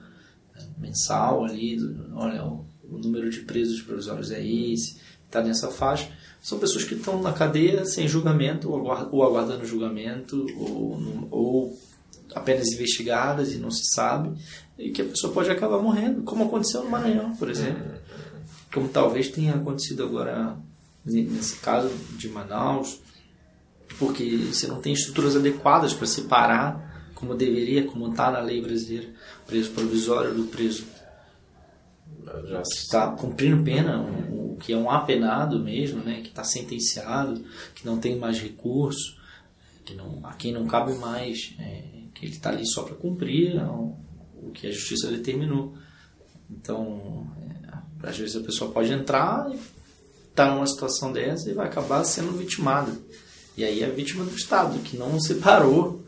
é, 0.55 0.63
mensal 0.79 1.45
ali, 1.45 1.79
olha, 2.15 2.45
o, 2.45 2.65
número 2.99 3.29
de 3.29 3.41
presos 3.41 3.83
provisórios 3.83 4.31
é 4.31 4.47
esse, 4.47 5.01
está 5.27 5.43
nessa 5.43 5.71
faixa 5.71 6.09
são 6.45 6.59
pessoas 6.59 6.85
que 6.85 6.93
estão 6.93 7.23
na 7.23 7.33
cadeia 7.33 7.87
sem 7.87 8.07
julgamento, 8.07 8.71
ou 8.71 9.25
aguardando 9.25 9.65
julgamento, 9.65 10.47
ou, 10.59 11.27
ou 11.31 11.79
apenas 12.35 12.69
investigadas 12.69 13.55
e 13.55 13.57
não 13.57 13.71
se 13.71 13.83
sabe, 13.95 14.39
e 14.79 14.91
que 14.91 15.01
a 15.01 15.07
pessoa 15.07 15.33
pode 15.33 15.51
acabar 15.51 15.79
morrendo, 15.79 16.23
como 16.23 16.45
aconteceu 16.45 16.85
no 16.85 16.91
Maranhão, 16.91 17.35
por 17.37 17.49
exemplo. 17.49 17.83
Como 18.71 18.91
talvez 18.91 19.29
tenha 19.29 19.55
acontecido 19.55 20.05
agora 20.05 20.55
nesse 21.03 21.57
caso 21.61 21.91
de 22.19 22.29
Manaus, 22.29 23.01
porque 23.99 24.37
você 24.53 24.67
não 24.67 24.83
tem 24.83 24.93
estruturas 24.93 25.37
adequadas 25.37 25.95
para 25.95 26.07
separar 26.07 26.94
como 27.15 27.35
deveria, 27.35 27.85
como 27.85 28.11
está 28.11 28.31
na 28.31 28.41
lei 28.41 28.61
brasileira, 28.61 29.09
preso 29.47 29.71
provisório 29.71 30.35
do 30.35 30.45
preso 30.45 30.85
já 32.47 32.63
está 32.63 33.11
cumprindo 33.13 33.63
pena, 33.63 34.01
o 34.31 34.57
que 34.61 34.73
é 34.73 34.77
um 34.77 34.91
apenado 34.91 35.59
mesmo, 35.59 36.03
né, 36.03 36.21
que 36.23 36.29
está 36.29 36.45
sentenciado, 36.45 37.45
que 37.75 37.85
não 37.85 37.99
tem 37.99 38.19
mais 38.19 38.41
recurso, 38.41 39.17
que 39.85 39.95
não, 39.95 40.21
a 40.25 40.33
quem 40.35 40.53
não 40.53 40.67
cabe 40.67 40.95
mais, 40.95 41.55
é, 41.59 41.83
que 42.15 42.25
ele 42.25 42.35
está 42.35 42.51
ali 42.51 42.67
só 42.67 42.83
para 42.83 42.95
cumprir 42.95 43.57
o, 43.63 43.97
o 44.43 44.51
que 44.53 44.67
a 44.67 44.71
justiça 44.71 45.11
determinou. 45.11 45.75
Então, 46.51 47.27
é, 48.03 48.09
às 48.09 48.17
vezes 48.17 48.37
a 48.37 48.41
pessoa 48.41 48.71
pode 48.71 48.93
entrar 48.93 49.51
e 49.51 49.55
estar 49.55 50.47
tá 50.49 50.55
numa 50.55 50.67
situação 50.67 51.13
dessa 51.13 51.51
e 51.51 51.55
vai 51.55 51.67
acabar 51.67 52.03
sendo 52.05 52.33
vitimada. 52.33 52.93
E 53.57 53.65
aí 53.65 53.83
é 53.83 53.91
vítima 53.91 54.25
do 54.25 54.35
Estado, 54.35 54.79
que 54.81 54.97
não 54.97 55.21
separou 55.21 56.04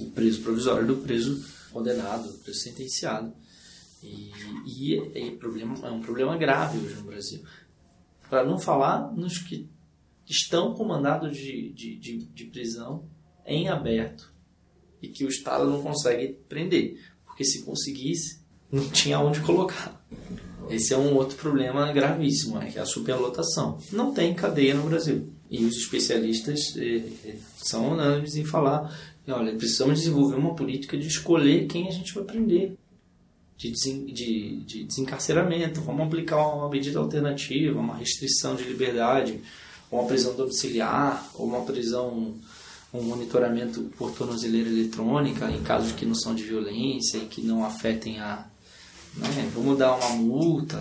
o 0.00 0.10
preso 0.10 0.42
provisório 0.42 0.86
do 0.86 0.96
preso 0.96 1.44
condenado, 1.72 2.32
do 2.32 2.38
preso 2.38 2.60
sentenciado. 2.60 3.32
E, 4.02 4.30
e, 4.66 4.94
e 4.96 5.30
problema, 5.32 5.74
é 5.86 5.90
um 5.90 6.00
problema 6.00 6.36
grave 6.36 6.78
hoje 6.78 6.94
no 6.94 7.02
Brasil. 7.02 7.42
Para 8.28 8.44
não 8.44 8.58
falar 8.58 9.12
nos 9.12 9.38
que 9.38 9.68
estão 10.26 10.74
comandados 10.74 11.36
de, 11.36 11.72
de, 11.72 11.96
de, 11.96 12.18
de 12.18 12.44
prisão 12.46 13.04
em 13.44 13.68
aberto 13.68 14.32
e 15.02 15.08
que 15.08 15.24
o 15.24 15.28
Estado 15.28 15.68
não 15.68 15.82
consegue 15.82 16.38
prender, 16.48 17.00
porque 17.24 17.44
se 17.44 17.62
conseguisse, 17.62 18.40
não 18.70 18.88
tinha 18.90 19.18
onde 19.18 19.40
colocar. 19.40 20.00
Esse 20.68 20.94
é 20.94 20.98
um 20.98 21.16
outro 21.16 21.36
problema 21.36 21.92
gravíssimo, 21.92 22.62
é 22.62 22.70
que 22.70 22.78
é 22.78 22.82
a 22.82 22.86
superlotação. 22.86 23.78
Não 23.90 24.14
tem 24.14 24.34
cadeia 24.34 24.74
no 24.74 24.84
Brasil. 24.84 25.32
E 25.50 25.64
os 25.64 25.76
especialistas 25.76 26.76
eh, 26.76 27.02
eh, 27.24 27.36
são 27.56 27.90
unânimes 27.90 28.36
em 28.36 28.44
falar, 28.44 28.96
olha, 29.30 29.54
precisamos 29.54 30.00
desenvolver 30.00 30.36
uma 30.36 30.54
política 30.54 30.96
de 30.96 31.06
escolher 31.06 31.66
quem 31.66 31.88
a 31.88 31.90
gente 31.90 32.14
vai 32.14 32.24
prender. 32.24 32.76
De, 33.56 33.70
desen, 33.70 34.06
de, 34.06 34.56
de 34.60 34.84
desencarceramento, 34.84 35.82
vamos 35.82 36.06
aplicar 36.06 36.38
uma 36.54 36.68
medida 36.68 36.98
alternativa, 36.98 37.78
uma 37.78 37.96
restrição 37.96 38.56
de 38.56 38.64
liberdade, 38.64 39.40
uma 39.92 40.04
prisão 40.04 40.34
domiciliar, 40.34 41.30
ou 41.34 41.46
uma 41.46 41.60
prisão, 41.62 42.34
um 42.92 43.02
monitoramento 43.02 43.82
por 43.98 44.12
tornozeleira 44.12 44.68
eletrônica 44.68 45.50
em 45.50 45.62
casos 45.62 45.92
que 45.92 46.06
não 46.06 46.14
são 46.14 46.34
de 46.34 46.42
violência 46.42 47.18
e 47.18 47.26
que 47.26 47.42
não 47.42 47.62
afetem 47.62 48.18
a, 48.18 48.46
né? 49.16 49.50
Vamos 49.54 49.78
dar 49.78 49.96
uma 49.96 50.10
multa, 50.10 50.78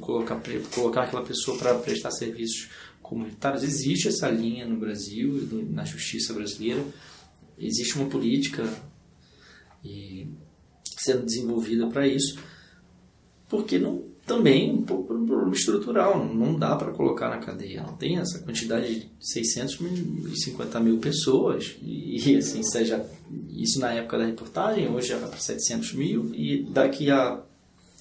colocar, 0.00 0.40
colocar 0.74 1.02
aquela 1.02 1.22
pessoa 1.22 1.58
para 1.58 1.74
prestar 1.74 2.10
serviços 2.10 2.68
comunitários. 3.02 3.62
Existe 3.62 4.08
essa 4.08 4.28
linha 4.28 4.66
no 4.66 4.76
Brasil, 4.76 5.48
na 5.70 5.84
justiça 5.84 6.32
brasileira. 6.32 6.82
Existe 7.58 7.96
uma 7.96 8.08
política 8.08 8.68
sendo 10.98 11.24
desenvolvida 11.24 11.86
para 11.86 12.06
isso, 12.06 12.38
porque 13.48 13.78
não, 13.78 14.02
também 14.26 14.72
um 14.72 14.82
pouco 14.82 15.14
um 15.14 15.26
problema 15.26 15.54
estrutural, 15.54 16.24
não 16.26 16.58
dá 16.58 16.76
para 16.76 16.92
colocar 16.92 17.30
na 17.30 17.38
cadeia, 17.38 17.82
não 17.82 17.96
tem 17.96 18.18
essa 18.18 18.40
quantidade 18.40 19.00
de 19.00 19.10
650 19.20 20.80
mil 20.80 20.98
pessoas, 20.98 21.76
e 21.80 22.36
assim, 22.36 22.62
seja 22.62 23.04
isso 23.50 23.80
na 23.80 23.92
época 23.92 24.18
da 24.18 24.26
reportagem, 24.26 24.88
hoje 24.88 25.08
já 25.08 25.18
vai 25.18 25.30
para 25.30 25.38
700 25.38 25.94
mil, 25.94 26.34
e 26.34 26.64
daqui 26.64 27.10
a 27.10 27.42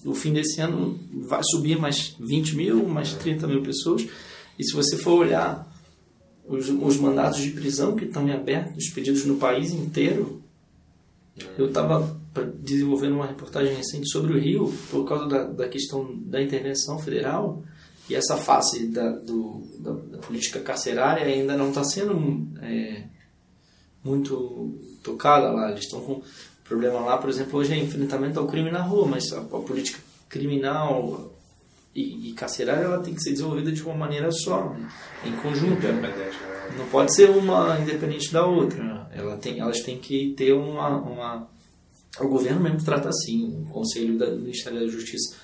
no 0.03 0.13
fim 0.13 0.31
desse 0.31 0.61
ano 0.61 0.99
vai 1.27 1.41
subir 1.43 1.77
mais 1.77 2.15
20 2.19 2.55
mil, 2.55 2.87
mais 2.87 3.13
30 3.13 3.47
mil 3.47 3.61
pessoas. 3.61 4.07
E 4.57 4.63
se 4.63 4.73
você 4.73 4.95
for 4.95 5.13
olhar 5.13 5.67
os, 6.47 6.69
os 6.69 6.97
mandatos 6.97 7.41
de 7.41 7.51
prisão 7.51 7.95
que 7.95 8.05
estão 8.05 8.27
em 8.27 8.31
aberto, 8.31 8.77
os 8.77 8.89
pedidos 8.89 9.25
no 9.25 9.37
país 9.37 9.71
inteiro, 9.71 10.41
eu 11.57 11.67
estava 11.67 12.17
desenvolvendo 12.59 13.15
uma 13.15 13.27
reportagem 13.27 13.75
recente 13.75 14.09
sobre 14.09 14.33
o 14.33 14.39
Rio, 14.39 14.73
por 14.89 15.05
causa 15.05 15.27
da, 15.27 15.43
da 15.43 15.67
questão 15.67 16.17
da 16.25 16.41
intervenção 16.41 16.97
federal, 16.99 17.63
e 18.09 18.15
essa 18.15 18.37
face 18.37 18.87
da, 18.87 19.09
do, 19.09 19.63
da, 19.79 19.91
da 19.91 20.17
política 20.19 20.59
carcerária 20.61 21.25
ainda 21.25 21.57
não 21.57 21.69
está 21.69 21.83
sendo 21.83 22.47
é, 22.61 23.03
muito 24.03 24.79
tocada 25.03 25.51
lá. 25.51 25.71
Eles 25.71 25.83
estão 25.83 25.99
com 26.01 26.21
problema 26.63 26.99
lá, 27.01 27.17
por 27.17 27.29
exemplo, 27.29 27.59
hoje 27.59 27.73
é 27.73 27.77
enfrentamento 27.77 28.39
ao 28.39 28.47
crime 28.47 28.71
na 28.71 28.81
rua, 28.81 29.05
mas 29.05 29.33
a, 29.33 29.39
a 29.39 29.59
política 29.59 29.99
criminal 30.29 31.36
e, 31.97 32.29
e, 32.29 32.33
carcerária 32.33 32.83
ela 32.83 32.99
tem 32.99 33.15
que 33.15 33.21
ser 33.21 33.31
desenvolvida 33.31 33.71
de 33.71 33.81
uma 33.81 33.95
maneira 33.95 34.31
só, 34.31 34.75
em 35.25 35.31
conjunto. 35.37 35.81
Né? 35.87 36.31
Não 36.77 36.85
pode 36.87 37.15
ser 37.15 37.29
uma 37.31 37.79
independente 37.79 38.31
da 38.31 38.45
outra. 38.45 39.09
Ela 39.11 39.35
tem, 39.37 39.59
elas 39.59 39.79
têm 39.81 39.97
que 39.97 40.33
ter 40.37 40.53
uma, 40.53 40.89
uma 40.97 41.49
o 42.19 42.27
governo 42.27 42.61
mesmo 42.61 42.83
trata 42.83 43.09
assim, 43.09 43.63
o 43.63 43.69
Conselho 43.71 44.17
do 44.17 44.37
Ministério 44.37 44.79
da 44.79 44.87
Justiça 44.87 45.35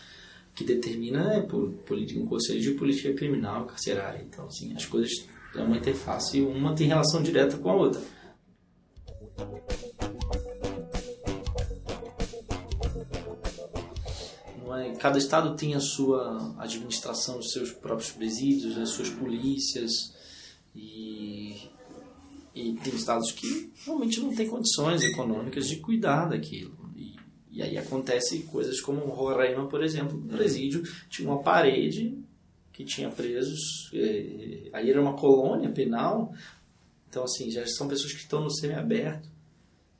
que 0.55 0.63
determina 0.63 1.33
é 1.33 1.41
por, 1.41 1.73
um 1.89 2.25
conselho 2.27 2.61
de 2.61 2.71
política 2.71 3.13
criminal 3.13 3.65
carcerária. 3.65 4.23
Então, 4.23 4.45
assim, 4.45 4.73
as 4.75 4.85
coisas 4.85 5.11
é 5.55 5.61
uma 5.61 5.77
interface, 5.77 6.41
uma 6.41 6.75
tem 6.75 6.87
relação 6.87 7.23
direta 7.23 7.57
com 7.57 7.71
a 7.71 7.75
outra. 7.75 8.01
Cada 15.03 15.17
estado 15.17 15.57
tem 15.57 15.75
a 15.75 15.81
sua 15.81 16.55
administração, 16.57 17.37
os 17.37 17.51
seus 17.51 17.73
próprios 17.73 18.09
presídios, 18.13 18.77
as 18.77 18.87
suas 18.87 19.09
polícias 19.09 20.15
e, 20.73 21.57
e 22.55 22.71
tem 22.81 22.95
estados 22.95 23.33
que 23.33 23.69
realmente 23.83 24.21
não 24.21 24.33
têm 24.33 24.47
condições 24.47 25.03
econômicas 25.03 25.67
de 25.67 25.81
cuidar 25.81 26.29
daquilo. 26.29 26.89
E, 26.95 27.17
e 27.51 27.61
aí 27.61 27.77
acontece 27.77 28.43
coisas 28.43 28.79
como 28.79 29.01
Roraima, 29.07 29.67
por 29.67 29.83
exemplo, 29.83 30.17
o 30.17 30.25
presídio 30.25 30.81
tinha 31.09 31.27
uma 31.27 31.43
parede 31.43 32.17
que 32.71 32.85
tinha 32.85 33.09
presos, 33.09 33.91
aí 34.71 34.89
era 34.89 35.01
uma 35.01 35.17
colônia 35.17 35.69
penal, 35.69 36.33
então 37.09 37.25
assim, 37.25 37.51
já 37.51 37.67
são 37.67 37.89
pessoas 37.89 38.13
que 38.13 38.19
estão 38.19 38.41
no 38.41 38.49
semi-aberto, 38.49 39.27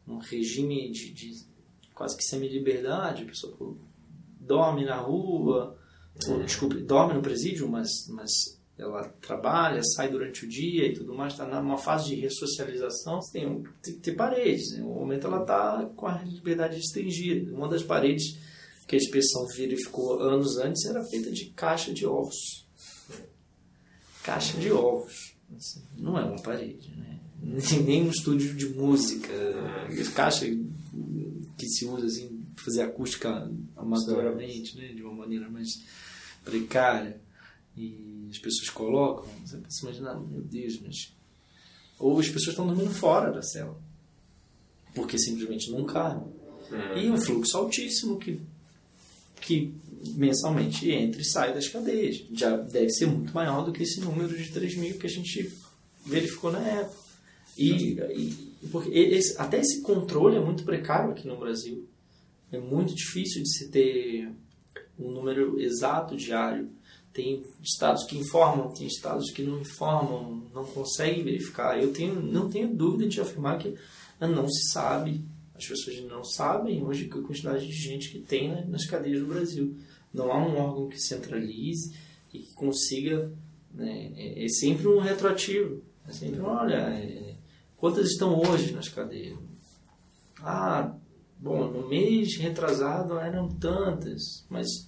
num 0.07 0.19
regime 0.19 0.89
de, 0.93 1.11
de 1.11 1.45
quase 1.93 2.15
que 2.15 2.23
semi-liberdade, 2.23 3.23
a 3.23 3.25
pessoa 3.25 3.53
dorme 4.45 4.85
na 4.85 4.97
rua, 4.97 5.77
ou, 6.27 6.43
desculpe, 6.43 6.81
dorme 6.81 7.13
no 7.13 7.21
presídio, 7.21 7.67
mas, 7.67 7.89
mas 8.09 8.31
ela 8.77 9.03
trabalha, 9.21 9.81
sai 9.83 10.09
durante 10.09 10.45
o 10.45 10.49
dia 10.49 10.87
e 10.87 10.93
tudo 10.93 11.13
mais, 11.13 11.33
está 11.33 11.45
numa 11.61 11.77
fase 11.77 12.09
de 12.09 12.15
ressocialização, 12.15 13.21
você 13.21 13.39
tem, 13.39 13.63
tem 13.81 13.93
que 13.93 13.99
ter 13.99 14.15
paredes. 14.15 14.71
Né? 14.73 14.79
No 14.79 14.93
momento 14.93 15.27
ela 15.27 15.41
está 15.41 15.85
com 15.95 16.07
a 16.07 16.21
liberdade 16.23 16.75
restringida. 16.75 17.53
Uma 17.53 17.69
das 17.69 17.83
paredes 17.83 18.37
que 18.87 18.95
a 18.95 18.99
inspeção 18.99 19.45
verificou 19.55 20.19
anos 20.19 20.57
antes 20.57 20.85
era 20.85 21.03
feita 21.05 21.31
de 21.31 21.45
caixa 21.51 21.93
de 21.93 22.05
ovos. 22.05 22.67
Caixa 24.23 24.57
de 24.57 24.71
ovos. 24.71 25.35
Assim, 25.55 25.83
não 25.97 26.17
é 26.17 26.23
uma 26.23 26.41
parede, 26.41 26.93
né? 26.95 27.19
Nem 27.85 28.03
um 28.03 28.09
estúdio 28.09 28.55
de 28.55 28.69
música. 28.69 29.29
Caixa 30.15 30.45
que 31.57 31.67
se 31.67 31.85
usa 31.85 32.07
assim 32.07 32.32
fazer 32.57 32.81
acústica 32.81 33.49
amadoramente, 33.75 34.77
né, 34.77 34.93
de 34.93 35.01
uma 35.01 35.13
maneira 35.13 35.49
mais 35.49 35.69
precária, 36.43 37.21
e 37.75 38.27
as 38.29 38.37
pessoas 38.37 38.69
colocam, 38.69 39.27
você 39.45 39.57
pensa, 39.57 39.81
imagina, 39.83 40.19
meu 40.19 40.41
Deus, 40.41 40.79
mas... 40.81 41.13
Ou 41.99 42.19
as 42.19 42.27
pessoas 42.27 42.49
estão 42.49 42.67
dormindo 42.67 42.91
fora 42.91 43.31
da 43.31 43.41
cela, 43.41 43.79
porque 44.93 45.17
simplesmente 45.17 45.71
não 45.71 45.85
cabem. 45.85 46.31
Uhum. 46.71 46.97
E 46.97 47.09
um 47.09 47.17
fluxo 47.17 47.57
altíssimo 47.57 48.17
que, 48.17 48.41
que 49.41 49.73
mensalmente 50.15 50.89
entra 50.91 51.21
e 51.21 51.25
sai 51.25 51.53
das 51.53 51.67
cadeias. 51.67 52.23
Já 52.33 52.57
deve 52.57 52.89
ser 52.89 53.05
muito 53.05 53.33
maior 53.33 53.63
do 53.63 53.71
que 53.71 53.83
esse 53.83 53.99
número 54.01 54.35
de 54.35 54.51
3 54.51 54.75
mil 54.77 54.97
que 54.97 55.07
a 55.07 55.09
gente 55.09 55.53
verificou 56.05 56.51
na 56.51 56.59
época. 56.59 57.03
E, 57.57 57.93
e 57.93 58.67
porque 58.71 58.89
esse, 58.89 59.39
até 59.39 59.59
esse 59.59 59.81
controle 59.81 60.35
é 60.35 60.39
muito 60.39 60.63
precário 60.63 61.11
aqui 61.11 61.27
no 61.27 61.37
Brasil. 61.37 61.87
É 62.53 62.59
muito 62.59 62.93
difícil 62.93 63.41
de 63.41 63.51
se 63.51 63.69
ter 63.69 64.31
um 64.99 65.09
número 65.09 65.59
exato 65.59 66.15
diário. 66.15 66.69
Tem 67.11 67.43
estados 67.63 68.03
que 68.03 68.15
informam, 68.15 68.71
tem 68.71 68.85
estados 68.85 69.31
que 69.31 69.41
não 69.41 69.59
informam, 69.59 70.43
não 70.53 70.63
conseguem 70.63 71.23
verificar. 71.23 71.81
Eu 71.81 71.91
tenho, 71.91 72.21
não 72.21 72.47
tenho 72.51 72.71
dúvida 72.71 73.09
de 73.09 73.19
afirmar 73.19 73.57
que 73.57 73.73
não 74.19 74.47
se 74.47 74.71
sabe. 74.71 75.25
As 75.55 75.65
pessoas 75.65 75.99
não 76.03 76.23
sabem 76.23 76.83
hoje 76.83 77.09
a 77.11 77.21
quantidade 77.21 77.65
de 77.65 77.73
gente 77.73 78.11
que 78.11 78.19
tem 78.19 78.67
nas 78.67 78.85
cadeias 78.85 79.19
do 79.19 79.27
Brasil. 79.27 79.75
Não 80.13 80.31
há 80.31 80.37
um 80.37 80.55
órgão 80.55 80.87
que 80.89 80.99
centralize 80.99 81.91
e 82.31 82.37
que 82.37 82.53
consiga. 82.53 83.31
Né, 83.73 84.11
é, 84.15 84.45
é, 84.45 84.47
sempre 84.49 84.87
um 84.87 84.99
retroativo. 84.99 85.81
É 86.07 86.11
sempre, 86.11 86.39
olha, 86.41 86.75
é, 86.75 87.33
quantas 87.77 88.11
estão 88.11 88.39
hoje 88.39 88.73
nas 88.73 88.89
cadeias? 88.89 89.35
Ah, 90.39 90.95
Bom, 91.43 91.69
no 91.69 91.89
mês 91.89 92.37
retrasado 92.37 93.19
eram 93.19 93.49
tantas, 93.49 94.45
mas 94.49 94.87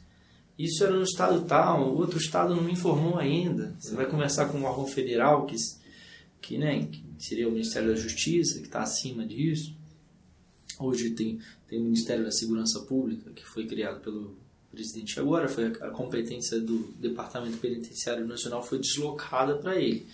isso 0.58 0.86
era 0.86 0.96
no 0.96 1.04
estado 1.04 1.44
tal, 1.44 1.90
o 1.90 1.98
outro 1.98 2.18
estado 2.18 2.56
não 2.56 2.64
me 2.64 2.72
informou 2.72 3.20
ainda. 3.20 3.76
Você 3.78 3.94
vai 3.94 4.06
conversar 4.06 4.46
com 4.46 4.60
um 4.60 4.64
órgão 4.64 4.88
federal 4.88 5.46
que, 5.46 5.58
que, 6.42 6.58
né, 6.58 6.88
que 6.90 7.04
seria 7.20 7.50
o 7.50 7.52
Ministério 7.52 7.90
da 7.90 7.96
Justiça, 7.96 8.60
que 8.60 8.68
está 8.68 8.84
acima 8.84 9.28
disso. 9.28 9.76
Hoje 10.80 11.10
tem, 11.10 11.40
tem 11.68 11.78
o 11.78 11.84
Ministério 11.84 12.24
da 12.24 12.32
Segurança 12.32 12.80
Pública, 12.84 13.32
que 13.32 13.46
foi 13.46 13.68
criado 13.68 14.00
pelo 14.00 14.38
presidente 14.72 15.20
agora, 15.20 15.50
foi 15.50 15.66
a, 15.66 15.88
a 15.88 15.90
competência 15.90 16.58
do 16.62 16.94
Departamento 16.98 17.58
Penitenciário 17.58 18.26
Nacional 18.26 18.64
foi 18.64 18.80
deslocada 18.80 19.58
para 19.58 19.76
ele. 19.76 20.08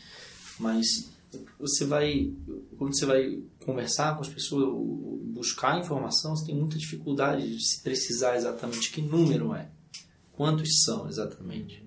Mas 0.59 1.07
você 1.59 1.85
vai 1.85 2.33
quando 2.79 2.97
você 2.97 3.05
vai 3.05 3.43
conversar 3.65 4.15
com 4.15 4.21
as 4.21 4.29
pessoas 4.29 5.21
buscar 5.33 5.79
informação 5.79 6.35
você 6.35 6.45
tem 6.45 6.55
muita 6.55 6.77
dificuldade 6.77 7.57
de 7.57 7.65
se 7.65 7.81
precisar 7.81 8.35
exatamente 8.35 8.91
que 8.91 9.01
número 9.01 9.55
é 9.55 9.69
quantos 10.33 10.81
são 10.83 11.07
exatamente. 11.07 11.83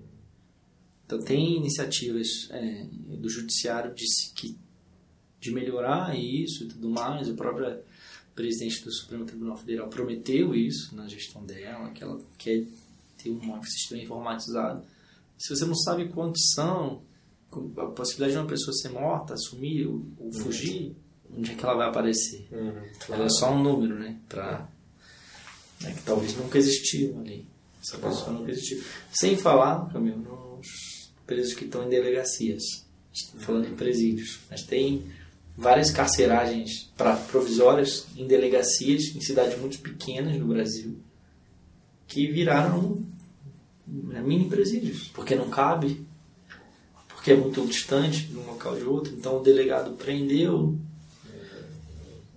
Então 1.05 1.19
tem 1.19 1.57
iniciativas 1.57 2.49
é, 2.51 2.87
do 3.17 3.29
judiciário 3.29 3.93
de 3.93 4.05
que 4.33 4.57
de 5.39 5.51
melhorar 5.51 6.17
isso 6.17 6.63
e 6.63 6.67
tudo 6.67 6.89
mais. 6.89 7.29
O 7.29 7.35
próprio 7.35 7.79
presidente 8.33 8.83
do 8.83 8.91
Supremo 8.91 9.25
Tribunal 9.25 9.57
Federal 9.57 9.87
prometeu 9.89 10.55
isso 10.55 10.95
na 10.95 11.07
gestão 11.07 11.45
dela 11.45 11.91
que 11.91 12.03
ela 12.03 12.19
quer 12.37 12.65
ter 13.17 13.29
um 13.29 13.61
sistema 13.63 14.01
informatizado. 14.01 14.83
Se 15.37 15.55
você 15.55 15.65
não 15.65 15.75
sabe 15.75 16.09
quantos 16.09 16.51
são 16.53 17.01
a 17.77 17.85
possibilidade 17.87 18.33
de 18.33 18.39
uma 18.39 18.47
pessoa 18.47 18.73
ser 18.73 18.89
morta, 18.89 19.37
sumir 19.37 19.87
ou, 19.87 20.05
ou 20.17 20.31
fugir, 20.31 20.95
onde 21.35 21.51
é 21.51 21.55
que 21.55 21.63
ela 21.63 21.75
vai 21.75 21.87
aparecer? 21.87 22.47
Uhum, 22.51 22.81
Ela 23.09 23.25
é 23.25 23.29
só 23.29 23.53
um 23.53 23.61
número, 23.61 23.97
né? 23.99 24.17
Pra, 24.27 24.67
né, 25.81 25.93
que 25.93 26.01
talvez 26.03 26.35
nunca 26.35 26.57
existiu 26.57 27.17
ali. 27.19 27.47
Essa 27.81 27.97
pessoa 27.97 28.31
nunca 28.31 28.51
existiu. 28.51 28.83
Sem 29.11 29.37
falar, 29.37 29.91
Camilo, 29.91 30.17
nos 30.57 31.11
presos 31.25 31.53
que 31.53 31.65
estão 31.65 31.85
em 31.85 31.89
delegacias. 31.89 32.63
Estou 33.13 33.39
falando 33.39 33.67
em 33.67 33.75
presídios. 33.75 34.39
Mas 34.49 34.63
tem 34.63 35.05
várias 35.57 35.91
carceragens 35.91 36.91
pra, 36.97 37.15
provisórias 37.15 38.07
em 38.17 38.27
delegacias 38.27 39.15
em 39.15 39.21
cidades 39.21 39.59
muito 39.59 39.79
pequenas 39.79 40.37
no 40.37 40.47
Brasil 40.47 40.97
que 42.07 42.27
viraram 42.27 43.01
né, 43.87 44.21
mini 44.21 44.49
presídios. 44.49 45.09
Porque 45.13 45.35
não 45.35 45.49
cabe, 45.49 46.05
porque 47.07 47.31
é 47.31 47.35
muito 47.35 47.65
distante 47.65 48.25
de 48.25 48.37
um 48.37 48.45
local 48.45 48.75
de 48.75 48.83
outro. 48.83 49.13
Então 49.13 49.37
o 49.37 49.43
delegado 49.43 49.91
prendeu, 49.93 50.77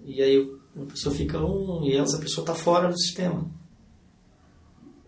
e 0.09 0.23
aí 0.23 0.51
a 0.75 0.87
pessoa 0.87 1.15
fica 1.15 1.39
um, 1.39 1.85
e 1.85 1.95
essa 1.95 2.17
pessoa 2.19 2.43
está 2.43 2.55
fora 2.55 2.89
do 2.89 2.99
sistema. 2.99 3.45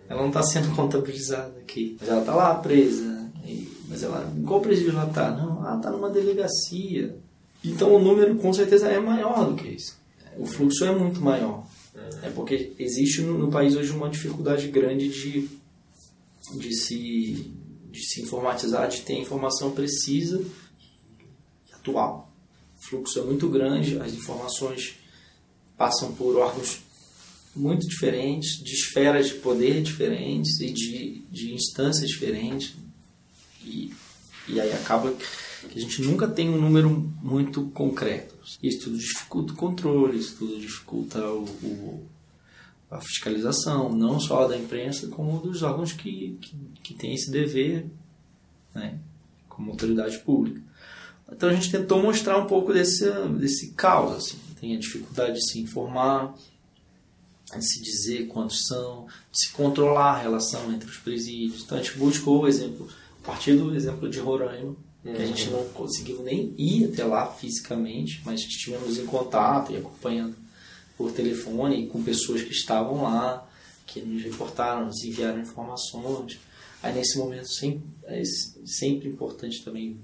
Ela 0.07 0.21
não 0.21 0.29
está 0.29 0.43
sendo 0.43 0.71
contabilizada 0.77 1.59
aqui. 1.59 1.97
Mas 1.99 2.09
ela 2.09 2.21
está 2.21 2.35
lá 2.35 2.55
presa. 2.57 3.31
E, 3.45 3.67
mas 3.89 4.03
ela, 4.03 4.31
qual 4.47 4.61
presídio 4.61 4.91
ela 4.91 5.09
está? 5.09 5.31
Não, 5.31 5.65
ela 5.65 5.77
está 5.77 5.91
numa 5.91 6.11
delegacia. 6.11 7.17
Então 7.65 7.95
o 7.95 7.99
número 7.99 8.37
com 8.37 8.53
certeza 8.53 8.89
é 8.89 9.01
maior 9.01 9.49
do 9.49 9.55
que 9.55 9.69
isso. 9.69 9.99
O 10.39 10.45
fluxo 10.45 10.85
é 10.85 10.95
muito 10.95 11.21
maior. 11.21 11.67
É 12.23 12.31
porque 12.31 12.75
existe 12.79 13.23
no, 13.23 13.39
no 13.39 13.51
país 13.51 13.75
hoje 13.75 13.91
uma 13.93 14.09
dificuldade 14.09 14.69
grande 14.69 15.09
de, 15.09 15.49
de, 16.59 16.75
se, 16.75 17.55
de 17.91 18.01
se 18.01 18.23
informatizar, 18.23 18.89
de 18.89 19.01
ter 19.01 19.15
informação 19.15 19.71
precisa 19.71 20.43
e 21.69 21.75
atual. 21.75 22.30
Fluxo 22.91 23.21
é 23.21 23.23
muito 23.23 23.49
grande, 23.49 24.01
as 24.01 24.13
informações 24.13 24.97
passam 25.77 26.13
por 26.13 26.37
órgãos 26.37 26.81
muito 27.55 27.87
diferentes, 27.87 28.63
de 28.63 28.73
esferas 28.73 29.29
de 29.29 29.35
poder 29.35 29.81
diferentes 29.81 30.59
e 30.61 30.73
de, 30.73 31.25
de 31.31 31.55
instâncias 31.55 32.09
diferentes. 32.09 32.75
E, 33.65 33.95
e 34.49 34.61
aí 34.61 34.73
acaba 34.73 35.13
que 35.13 35.79
a 35.79 35.81
gente 35.81 36.03
nunca 36.03 36.27
tem 36.27 36.51
um 36.51 36.61
número 36.61 36.91
muito 37.23 37.67
concreto. 37.71 38.35
Isso 38.61 38.85
tudo 38.85 38.99
dificulta 38.99 39.53
o 39.53 39.57
controle, 39.57 40.19
isso 40.19 40.37
tudo 40.39 40.59
dificulta 40.59 41.25
o, 41.31 41.45
o 41.45 42.07
a 42.91 43.01
fiscalização, 43.01 43.95
não 43.95 44.19
só 44.19 44.49
da 44.49 44.59
imprensa, 44.59 45.07
como 45.07 45.39
dos 45.39 45.63
órgãos 45.63 45.93
que, 45.93 46.37
que, 46.41 46.57
que 46.83 46.95
têm 46.95 47.15
esse 47.15 47.31
dever 47.31 47.87
né, 48.75 48.99
como 49.49 49.71
autoridade 49.71 50.19
pública. 50.19 50.61
Então 51.33 51.49
a 51.49 51.55
gente 51.55 51.71
tentou 51.71 52.03
mostrar 52.03 52.39
um 52.39 52.47
pouco 52.47 52.73
desse, 52.73 53.11
desse 53.39 53.73
caos. 53.73 54.17
Assim. 54.17 54.39
Tem 54.61 54.77
a 54.77 54.79
dificuldade 54.79 55.35
de 55.35 55.51
se 55.51 55.61
informar, 55.61 56.35
de 57.57 57.67
se 57.67 57.83
dizer 57.83 58.27
quantos 58.27 58.67
são, 58.67 59.07
de 59.31 59.41
se 59.41 59.53
controlar 59.53 60.13
a 60.13 60.23
relação 60.23 60.73
entre 60.73 60.89
os 60.89 60.97
presídios. 60.97 61.63
Então 61.63 61.79
a 61.79 61.83
gente 61.83 61.99
buscou 61.99 62.43
o 62.43 62.49
exemplo, 62.49 62.89
a 63.23 63.27
partir 63.27 63.57
do 63.57 63.75
exemplo 63.75 64.09
de 64.09 64.19
Roraima, 64.21 64.77
que 65.03 65.23
a 65.23 65.27
gente 65.27 65.49
não 65.49 65.65
conseguiu 65.71 66.23
nem 66.23 66.55
ir 66.59 66.93
até 66.93 67.05
lá 67.05 67.27
fisicamente, 67.27 68.21
mas 68.25 68.41
estivemos 68.41 68.99
em 68.99 69.07
contato 69.07 69.73
e 69.73 69.77
acompanhando 69.77 70.37
por 70.97 71.11
telefone 71.13 71.87
com 71.87 72.03
pessoas 72.03 72.43
que 72.43 72.53
estavam 72.53 73.03
lá, 73.03 73.49
que 73.87 74.03
nos 74.03 74.23
reportaram, 74.23 74.87
nos 74.87 75.03
enviaram 75.03 75.41
informações. 75.41 76.39
Aí 76.83 76.95
nesse 76.95 77.17
momento 77.19 77.49
sempre, 77.49 77.83
é 78.05 78.23
sempre 78.67 79.09
importante 79.09 79.65
também 79.65 79.99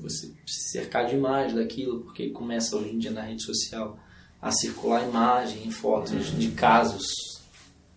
você 0.00 0.30
se 0.46 0.70
cercar 0.70 1.06
de 1.06 1.14
imagem 1.14 1.56
daquilo, 1.56 2.00
porque 2.00 2.30
começa 2.30 2.76
hoje 2.76 2.90
em 2.90 2.98
dia 2.98 3.10
na 3.10 3.22
rede 3.22 3.42
social 3.42 3.98
a 4.40 4.50
circular 4.50 5.06
imagem, 5.06 5.70
fotos 5.70 6.36
de 6.38 6.48
casos 6.52 7.40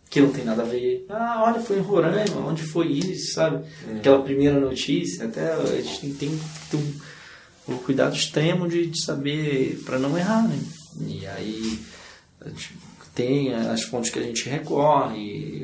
que 0.09 0.21
não 0.21 0.31
tem 0.31 0.45
nada 0.45 0.61
a 0.61 0.65
ver. 0.65 1.05
Ah, 1.09 1.43
olha, 1.45 1.59
foi 1.59 1.79
em 1.79 1.81
Roraima, 1.81 2.45
onde 2.45 2.61
foi 2.61 2.87
isso, 2.87 3.33
sabe? 3.33 3.65
Aquela 3.97 4.21
primeira 4.21 4.59
notícia, 4.59 5.25
até 5.25 5.53
a 5.53 5.81
gente 5.81 5.99
tem, 6.01 6.13
tem 6.13 6.29
que 6.37 6.69
ter 6.69 6.77
um, 6.77 7.73
um 7.73 7.77
cuidado 7.77 8.15
extremo 8.15 8.67
de, 8.67 8.85
de 8.85 9.03
saber 9.03 9.81
para 9.83 9.97
não 9.97 10.15
errar, 10.15 10.47
né? 10.47 10.59
E 10.99 11.25
aí 11.25 11.79
a 12.41 12.49
gente 12.49 12.77
tem 13.15 13.53
as 13.53 13.83
fontes 13.83 14.11
que 14.11 14.19
a 14.19 14.23
gente 14.23 14.47
recorre, 14.49 15.62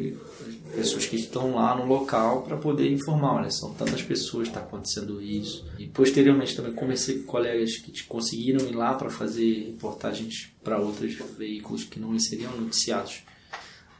pessoas 0.80 1.06
que 1.06 1.18
estão 1.18 1.56
lá 1.56 1.76
no 1.76 1.86
local 1.86 2.44
para 2.44 2.56
poder 2.56 2.90
informar, 2.90 3.36
olha, 3.36 3.52
são 3.52 3.74
tantas 3.74 4.02
pessoas, 4.02 4.48
está 4.48 4.62
acontecendo 4.62 5.22
isso. 5.22 5.66
E 5.78 5.88
posteriormente 5.88 6.56
também 6.56 6.72
conversei 6.72 7.20
com 7.20 7.26
colegas 7.26 7.78
que 7.78 8.04
conseguiram 8.06 8.66
ir 8.66 8.74
lá 8.74 8.94
para 8.94 9.10
fazer 9.10 9.66
reportagens 9.66 10.50
para 10.64 10.80
outros 10.80 11.16
veículos 11.38 11.84
que 11.84 12.00
não 12.00 12.18
seriam 12.18 12.56
noticiados 12.56 13.24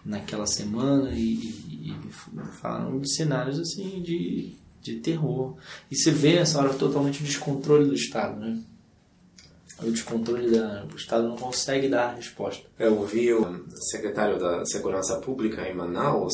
naquela 0.06 0.48
semana 0.48 1.12
e, 1.12 1.34
e, 1.34 1.92
e 1.92 2.12
falaram 2.62 2.98
de 2.98 3.14
cenários 3.14 3.60
assim 3.60 4.02
de, 4.02 4.56
de 4.82 4.96
terror. 5.00 5.58
E 5.92 5.98
você 5.98 6.12
vê 6.12 6.38
essa 6.38 6.60
hora 6.60 6.74
totalmente 6.74 7.22
o 7.22 7.26
descontrole 7.26 7.86
do 7.90 7.94
Estado, 7.94 8.40
né? 8.40 8.58
O 9.82 9.92
descontrole 9.92 10.50
da, 10.52 10.86
o 10.92 10.96
Estado 10.96 11.28
não 11.28 11.36
consegue 11.36 11.90
dar 11.90 12.16
resposta. 12.16 12.66
Eu 12.78 12.98
ouvi 12.98 13.34
o 13.34 13.66
secretário 13.92 14.40
da 14.40 14.66
Segurança 14.66 15.18
Pública 15.18 15.68
em 15.68 15.74
Manaus, 15.74 16.34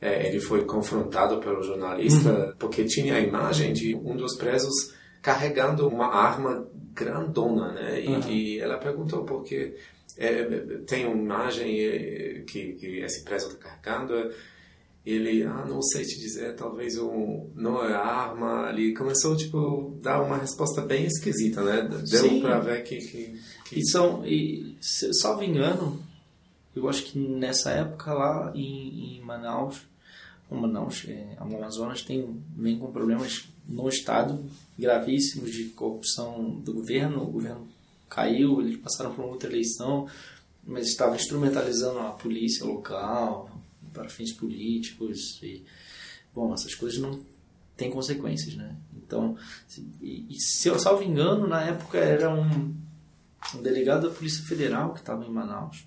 é, 0.00 0.28
ele 0.28 0.40
foi 0.40 0.64
confrontado 0.64 1.38
pelo 1.38 1.62
jornalista 1.62 2.30
uhum. 2.30 2.52
porque 2.58 2.84
tinha 2.84 3.14
a 3.14 3.20
imagem 3.20 3.72
de 3.72 3.94
um 3.94 4.16
dos 4.16 4.36
presos 4.36 4.94
carregando 5.22 5.88
uma 5.88 6.06
arma 6.14 6.66
grandona, 6.94 7.72
né? 7.72 8.00
E, 8.00 8.08
uhum. 8.08 8.28
e 8.28 8.58
ela 8.58 8.78
perguntou 8.78 9.24
por 9.24 9.42
que 9.42 9.74
é, 10.16 10.44
tem 10.86 11.06
uma 11.06 11.16
imagem 11.16 11.80
é, 11.80 12.42
que, 12.46 12.72
que 12.72 13.00
esse 13.00 13.24
preso 13.24 13.48
está 13.48 13.68
carregando. 13.68 14.30
Ele, 15.04 15.44
ah, 15.44 15.64
não 15.68 15.80
sei 15.82 16.04
te 16.04 16.18
dizer, 16.18 16.56
talvez 16.56 16.98
um, 16.98 17.48
não 17.54 17.84
é 17.84 17.94
arma. 17.94 18.70
Ele 18.70 18.92
começou 18.92 19.36
tipo 19.36 19.96
dar 20.02 20.20
uma 20.20 20.36
resposta 20.36 20.82
bem 20.82 21.06
esquisita, 21.06 21.62
né? 21.62 21.88
Deu 22.10 22.40
para 22.40 22.58
ver 22.58 22.82
que, 22.82 22.96
que, 22.98 23.38
que, 23.68 23.78
E 23.78 23.86
são, 23.88 24.26
e, 24.26 24.76
salvo 24.80 25.44
engano, 25.44 26.02
eu 26.76 26.88
acho 26.88 27.04
que 27.04 27.18
nessa 27.18 27.70
época 27.70 28.12
lá 28.12 28.52
em, 28.54 29.16
em 29.16 29.20
Manaus, 29.22 29.82
Manaus, 30.50 31.04
é, 31.08 31.36
Amazonas 31.38 32.02
tem 32.02 32.40
vem 32.56 32.78
com 32.78 32.92
problemas 32.92 33.48
no 33.68 33.88
estado 33.88 34.44
gravíssimos 34.78 35.50
de 35.50 35.64
corrupção 35.70 36.60
do 36.60 36.72
governo. 36.72 37.22
O 37.22 37.32
governo 37.32 37.66
caiu, 38.08 38.60
eles 38.60 38.76
passaram 38.76 39.12
por 39.12 39.24
outra 39.24 39.50
eleição, 39.50 40.06
mas 40.64 40.86
estava 40.86 41.16
instrumentalizando 41.16 41.98
a 41.98 42.10
polícia 42.10 42.64
local 42.64 43.50
para 43.92 44.08
fins 44.08 44.32
políticos 44.32 45.40
e 45.42 45.64
bom, 46.32 46.52
essas 46.52 46.74
coisas 46.74 47.00
não 47.00 47.20
têm 47.76 47.90
consequências, 47.90 48.54
né? 48.54 48.76
Então, 48.94 49.36
e, 50.00 50.26
e 50.28 50.40
se 50.40 50.68
eu 50.68 50.78
salvo 50.78 51.02
engano, 51.02 51.46
na 51.46 51.62
época 51.62 51.98
era 51.98 52.32
um, 52.32 52.74
um 53.54 53.62
delegado 53.62 54.08
da 54.08 54.14
Polícia 54.14 54.44
Federal 54.44 54.92
que 54.92 55.00
estava 55.00 55.24
em 55.24 55.30
Manaus, 55.30 55.84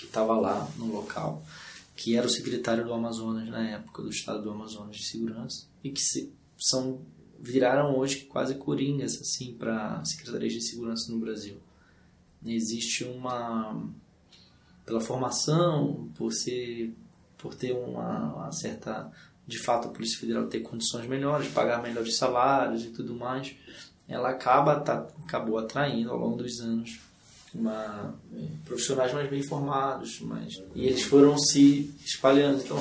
que 0.00 0.06
estava 0.06 0.34
lá 0.34 0.66
no 0.78 0.90
local, 0.90 1.42
que 1.94 2.16
era 2.16 2.26
o 2.26 2.30
secretário 2.30 2.84
do 2.84 2.94
Amazonas 2.94 3.46
na 3.48 3.68
época 3.68 4.02
do 4.02 4.08
Estado 4.08 4.42
do 4.42 4.50
Amazonas 4.50 4.96
de 4.96 5.06
Segurança 5.06 5.66
e 5.84 5.90
que 5.90 6.00
se, 6.00 6.32
são 6.56 7.02
viraram 7.38 7.96
hoje 7.98 8.20
quase 8.24 8.54
coringas 8.54 9.20
assim 9.20 9.54
para 9.54 10.02
secretarias 10.04 10.54
de 10.54 10.62
segurança 10.62 11.12
no 11.12 11.18
Brasil. 11.18 11.56
Existe 12.44 13.04
uma 13.04 13.82
pela 14.86 15.00
formação, 15.02 16.08
por 16.16 16.32
ser 16.32 16.94
por 17.36 17.54
ter 17.54 17.72
uma, 17.72 18.34
uma, 18.34 18.52
certa 18.52 19.10
de 19.46 19.58
fato 19.58 19.88
a 19.88 19.90
Polícia 19.90 20.18
Federal 20.18 20.46
ter 20.46 20.60
condições 20.60 21.06
melhores, 21.06 21.48
pagar 21.48 21.82
melhores 21.82 22.16
salários 22.16 22.84
e 22.84 22.90
tudo 22.90 23.14
mais, 23.14 23.54
ela 24.08 24.30
acaba 24.30 24.80
tá, 24.80 25.06
acabou 25.24 25.58
atraindo 25.58 26.10
ao 26.10 26.18
longo 26.18 26.36
dos 26.36 26.60
anos 26.60 27.00
uma, 27.54 28.18
profissionais 28.64 29.12
mais 29.12 29.28
bem 29.28 29.42
formados, 29.42 30.20
mais, 30.20 30.62
e 30.74 30.86
eles 30.86 31.02
foram 31.02 31.36
se 31.38 31.94
espalhando. 32.04 32.62
Então, 32.62 32.80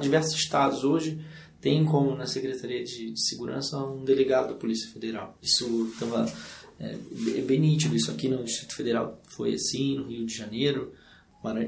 diversos 0.00 0.34
estados 0.34 0.84
hoje 0.84 1.20
tem 1.60 1.84
como 1.84 2.16
na 2.16 2.26
Secretaria 2.26 2.82
de, 2.82 3.12
de 3.12 3.28
Segurança 3.28 3.76
um 3.78 4.02
delegado 4.04 4.48
da 4.48 4.54
Polícia 4.54 4.90
Federal. 4.90 5.36
Isso 5.42 5.90
estava 5.92 6.30
é, 6.78 6.96
é, 7.36 7.42
bem 7.42 7.60
nítido. 7.60 7.94
Isso 7.94 8.10
aqui 8.10 8.28
no 8.28 8.42
Distrito 8.42 8.74
Federal 8.74 9.20
foi 9.28 9.54
assim, 9.54 9.96
no 9.96 10.04
Rio 10.04 10.24
de 10.24 10.34
Janeiro, 10.34 10.94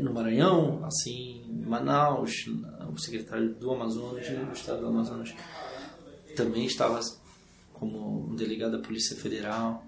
no 0.00 0.12
Maranhão, 0.12 0.84
assim, 0.84 1.44
em 1.48 1.66
Manaus, 1.66 2.46
o 2.92 2.98
secretário 2.98 3.54
do 3.54 3.70
Amazonas, 3.70 4.26
do 4.28 4.52
Estado 4.52 4.80
do 4.80 4.86
Amazonas, 4.86 5.34
também 6.36 6.66
estava 6.66 7.00
como 7.72 8.30
um 8.30 8.34
delegado 8.34 8.72
da 8.72 8.78
Polícia 8.78 9.16
Federal. 9.16 9.84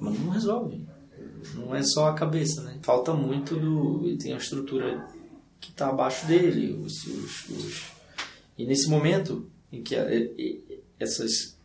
Mas 0.00 0.18
não 0.18 0.30
resolve. 0.30 0.84
Não 1.54 1.74
é 1.74 1.82
só 1.82 2.08
a 2.08 2.14
cabeça, 2.14 2.62
né? 2.62 2.78
Falta 2.82 3.12
muito 3.12 3.56
do. 3.56 4.16
Tem 4.18 4.32
a 4.32 4.38
estrutura 4.38 5.06
que 5.60 5.70
está 5.70 5.88
abaixo 5.88 6.26
dele, 6.26 6.74
os, 6.74 7.06
os, 7.06 7.48
os 7.48 7.94
e 8.56 8.64
nesse 8.64 8.88
momento 8.88 9.50
em 9.72 9.82
que 9.82 9.96
essas 10.98 11.56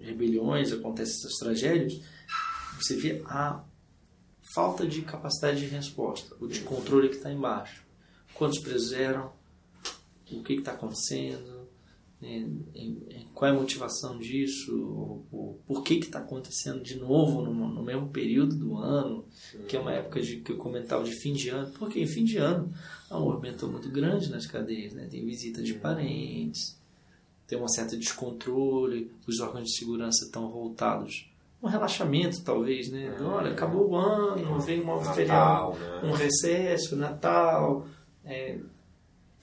rebeliões 0.00 0.72
acontecem, 0.72 1.16
essas 1.18 1.38
tragédias, 1.38 2.00
você 2.80 2.96
vê 2.96 3.22
a 3.26 3.64
falta 4.54 4.86
de 4.86 5.02
capacidade 5.02 5.58
de 5.58 5.66
resposta, 5.66 6.36
o 6.40 6.46
de 6.46 6.60
controle 6.60 7.08
que 7.08 7.16
está 7.16 7.32
embaixo. 7.32 7.84
Quantos 8.34 8.60
presos 8.60 8.92
eram? 8.92 9.32
O 10.30 10.42
que 10.42 10.54
está 10.54 10.72
acontecendo? 10.72 11.55
É, 12.22 12.46
qual 13.34 13.50
é 13.50 13.54
a 13.54 13.58
motivação 13.58 14.18
disso? 14.18 15.22
por 15.66 15.82
que 15.82 15.94
está 15.94 16.20
acontecendo 16.20 16.82
de 16.82 16.96
novo 16.96 17.42
no, 17.42 17.52
no, 17.52 17.82
mesmo 17.82 18.08
período 18.08 18.56
do 18.56 18.76
ano? 18.76 19.24
Que 19.68 19.76
é 19.76 19.80
uma 19.80 19.92
época 19.92 20.20
de, 20.22 20.38
que 20.38 20.52
eu 20.52 20.56
comentava 20.56 21.04
de 21.04 21.12
fim 21.12 21.34
de 21.34 21.50
ano. 21.50 21.70
Porque 21.78 22.00
em 22.00 22.06
fim 22.06 22.24
de 22.24 22.38
ano 22.38 22.72
há 23.10 23.18
um 23.18 23.24
movimento 23.24 23.68
muito 23.68 23.90
grande 23.90 24.30
nas 24.30 24.46
cadeias. 24.46 24.94
Né? 24.94 25.06
Tem 25.10 25.24
visita 25.24 25.62
de 25.62 25.74
parentes, 25.74 26.80
tem 27.46 27.60
um 27.60 27.68
certo 27.68 27.96
descontrole, 27.96 29.10
os 29.26 29.40
órgãos 29.40 29.64
de 29.64 29.76
segurança 29.76 30.24
estão 30.24 30.50
voltados 30.50 31.28
um 31.62 31.68
relaxamento, 31.68 32.42
talvez, 32.42 32.90
né? 32.90 33.16
Olha, 33.20 33.50
acabou 33.50 33.90
o 33.90 33.96
ano, 33.96 34.60
vem 34.60 34.80
um 34.82 35.00
feriado, 35.00 35.72
né? 35.72 36.00
um 36.04 36.12
recesso, 36.12 36.94
Natal, 36.94 37.86
é, 38.24 38.58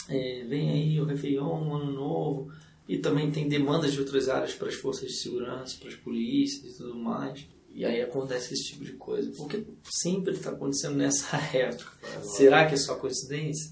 é, 0.07 0.45
vem 0.47 0.69
aí 0.69 1.01
o 1.01 1.05
Réveillon, 1.05 1.61
um 1.61 1.75
ano 1.75 1.91
novo, 1.91 2.51
e 2.87 2.97
também 2.97 3.31
tem 3.31 3.47
demandas 3.47 3.93
de 3.93 3.99
outras 3.99 4.27
áreas 4.27 4.53
para 4.53 4.67
as 4.67 4.75
forças 4.75 5.07
de 5.09 5.17
segurança, 5.17 5.77
para 5.79 5.89
as 5.89 5.95
polícias 5.95 6.73
e 6.73 6.77
tudo 6.77 6.95
mais. 6.95 7.47
E 7.73 7.85
aí 7.85 8.01
acontece 8.01 8.53
esse 8.53 8.65
tipo 8.65 8.85
de 8.85 8.93
coisa. 8.93 9.31
Porque 9.35 9.63
sempre 9.89 10.33
está 10.33 10.51
acontecendo 10.51 10.95
nessa 10.95 11.37
época. 11.55 11.91
Será 12.21 12.67
que 12.67 12.75
é 12.75 12.77
só 12.77 12.95
coincidência? 12.95 13.71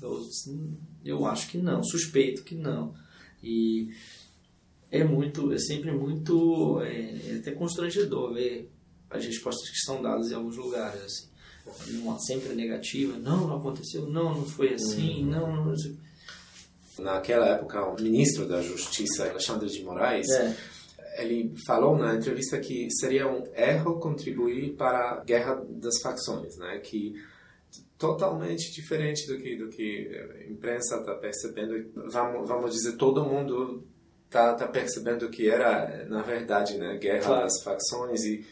Eu 1.04 1.26
acho 1.26 1.50
que 1.50 1.58
não, 1.58 1.84
suspeito 1.84 2.44
que 2.44 2.56
não. 2.56 2.96
E 3.44 3.90
é 4.90 5.04
muito, 5.04 5.52
é 5.52 5.58
sempre 5.58 5.92
muito, 5.92 6.82
é, 6.82 7.32
é 7.32 7.36
até 7.38 7.52
constrangedor 7.52 8.34
ver 8.34 8.72
as 9.10 9.26
respostas 9.26 9.70
que 9.70 9.78
são 9.78 10.02
dadas 10.02 10.32
em 10.32 10.36
alguns 10.36 10.58
lugares, 10.58 11.02
assim. 11.02 11.32
Uma 12.02 12.18
sempre 12.20 12.56
negativa, 12.56 13.18
não, 13.20 13.48
não 13.48 13.58
aconteceu, 13.58 14.08
não, 14.08 14.36
não 14.36 14.46
foi 14.46 14.74
assim, 14.74 15.24
uhum. 15.24 15.30
não, 15.30 15.66
não... 15.66 15.76
Naquela 17.00 17.48
época, 17.48 17.86
o 17.86 17.96
ministro 18.02 18.48
da 18.48 18.62
Justiça, 18.62 19.30
Alexandre 19.30 19.70
de 19.70 19.84
Moraes, 19.84 20.30
é. 20.30 20.56
ele 21.18 21.54
falou 21.66 21.98
na 21.98 22.16
entrevista 22.16 22.60
que 22.60 22.90
seria 22.92 23.28
um 23.28 23.44
erro 23.56 24.00
contribuir 24.00 24.74
para 24.76 25.12
a 25.12 25.24
guerra 25.24 25.64
das 25.70 26.02
facções, 26.02 26.58
né? 26.58 26.80
Que 26.80 27.16
totalmente 27.98 28.72
diferente 28.72 29.28
do 29.28 29.38
que 29.38 29.56
do 29.56 29.70
que 29.70 30.10
a 30.10 30.52
imprensa 30.52 30.98
está 30.98 31.14
percebendo. 31.16 31.92
Vamos, 32.12 32.48
vamos 32.48 32.74
dizer, 32.74 32.98
todo 32.98 33.24
mundo 33.24 33.86
tá, 34.32 34.56
tá 34.56 34.68
percebendo 34.68 35.30
que 35.30 35.50
era, 35.50 36.06
na 36.10 36.24
verdade, 36.24 36.78
né, 36.78 36.98
guerra 36.98 37.26
claro. 37.26 37.42
das 37.44 37.62
facções, 37.62 38.24
e, 38.24 38.46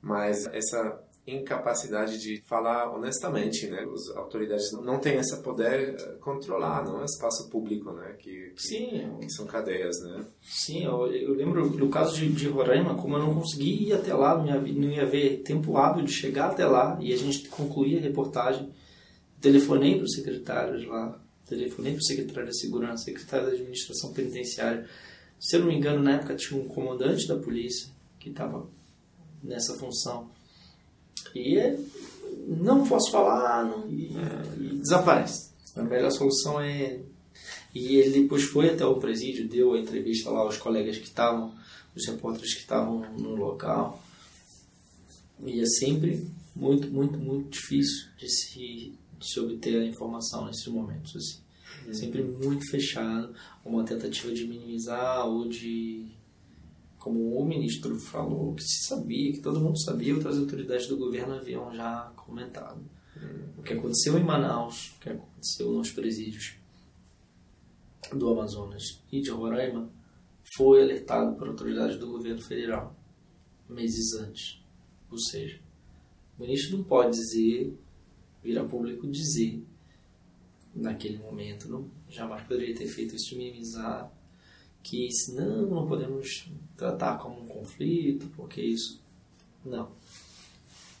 mas 0.00 0.46
essa 0.46 0.98
incapacidade 1.26 2.20
de 2.20 2.40
falar 2.42 2.88
honestamente, 2.94 3.66
né? 3.66 3.84
As 3.84 4.16
autoridades 4.16 4.70
não 4.72 4.98
têm 4.98 5.16
esse 5.16 5.36
poder 5.42 5.96
eh, 5.98 6.16
controlar, 6.20 6.84
não 6.84 7.02
é 7.02 7.04
espaço 7.04 7.50
público, 7.50 7.92
né? 7.92 8.14
Que, 8.18 8.52
que, 8.54 8.62
Sim. 8.62 9.16
que 9.20 9.30
são 9.30 9.46
cadeias, 9.46 10.00
né? 10.02 10.24
Sim, 10.42 10.84
eu, 10.84 11.12
eu 11.12 11.34
lembro 11.34 11.68
no 11.68 11.88
caso 11.88 12.14
de, 12.14 12.28
de, 12.28 12.46
Roraima, 12.46 12.94
como 12.94 13.16
eu 13.16 13.20
não 13.20 13.34
consegui 13.34 13.88
ir 13.88 13.92
até 13.92 14.14
lá, 14.14 14.38
não 14.38 14.46
ia, 14.46 14.72
não 14.72 14.90
ia 14.90 15.02
haver 15.02 15.42
tempo 15.42 15.76
hábil 15.76 16.04
de 16.04 16.12
chegar 16.12 16.50
até 16.50 16.64
lá 16.64 16.96
e 17.00 17.12
a 17.12 17.16
gente 17.16 17.48
concluir 17.48 17.98
a 17.98 18.00
reportagem. 18.00 18.72
Telefonei 19.40 19.96
para 19.96 20.04
os 20.04 20.14
secretários 20.14 20.86
lá, 20.86 21.20
telefonei 21.46 21.92
para 21.92 22.00
o 22.00 22.04
secretário 22.04 22.48
de 22.50 22.58
segurança, 22.58 23.04
secretário 23.04 23.46
da 23.46 23.52
administração 23.52 24.12
penitenciária 24.12 24.86
se 25.38 25.56
eu 25.56 25.60
não 25.60 25.68
me 25.68 25.76
engano, 25.76 26.02
na 26.02 26.14
época 26.14 26.34
tinha 26.34 26.60
um 26.60 26.66
comandante 26.66 27.26
da 27.28 27.36
polícia 27.36 27.88
que 28.18 28.30
estava 28.30 28.66
nessa 29.42 29.74
função. 29.78 30.30
E 31.38 31.78
não 32.46 32.86
posso 32.86 33.10
falar 33.10 33.64
não, 33.64 33.88
e, 33.88 34.12
e 34.58 34.78
desaparece. 34.78 35.50
A 35.74 35.82
melhor 35.82 36.10
solução 36.10 36.60
é. 36.60 37.00
E 37.74 37.96
ele 37.96 38.22
depois 38.22 38.44
foi 38.44 38.70
até 38.70 38.86
o 38.86 38.96
presídio, 38.96 39.48
deu 39.48 39.74
a 39.74 39.78
entrevista 39.78 40.30
lá 40.30 40.40
aos 40.40 40.56
colegas 40.56 40.96
que 40.96 41.04
estavam, 41.04 41.52
os 41.94 42.06
repórteres 42.06 42.54
que 42.54 42.60
estavam 42.60 43.00
no 43.18 43.34
local. 43.34 44.02
E 45.44 45.60
é 45.60 45.66
sempre 45.66 46.26
muito, 46.54 46.88
muito, 46.88 47.18
muito 47.18 47.50
difícil 47.50 48.08
de 48.16 48.28
se, 48.30 48.94
de 49.18 49.30
se 49.30 49.38
obter 49.38 49.82
a 49.82 49.84
informação 49.84 50.46
nesses 50.46 50.66
momentos. 50.68 51.14
Assim. 51.14 51.40
Uhum. 51.86 51.94
Sempre 51.94 52.22
muito 52.22 52.70
fechado, 52.70 53.34
uma 53.62 53.84
tentativa 53.84 54.32
de 54.32 54.46
minimizar 54.46 55.26
ou 55.26 55.46
de 55.46 56.06
como 57.06 57.38
o 57.38 57.46
ministro 57.46 57.96
falou, 58.00 58.52
que 58.52 58.64
se 58.64 58.88
sabia, 58.88 59.32
que 59.32 59.38
todo 59.38 59.60
mundo 59.60 59.80
sabia, 59.80 60.12
outras 60.12 60.36
autoridades 60.36 60.88
do 60.88 60.96
governo 60.96 61.34
haviam 61.34 61.72
já 61.72 62.12
comentado. 62.16 62.84
O 63.56 63.62
que 63.62 63.74
aconteceu 63.74 64.18
em 64.18 64.24
Manaus, 64.24 64.96
o 64.96 65.00
que 65.00 65.10
aconteceu 65.10 65.70
nos 65.70 65.92
presídios 65.92 66.56
do 68.12 68.28
Amazonas 68.28 69.00
e 69.12 69.20
de 69.20 69.30
Roraima, 69.30 69.88
foi 70.56 70.82
alertado 70.82 71.36
por 71.36 71.46
autoridades 71.46 71.96
do 71.96 72.08
governo 72.08 72.42
federal 72.42 72.92
meses 73.68 74.12
antes. 74.14 74.60
Ou 75.08 75.16
seja, 75.16 75.60
o 76.36 76.42
ministro 76.42 76.76
não 76.76 76.82
pode 76.82 77.16
dizer, 77.16 77.72
vir 78.42 78.58
a 78.58 78.64
público 78.64 79.06
dizer 79.06 79.64
naquele 80.74 81.18
momento. 81.18 81.68
Não, 81.68 81.88
jamais 82.08 82.42
poderia 82.42 82.74
ter 82.74 82.88
feito 82.88 83.14
isso 83.14 83.30
de 83.30 83.36
minimizar 83.36 84.12
que 84.82 85.08
se 85.12 85.36
não, 85.36 85.66
não 85.66 85.86
podemos 85.86 86.48
tratar 86.76 87.18
como 87.18 87.42
um 87.42 87.46
conflito, 87.46 88.26
porque 88.36 88.60
isso. 88.60 89.00
Não. 89.64 89.90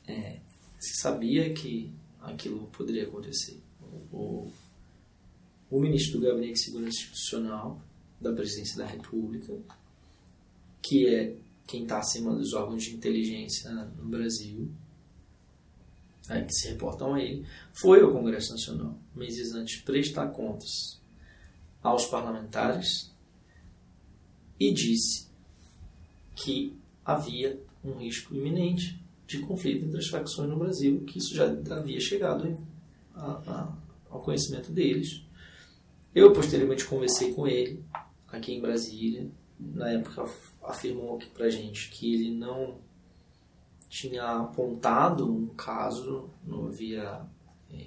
É, 0.06 0.40
se 0.78 1.00
sabia 1.00 1.52
que 1.52 1.92
aquilo 2.20 2.66
poderia 2.68 3.04
acontecer. 3.04 3.60
O, 4.12 4.50
o 5.70 5.80
ministro 5.80 6.20
do 6.20 6.26
Gabinete 6.26 6.54
de 6.54 6.64
Segurança 6.64 6.96
Institucional 6.98 7.80
da 8.20 8.32
Presidência 8.32 8.78
da 8.78 8.86
República, 8.86 9.52
que 10.82 11.06
é 11.06 11.36
quem 11.66 11.82
está 11.82 11.98
acima 11.98 12.34
dos 12.34 12.52
órgãos 12.52 12.84
de 12.84 12.94
inteligência 12.94 13.70
no 13.70 14.08
Brasil, 14.08 14.70
né, 16.28 16.44
que 16.44 16.52
se 16.52 16.68
reportam 16.68 17.14
a 17.14 17.22
ele, 17.22 17.46
foi 17.72 18.00
ao 18.00 18.12
Congresso 18.12 18.52
Nacional, 18.52 18.98
meses 19.14 19.52
antes, 19.52 19.80
prestar 19.80 20.28
contas 20.28 21.00
aos 21.82 22.06
parlamentares 22.06 23.12
e 24.58 24.72
disse 24.72 25.26
que 26.36 26.76
havia 27.04 27.60
um 27.84 27.94
risco 27.94 28.34
iminente 28.34 29.02
de 29.26 29.40
conflito 29.40 29.84
entre 29.84 29.98
as 29.98 30.06
facções 30.06 30.48
no 30.48 30.56
Brasil, 30.56 31.00
que 31.00 31.18
isso 31.18 31.34
já 31.34 31.46
havia 31.70 31.98
chegado 31.98 32.56
a, 33.14 33.30
a, 33.46 33.72
ao 34.10 34.20
conhecimento 34.20 34.70
deles. 34.70 35.24
Eu 36.14 36.32
posteriormente 36.32 36.84
conversei 36.84 37.32
com 37.32 37.46
ele 37.46 37.82
aqui 38.28 38.52
em 38.52 38.60
Brasília. 38.60 39.28
Na 39.58 39.90
época 39.90 40.30
afirmou 40.62 41.16
aqui 41.16 41.26
pra 41.30 41.48
gente 41.48 41.90
que 41.90 42.14
ele 42.14 42.30
não 42.30 42.78
tinha 43.88 44.24
apontado 44.24 45.30
um 45.30 45.46
caso, 45.48 46.28
não 46.46 46.66
havia 46.66 47.22
é, 47.72 47.86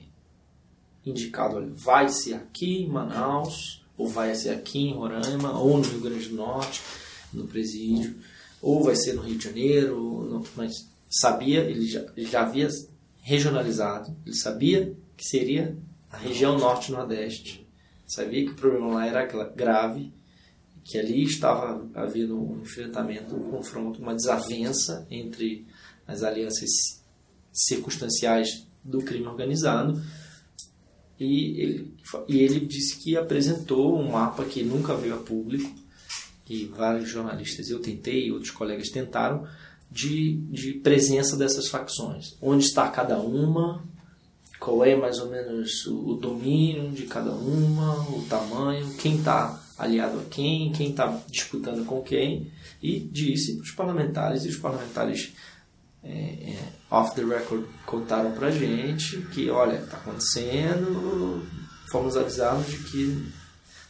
indicado, 1.05 1.57
olha, 1.57 1.71
vai 1.73 2.09
ser 2.09 2.33
aqui 2.33 2.83
em 2.83 2.87
Manaus, 2.87 3.85
ou 3.97 4.07
vai 4.07 4.33
ser 4.33 4.49
aqui 4.49 4.79
em 4.79 4.93
Roraima, 4.93 5.59
ou 5.59 5.77
no 5.77 5.83
Rio 5.83 6.01
Grande 6.01 6.29
do 6.29 6.35
Norte, 6.35 6.81
no 7.33 7.45
presídio, 7.47 8.15
ou 8.61 8.83
vai 8.83 8.95
ser 8.95 9.13
no 9.13 9.21
Rio 9.21 9.37
de 9.37 9.43
Janeiro, 9.43 10.43
mas 10.55 10.87
sabia, 11.09 11.61
ele 11.61 11.87
já, 11.87 12.05
já 12.17 12.41
havia 12.41 12.67
regionalizado, 13.21 14.15
ele 14.25 14.35
sabia 14.35 14.95
que 15.15 15.25
seria 15.25 15.77
a 16.11 16.17
região 16.17 16.57
norte-nordeste, 16.57 17.67
sabia 18.07 18.45
que 18.45 18.51
o 18.51 18.55
problema 18.55 18.95
lá 18.95 19.07
era 19.07 19.25
grave, 19.25 20.11
que 20.83 20.97
ali 20.97 21.23
estava 21.23 21.87
havendo 21.93 22.35
um 22.35 22.61
enfrentamento, 22.61 23.35
um 23.35 23.51
confronto, 23.51 24.01
uma 24.01 24.15
desavença 24.15 25.05
entre 25.11 25.67
as 26.07 26.23
alianças 26.23 26.69
circunstanciais 27.53 28.67
do 28.83 28.99
crime 28.99 29.27
organizado. 29.27 30.01
E 31.19 31.61
ele, 31.61 31.93
e 32.27 32.39
ele 32.39 32.61
disse 32.61 32.97
que 32.97 33.15
apresentou 33.15 33.99
um 33.99 34.11
mapa 34.11 34.43
que 34.45 34.63
nunca 34.63 34.95
veio 34.95 35.15
a 35.15 35.17
público, 35.17 35.69
e 36.49 36.65
vários 36.65 37.09
jornalistas, 37.09 37.69
eu 37.69 37.79
tentei, 37.79 38.31
outros 38.31 38.51
colegas 38.51 38.89
tentaram, 38.89 39.47
de, 39.91 40.37
de 40.49 40.73
presença 40.73 41.37
dessas 41.37 41.67
facções. 41.67 42.35
Onde 42.41 42.65
está 42.65 42.87
cada 42.89 43.19
uma, 43.19 43.83
qual 44.59 44.83
é 44.83 44.95
mais 44.95 45.19
ou 45.19 45.29
menos 45.29 45.85
o, 45.85 46.09
o 46.09 46.13
domínio 46.15 46.91
de 46.91 47.03
cada 47.03 47.31
uma, 47.31 48.01
o 48.09 48.25
tamanho, 48.29 48.93
quem 48.95 49.17
está 49.17 49.61
aliado 49.77 50.19
a 50.19 50.23
quem, 50.25 50.71
quem 50.71 50.89
está 50.89 51.21
disputando 51.29 51.85
com 51.85 52.01
quem, 52.01 52.51
e 52.81 52.99
disse 52.99 53.55
para 53.55 53.63
os 53.63 53.71
parlamentares, 53.71 54.45
e 54.45 54.49
os 54.49 54.57
parlamentares 54.57 55.33
é, 56.03 56.09
é, 56.09 56.59
off 56.89 57.15
the 57.15 57.23
record 57.23 57.65
contaram 57.85 58.31
pra 58.31 58.51
gente 58.51 59.17
que, 59.33 59.49
olha, 59.49 59.81
tá 59.81 59.97
acontecendo, 59.97 61.45
fomos 61.91 62.17
avisados 62.17 62.67
de 62.67 62.77
que 62.79 63.31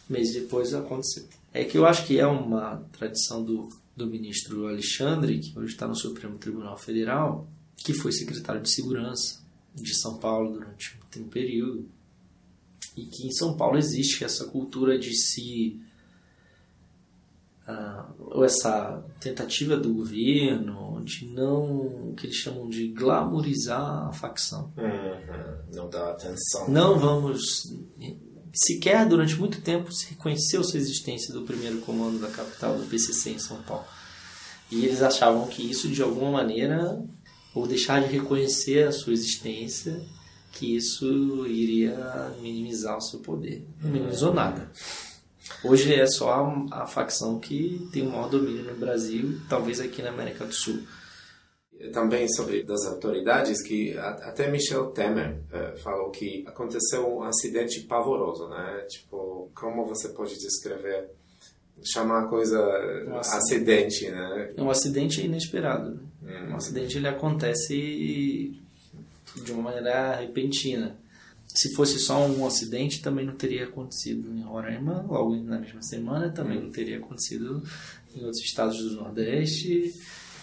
mês 0.10 0.34
depois 0.34 0.74
aconteceu. 0.74 1.39
É 1.60 1.66
que 1.66 1.78
eu 1.78 1.86
acho 1.86 2.08
que 2.08 2.18
é 2.18 2.26
uma 2.26 2.78
tradição 2.94 3.44
do, 3.44 3.68
do 3.94 4.08
ministro 4.08 4.68
Alexandre, 4.68 5.40
que 5.40 5.60
hoje 5.60 5.74
está 5.74 5.86
no 5.86 5.96
Supremo 5.96 6.38
Tribunal 6.38 6.78
Federal, 6.78 7.50
que 7.76 7.94
foi 7.94 8.14
secretário 8.14 8.62
de 8.62 8.72
segurança 8.72 9.42
de 9.76 9.94
São 9.94 10.18
Paulo 10.18 10.54
durante 10.54 10.98
um 11.18 11.28
período 11.28 11.86
e 12.96 13.06
que 13.06 13.28
em 13.28 13.32
São 13.32 13.58
Paulo 13.58 13.78
existe 13.78 14.24
essa 14.24 14.46
cultura 14.46 14.98
de 14.98 15.14
se 15.14 15.82
uh, 17.68 18.14
ou 18.20 18.44
essa 18.46 19.04
tentativa 19.20 19.76
do 19.76 19.94
governo 19.94 21.02
de 21.04 21.26
não 21.28 22.10
o 22.10 22.14
que 22.16 22.28
eles 22.28 22.38
chamam 22.38 22.70
de 22.70 22.88
glamorizar 22.90 24.08
a 24.08 24.14
facção 24.14 24.72
uhum. 24.78 25.74
não 25.74 25.90
dar 25.90 26.12
atenção 26.12 26.70
não 26.70 27.00
vamos 27.00 27.64
sequer 28.54 29.08
durante 29.08 29.36
muito 29.36 29.62
tempo 29.62 29.92
se 29.92 30.10
reconheceu 30.10 30.64
sua 30.64 30.80
existência 30.80 31.34
do 31.34 31.44
primeiro 31.44 31.80
comando 31.80 32.20
da 32.20 32.30
capital 32.30 32.78
do 32.78 32.86
PCC 32.86 33.32
em 33.32 33.40
São 33.40 33.62
Paulo 33.64 33.86
e 34.72 34.86
eles 34.86 35.02
achavam 35.02 35.48
que 35.48 35.70
isso 35.70 35.88
de 35.88 36.02
alguma 36.02 36.32
maneira 36.32 37.04
ou 37.54 37.68
deixar 37.68 38.02
de 38.02 38.14
reconhecer 38.14 38.88
a 38.88 38.92
sua 38.92 39.14
existência 39.14 40.00
que 40.52 40.76
isso 40.76 41.46
iria 41.48 42.34
minimizar 42.42 42.98
o 42.98 43.02
seu 43.02 43.20
poder. 43.20 43.66
Não 43.82 43.92
minimizou 43.92 44.34
nada. 44.34 44.72
Hoje 45.64 45.94
é 45.94 46.06
só 46.06 46.68
a, 46.72 46.84
a 46.84 46.88
facção 46.88 47.40
que 47.40 47.88
tem 47.92 48.04
o 48.04 48.12
maior 48.12 48.30
domínio 48.30 48.64
no 48.64 48.76
Brasil, 48.76 49.40
talvez 49.50 49.80
aqui 49.80 50.02
na 50.02 50.10
América 50.10 50.46
do 50.46 50.54
Sul. 50.54 50.80
Também 51.94 52.28
sobre 52.28 52.64
das 52.64 52.86
autoridades 52.86 53.62
que 53.62 53.98
até 53.98 54.52
Michel 54.52 54.88
Temer 54.88 55.40
uh, 55.54 55.78
falou 55.80 56.10
que 56.10 56.44
aconteceu 56.46 57.08
um 57.08 57.24
acidente 57.24 57.82
pavoroso, 57.82 58.50
né? 58.50 58.86
Tipo, 58.90 59.50
como 59.56 59.86
você 59.86 60.10
pode 60.10 60.38
descrever 60.38 61.10
chamar 61.84 62.24
a 62.24 62.28
coisa 62.28 62.60
um 63.08 63.18
acidente. 63.18 64.04
acidente, 64.04 64.12
né? 64.12 64.54
É 64.56 64.62
um 64.62 64.70
acidente 64.70 65.26
inesperado. 65.26 65.92
Né? 66.22 66.48
Hum. 66.48 66.52
Um 66.52 66.56
acidente 66.56 66.98
ele 66.98 67.08
acontece 67.08 68.60
de 69.44 69.52
uma 69.52 69.64
maneira 69.64 70.16
repentina. 70.16 70.98
Se 71.48 71.74
fosse 71.74 71.98
só 71.98 72.28
um 72.28 72.46
acidente, 72.46 73.02
também 73.02 73.26
não 73.26 73.36
teria 73.36 73.64
acontecido 73.64 74.32
em 74.32 74.42
Roraima, 74.42 75.04
logo 75.08 75.36
na 75.36 75.58
mesma 75.58 75.82
semana, 75.82 76.30
também 76.30 76.62
não 76.62 76.70
teria 76.70 76.98
acontecido 76.98 77.64
em 78.16 78.24
outros 78.24 78.44
estados 78.44 78.78
do 78.78 78.96
Nordeste, 78.96 79.94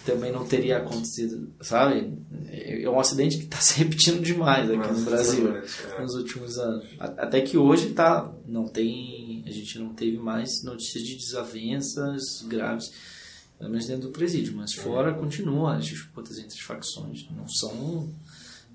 também 0.07 0.31
não 0.31 0.47
teria 0.47 0.77
acontecido, 0.77 1.53
sabe? 1.59 2.17
É 2.49 2.89
um 2.89 2.97
acidente 2.97 3.37
que 3.37 3.43
está 3.43 3.59
se 3.61 3.79
repetindo 3.79 4.21
demais 4.21 4.71
aqui 4.71 4.93
no 4.93 5.01
Brasil 5.01 5.53
é. 5.53 6.01
nos 6.01 6.15
últimos 6.15 6.57
anos. 6.57 6.87
Até 6.97 7.41
que 7.41 7.57
hoje 7.57 7.89
tá, 7.89 8.33
não 8.45 8.67
tem, 8.69 9.43
a 9.45 9.51
gente 9.51 9.77
não 9.77 9.93
teve 9.93 10.17
mais 10.17 10.63
notícias 10.63 11.03
de 11.03 11.17
desavenças 11.17 12.41
graves, 12.47 12.93
pelo 13.59 13.69
menos 13.69 13.85
dentro 13.85 14.07
do 14.07 14.13
presídio, 14.13 14.55
mas 14.55 14.73
fora 14.73 15.13
continua 15.13 15.75
as 15.75 15.85
disputas 15.85 16.37
entre 16.37 16.53
as 16.53 16.61
facções, 16.61 17.27
não 17.35 17.47
são 17.49 18.09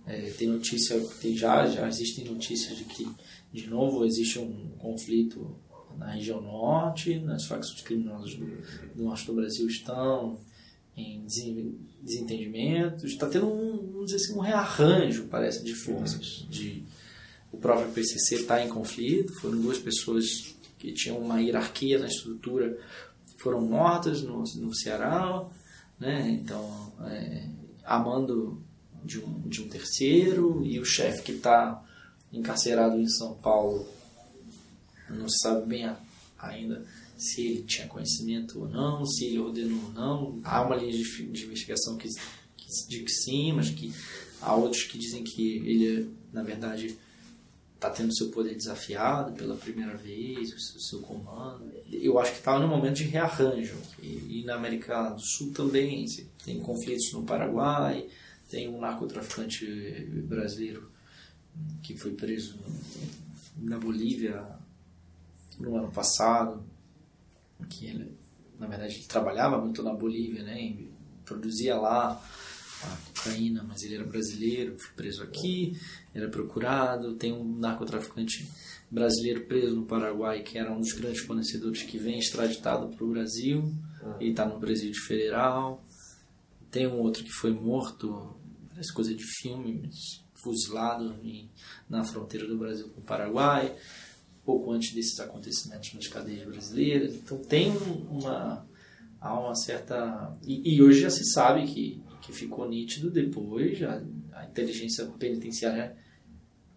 é, 0.06 0.30
tem 0.30 0.48
notícia, 0.48 1.00
tem, 1.20 1.34
já, 1.34 1.66
já 1.66 1.88
existem 1.88 2.24
notícias 2.24 2.76
de 2.76 2.84
que, 2.84 3.08
de 3.52 3.70
novo, 3.70 4.04
existe 4.04 4.38
um 4.38 4.70
conflito 4.78 5.56
na 5.96 6.10
região 6.10 6.40
norte, 6.42 7.18
nas 7.20 7.46
facções 7.46 7.80
criminosas 7.82 8.34
do, 8.34 8.46
do 8.94 9.04
norte 9.04 9.26
do 9.26 9.34
Brasil 9.34 9.66
estão 9.68 10.38
em 10.96 11.24
desentendimentos, 12.02 13.04
está 13.04 13.26
tendo 13.26 13.46
um, 13.46 13.92
vamos 13.92 14.12
dizer 14.12 14.16
assim, 14.16 14.34
um 14.34 14.40
rearranjo, 14.40 15.26
parece, 15.30 15.64
de 15.64 15.74
forças. 15.74 16.46
De, 16.48 16.84
o 17.50 17.56
próprio 17.56 17.90
PCC 17.92 18.36
está 18.36 18.64
em 18.64 18.68
conflito, 18.68 19.32
foram 19.34 19.60
duas 19.60 19.78
pessoas 19.78 20.54
que 20.78 20.92
tinham 20.92 21.18
uma 21.18 21.40
hierarquia 21.40 21.98
na 21.98 22.06
estrutura, 22.06 22.78
foram 23.38 23.60
mortas 23.60 24.22
no, 24.22 24.42
no 24.42 24.74
Ceará, 24.74 25.44
né? 25.98 26.30
então, 26.30 26.92
é, 27.06 27.48
amando 27.84 28.62
de 29.04 29.18
um, 29.18 29.40
de 29.48 29.62
um 29.62 29.68
terceiro 29.68 30.64
e 30.64 30.78
o 30.78 30.84
chefe 30.84 31.22
que 31.22 31.32
está 31.32 31.82
encarcerado 32.32 32.98
em 32.98 33.08
São 33.08 33.34
Paulo 33.34 33.86
não 35.10 35.28
se 35.28 35.38
sabe 35.40 35.66
bem 35.66 35.94
ainda 36.38 36.84
se 37.22 37.40
ele 37.40 37.62
tinha 37.62 37.86
conhecimento 37.86 38.60
ou 38.60 38.68
não, 38.68 39.06
se 39.06 39.24
ele 39.26 39.38
ordenou 39.38 39.82
ou 39.84 39.92
não. 39.92 40.40
Há 40.44 40.62
uma 40.62 40.76
linha 40.76 40.92
de, 40.92 41.26
de 41.26 41.44
investigação 41.44 41.96
que, 41.96 42.08
que 42.56 42.66
diz 42.88 43.02
que 43.02 43.10
sim, 43.10 43.52
mas 43.52 43.70
que 43.70 43.92
há 44.40 44.54
outros 44.54 44.82
que 44.84 44.98
dizem 44.98 45.22
que 45.22 45.58
ele, 45.58 46.10
na 46.32 46.42
verdade, 46.42 46.96
está 47.74 47.90
tendo 47.90 48.14
seu 48.14 48.30
poder 48.30 48.54
desafiado 48.54 49.32
pela 49.32 49.56
primeira 49.56 49.96
vez, 49.96 50.52
o 50.52 50.58
seu, 50.58 50.80
seu 50.80 51.00
comando. 51.00 51.70
Eu 51.90 52.18
acho 52.18 52.32
que 52.32 52.38
estava 52.38 52.58
tá 52.58 52.66
no 52.66 52.68
momento 52.68 52.96
de 52.96 53.04
rearranjo. 53.04 53.76
E, 54.00 54.40
e, 54.40 54.44
na 54.44 54.54
América 54.54 55.10
do 55.10 55.20
Sul 55.20 55.52
também, 55.52 56.04
tem 56.44 56.60
conflitos 56.60 57.12
no 57.12 57.24
Paraguai, 57.24 58.06
tem 58.48 58.68
um 58.68 58.80
narcotraficante 58.80 59.66
brasileiro 60.28 60.90
que 61.82 61.96
foi 61.96 62.12
preso 62.12 62.58
na 63.58 63.78
Bolívia 63.78 64.44
no 65.58 65.76
ano 65.76 65.90
passado, 65.90 66.62
que 67.66 67.86
ele, 67.86 68.16
na 68.58 68.66
verdade, 68.66 68.94
ele 68.94 69.06
trabalhava 69.06 69.58
muito 69.58 69.82
na 69.82 69.92
Bolívia, 69.92 70.42
né? 70.42 70.76
produzia 71.24 71.76
lá 71.76 72.22
a 72.82 72.96
cocaína, 73.14 73.62
mas 73.62 73.82
ele 73.82 73.94
era 73.94 74.04
brasileiro, 74.04 74.76
foi 74.78 74.90
preso 74.94 75.22
aqui, 75.22 75.78
era 76.14 76.28
procurado. 76.28 77.14
Tem 77.14 77.32
um 77.32 77.58
narcotraficante 77.58 78.48
brasileiro 78.90 79.46
preso 79.46 79.76
no 79.76 79.86
Paraguai, 79.86 80.42
que 80.42 80.58
era 80.58 80.72
um 80.72 80.80
dos 80.80 80.92
grandes 80.92 81.22
fornecedores 81.22 81.82
que 81.82 81.96
vem 81.98 82.18
extraditado 82.18 82.88
para 82.88 83.04
o 83.04 83.10
Brasil 83.10 83.72
ah. 84.02 84.16
e 84.20 84.30
está 84.30 84.44
no 84.44 84.58
Presídio 84.58 85.00
Federal. 85.02 85.84
Tem 86.70 86.86
um 86.86 87.00
outro 87.00 87.22
que 87.22 87.30
foi 87.30 87.52
morto 87.52 88.36
parece 88.82 88.92
coisa 88.92 89.14
de 89.14 89.24
filme, 89.40 89.88
fuzilado 90.42 91.14
em, 91.22 91.48
na 91.88 92.02
fronteira 92.02 92.46
do 92.46 92.58
Brasil 92.58 92.88
com 92.88 93.00
o 93.00 93.04
Paraguai, 93.04 93.76
pouco 94.44 94.72
antes 94.72 94.92
desses 94.94 95.18
acontecimentos 95.20 95.92
nas 95.94 96.06
cadeias 96.06 96.46
brasileiras. 96.46 97.14
Então 97.14 97.38
tem 97.38 97.70
uma 98.10 98.66
há 99.20 99.38
uma 99.38 99.54
certa 99.54 100.36
e, 100.44 100.74
e 100.74 100.82
hoje 100.82 101.00
já 101.00 101.10
se 101.10 101.24
sabe 101.32 101.66
que 101.66 102.02
que 102.20 102.32
ficou 102.32 102.68
nítido 102.68 103.10
depois 103.10 103.82
a, 103.82 104.02
a 104.32 104.44
inteligência 104.44 105.04
penitenciária 105.18 105.96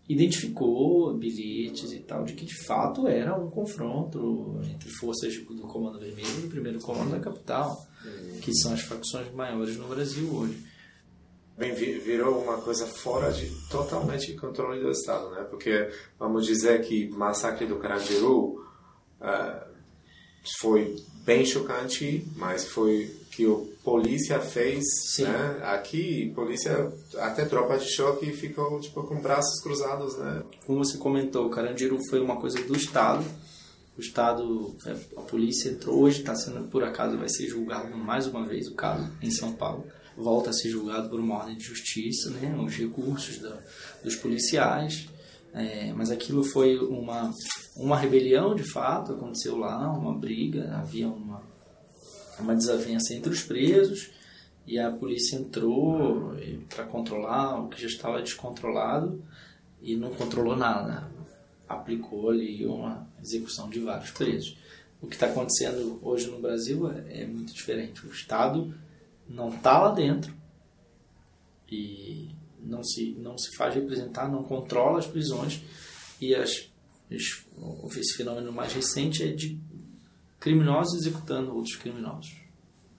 identificou 0.08 1.16
bilhetes 1.16 1.92
e 1.92 2.00
tal 2.00 2.26
de 2.26 2.34
que 2.34 2.46
de 2.46 2.56
fato 2.66 3.08
era 3.08 3.36
um 3.36 3.50
confronto 3.50 4.60
entre 4.72 4.90
forças 4.90 5.36
do 5.36 5.64
Comando 5.64 6.00
Vermelho 6.00 6.40
e 6.40 6.42
do 6.42 6.48
primeiro 6.48 6.80
Comando 6.80 7.12
da 7.12 7.20
capital, 7.20 7.88
que 8.42 8.54
são 8.54 8.74
as 8.74 8.82
facções 8.82 9.32
maiores 9.34 9.78
no 9.78 9.88
Brasil 9.88 10.32
hoje 10.32 10.75
bem 11.58 11.74
virou 11.74 12.42
uma 12.42 12.58
coisa 12.58 12.86
fora 12.86 13.32
de 13.32 13.50
totalmente 13.70 14.34
controle 14.34 14.82
do 14.82 14.92
Estado, 14.92 15.30
né? 15.32 15.46
Porque 15.50 15.90
vamos 16.20 16.46
dizer 16.46 16.82
que 16.82 17.10
o 17.14 17.18
massacre 17.18 17.66
do 17.66 17.78
Carandiru 17.78 18.62
uh, 19.22 19.66
foi 20.60 20.96
bem 21.24 21.46
chocante, 21.46 22.28
mas 22.36 22.66
foi 22.66 23.10
que 23.32 23.46
o 23.48 23.74
polícia 23.84 24.40
fez, 24.40 24.84
Sim. 25.14 25.24
né? 25.24 25.62
Aqui, 25.64 26.32
polícia, 26.36 26.92
até 27.18 27.46
tropa 27.46 27.78
de 27.78 27.86
choque 27.86 28.32
ficou 28.32 28.80
tipo 28.80 29.04
com 29.04 29.22
braços 29.22 29.62
cruzados, 29.62 30.18
né? 30.18 30.44
Como 30.66 30.84
você 30.84 30.98
comentou, 30.98 31.46
o 31.46 31.50
Carandiru 31.50 32.00
foi 32.10 32.20
uma 32.20 32.38
coisa 32.38 32.62
do 32.64 32.76
Estado. 32.76 33.24
O 33.98 34.02
Estado, 34.02 34.76
é, 34.86 34.92
a 35.18 35.22
polícia 35.22 35.70
entrou 35.70 36.02
hoje, 36.02 36.20
está 36.20 36.36
sendo 36.36 36.68
por 36.68 36.84
acaso 36.84 37.18
vai 37.18 37.30
ser 37.30 37.48
julgado 37.48 37.96
mais 37.96 38.28
uma 38.28 38.46
vez 38.46 38.68
o 38.68 38.76
caso 38.76 39.10
em 39.22 39.32
São 39.32 39.54
Paulo 39.54 39.86
volta 40.18 40.50
a 40.50 40.54
ser 40.54 40.70
julgado 40.70 41.10
por 41.10 41.20
uma 41.20 41.36
ordem 41.36 41.58
de 41.58 41.64
justiça, 41.64 42.30
né, 42.30 42.56
os 42.58 42.76
recursos 42.76 43.40
da, 43.40 43.58
dos 44.04 44.16
policiais. 44.16 45.08
É, 45.54 45.94
mas 45.94 46.12
aquilo 46.12 46.44
foi 46.44 46.78
uma, 46.78 47.32
uma 47.78 47.98
rebelião 47.98 48.56
de 48.56 48.64
fato, 48.64 49.14
aconteceu 49.14 49.58
lá, 49.58 49.90
uma 49.92 50.14
briga, 50.14 50.76
havia 50.76 51.08
uma, 51.08 51.42
uma 52.38 52.54
desavença 52.54 53.14
entre 53.14 53.32
os 53.32 53.42
presos 53.42 54.10
e 54.68 54.80
a 54.80 54.92
polícia 54.92 55.38
entrou 55.38 56.36
para 56.68 56.84
controlar 56.86 57.62
o 57.62 57.70
que 57.70 57.82
já 57.82 57.88
estava 57.88 58.22
descontrolado 58.22 59.24
e 59.82 59.96
não 59.96 60.10
controlou 60.12 60.56
nada. 60.56 61.10
Aplicou 61.70 62.30
ali 62.30 62.66
uma 62.66 63.08
execução 63.24 63.70
de 63.70 63.80
vários 63.80 64.12
presos. 64.12 64.58
O 65.02 65.08
que 65.08 65.16
está 65.16 65.28
acontecendo 65.28 66.00
hoje 66.02 66.28
no 66.28 66.40
Brasil 66.40 66.92
é, 66.92 67.22
é 67.22 67.28
muito 67.28 67.54
diferente. 67.54 68.06
O 68.06 68.12
Estado 68.12 68.74
não 69.28 69.50
está 69.50 69.80
lá 69.80 69.92
dentro 69.92 70.36
e 71.70 72.30
não 72.62 72.84
se, 72.84 73.12
não 73.20 73.38
se 73.38 73.56
faz 73.56 73.76
representar, 73.76 74.30
não 74.30 74.44
controla 74.44 75.00
as 75.00 75.08
prisões 75.08 75.62
e 76.20 76.34
as, 76.34 76.70
esse 77.10 78.14
fenômeno 78.16 78.52
mais 78.52 78.74
recente 78.74 79.24
é 79.24 79.32
de 79.32 79.60
criminosos 80.40 81.02
executando 81.02 81.56
outros 81.56 81.76
criminosos. 81.76 82.36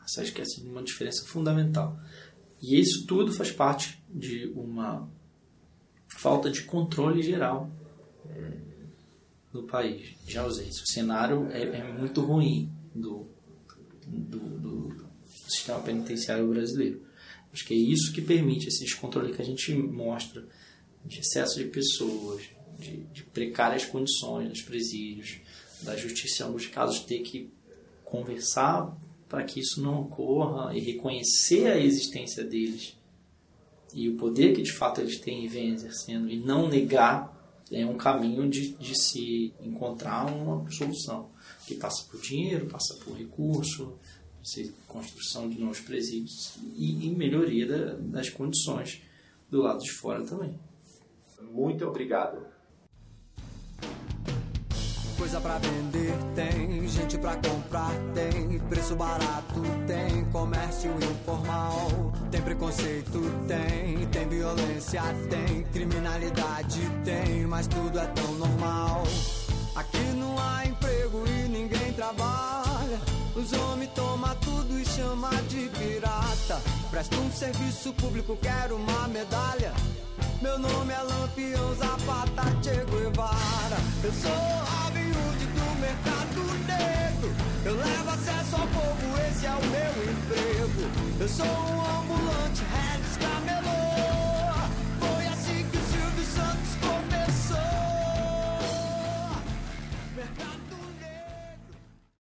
Você 0.07 0.23
esquece 0.23 0.61
de 0.61 0.69
uma 0.69 0.83
diferença 0.83 1.27
fundamental. 1.27 1.99
E 2.63 2.79
isso 2.79 3.07
tudo 3.07 3.33
faz 3.33 3.51
parte 3.51 4.03
de 4.09 4.47
uma 4.55 5.09
falta 6.09 6.51
de 6.51 6.63
controle 6.63 7.23
geral 7.23 7.71
no 9.53 9.65
país, 9.65 10.17
de 10.25 10.39
ausência. 10.39 10.83
O 10.83 10.89
cenário 10.89 11.49
é, 11.51 11.63
é 11.63 11.93
muito 11.93 12.21
ruim 12.21 12.71
do, 12.95 13.27
do, 14.07 14.39
do, 14.39 15.06
do 15.47 15.53
sistema 15.53 15.81
penitenciário 15.81 16.49
brasileiro. 16.49 17.03
Acho 17.53 17.65
que 17.65 17.75
é 17.75 17.77
isso 17.77 18.13
que 18.13 18.21
permite 18.21 18.69
esse 18.69 18.85
descontrole 18.85 19.33
que 19.33 19.41
a 19.41 19.45
gente 19.45 19.73
mostra 19.75 20.47
de 21.05 21.21
excesso 21.21 21.59
de 21.59 21.67
pessoas, 21.67 22.43
de, 22.79 23.05
de 23.05 23.23
precárias 23.23 23.85
condições 23.85 24.49
nos 24.49 24.61
presídios, 24.63 25.39
da 25.83 25.97
justiça 25.97 26.43
em 26.43 26.47
alguns 26.47 26.67
casos 26.67 27.01
ter 27.01 27.21
que 27.21 27.51
conversar 28.05 28.97
para 29.29 29.45
que 29.45 29.61
isso 29.61 29.83
não 29.83 30.03
ocorra 30.03 30.77
e 30.77 30.81
reconhecer 30.81 31.67
a 31.67 31.79
existência 31.79 32.45
deles 32.45 32.97
e 33.95 34.09
o 34.09 34.17
poder 34.17 34.55
que 34.55 34.63
de 34.63 34.73
fato 34.73 35.01
eles 35.01 35.19
têm 35.19 35.45
e 35.45 35.49
vêm 35.49 35.73
exercendo 35.73 36.31
e 36.31 36.37
não 36.37 36.69
negar 36.69 37.35
é 37.71 37.85
um 37.85 37.97
caminho 37.97 38.49
de, 38.49 38.73
de 38.75 38.95
se 38.95 39.53
encontrar 39.61 40.27
uma 40.27 40.71
solução 40.71 41.31
que 41.67 41.75
passa 41.75 42.05
por 42.09 42.21
dinheiro, 42.21 42.67
passa 42.67 42.95
por 43.05 43.17
recurso, 43.17 43.99
construção 44.87 45.49
de 45.49 45.59
novos 45.59 45.81
presídios 45.81 46.57
e, 46.77 47.07
e 47.07 47.11
melhoria 47.15 47.67
da, 47.67 47.95
das 47.95 48.31
condições 48.31 49.03
do 49.51 49.63
lado 49.63 49.83
de 49.83 49.91
fora 49.91 50.25
também. 50.25 50.59
Muito 51.53 51.87
obrigado 51.87 52.57
coisa 55.17 55.41
pra 55.41 55.59
vender 55.59 56.15
tem, 56.35 56.87
gente 56.87 57.19
pra 57.19 57.35
comprar 57.37 57.91
tem, 58.15 58.59
preço 58.69 58.95
barato 58.95 59.63
tem, 59.87 60.25
comércio 60.27 60.91
informal, 61.03 62.13
tem 62.31 62.43
preconceito 62.43 63.21
tem, 63.49 64.07
tem 64.07 64.29
violência 64.29 65.03
tem, 65.29 65.65
criminalidade 65.73 66.81
tem, 67.05 67.47
mas 67.47 67.67
tudo 67.67 67.99
é 67.99 68.07
tão 68.07 68.35
normal. 68.35 69.03
Aqui 69.75 70.05
não 70.17 70.39
há 70.39 70.67
emprego 70.67 71.25
e 71.27 71.49
ninguém 71.49 71.93
trabalha. 71.95 72.56
Os 73.47 73.53
homens 73.53 73.91
tomam 73.95 74.35
tudo 74.41 74.77
e 74.77 74.85
chama 74.85 75.31
de 75.49 75.69
pirata. 75.69 76.61
Presta 76.91 77.15
um 77.17 77.31
serviço 77.31 77.93
público, 77.93 78.37
quero 78.43 78.75
uma 78.75 79.07
medalha. 79.07 79.73
Meu 80.43 80.59
nome 80.59 80.93
é 80.93 81.01
Lampião 81.01 81.73
Zapata 81.77 82.43
Che 82.61 82.85
Guevara. 82.91 83.79
Eu 84.03 84.13
sou 84.13 84.33
Hood 84.33 85.47
do 85.47 85.81
mercado 85.81 86.43
negro. 86.67 87.33
Eu 87.65 87.77
levo 87.77 88.11
acesso 88.11 88.57
ao 88.57 88.67
povo, 88.67 89.17
esse 89.29 89.47
é 89.47 89.51
o 89.51 89.65
meu 89.67 89.93
emprego. 90.11 91.21
Eu 91.21 91.29
sou 91.29 91.47
um 91.47 92.01
ambulante 92.01 92.65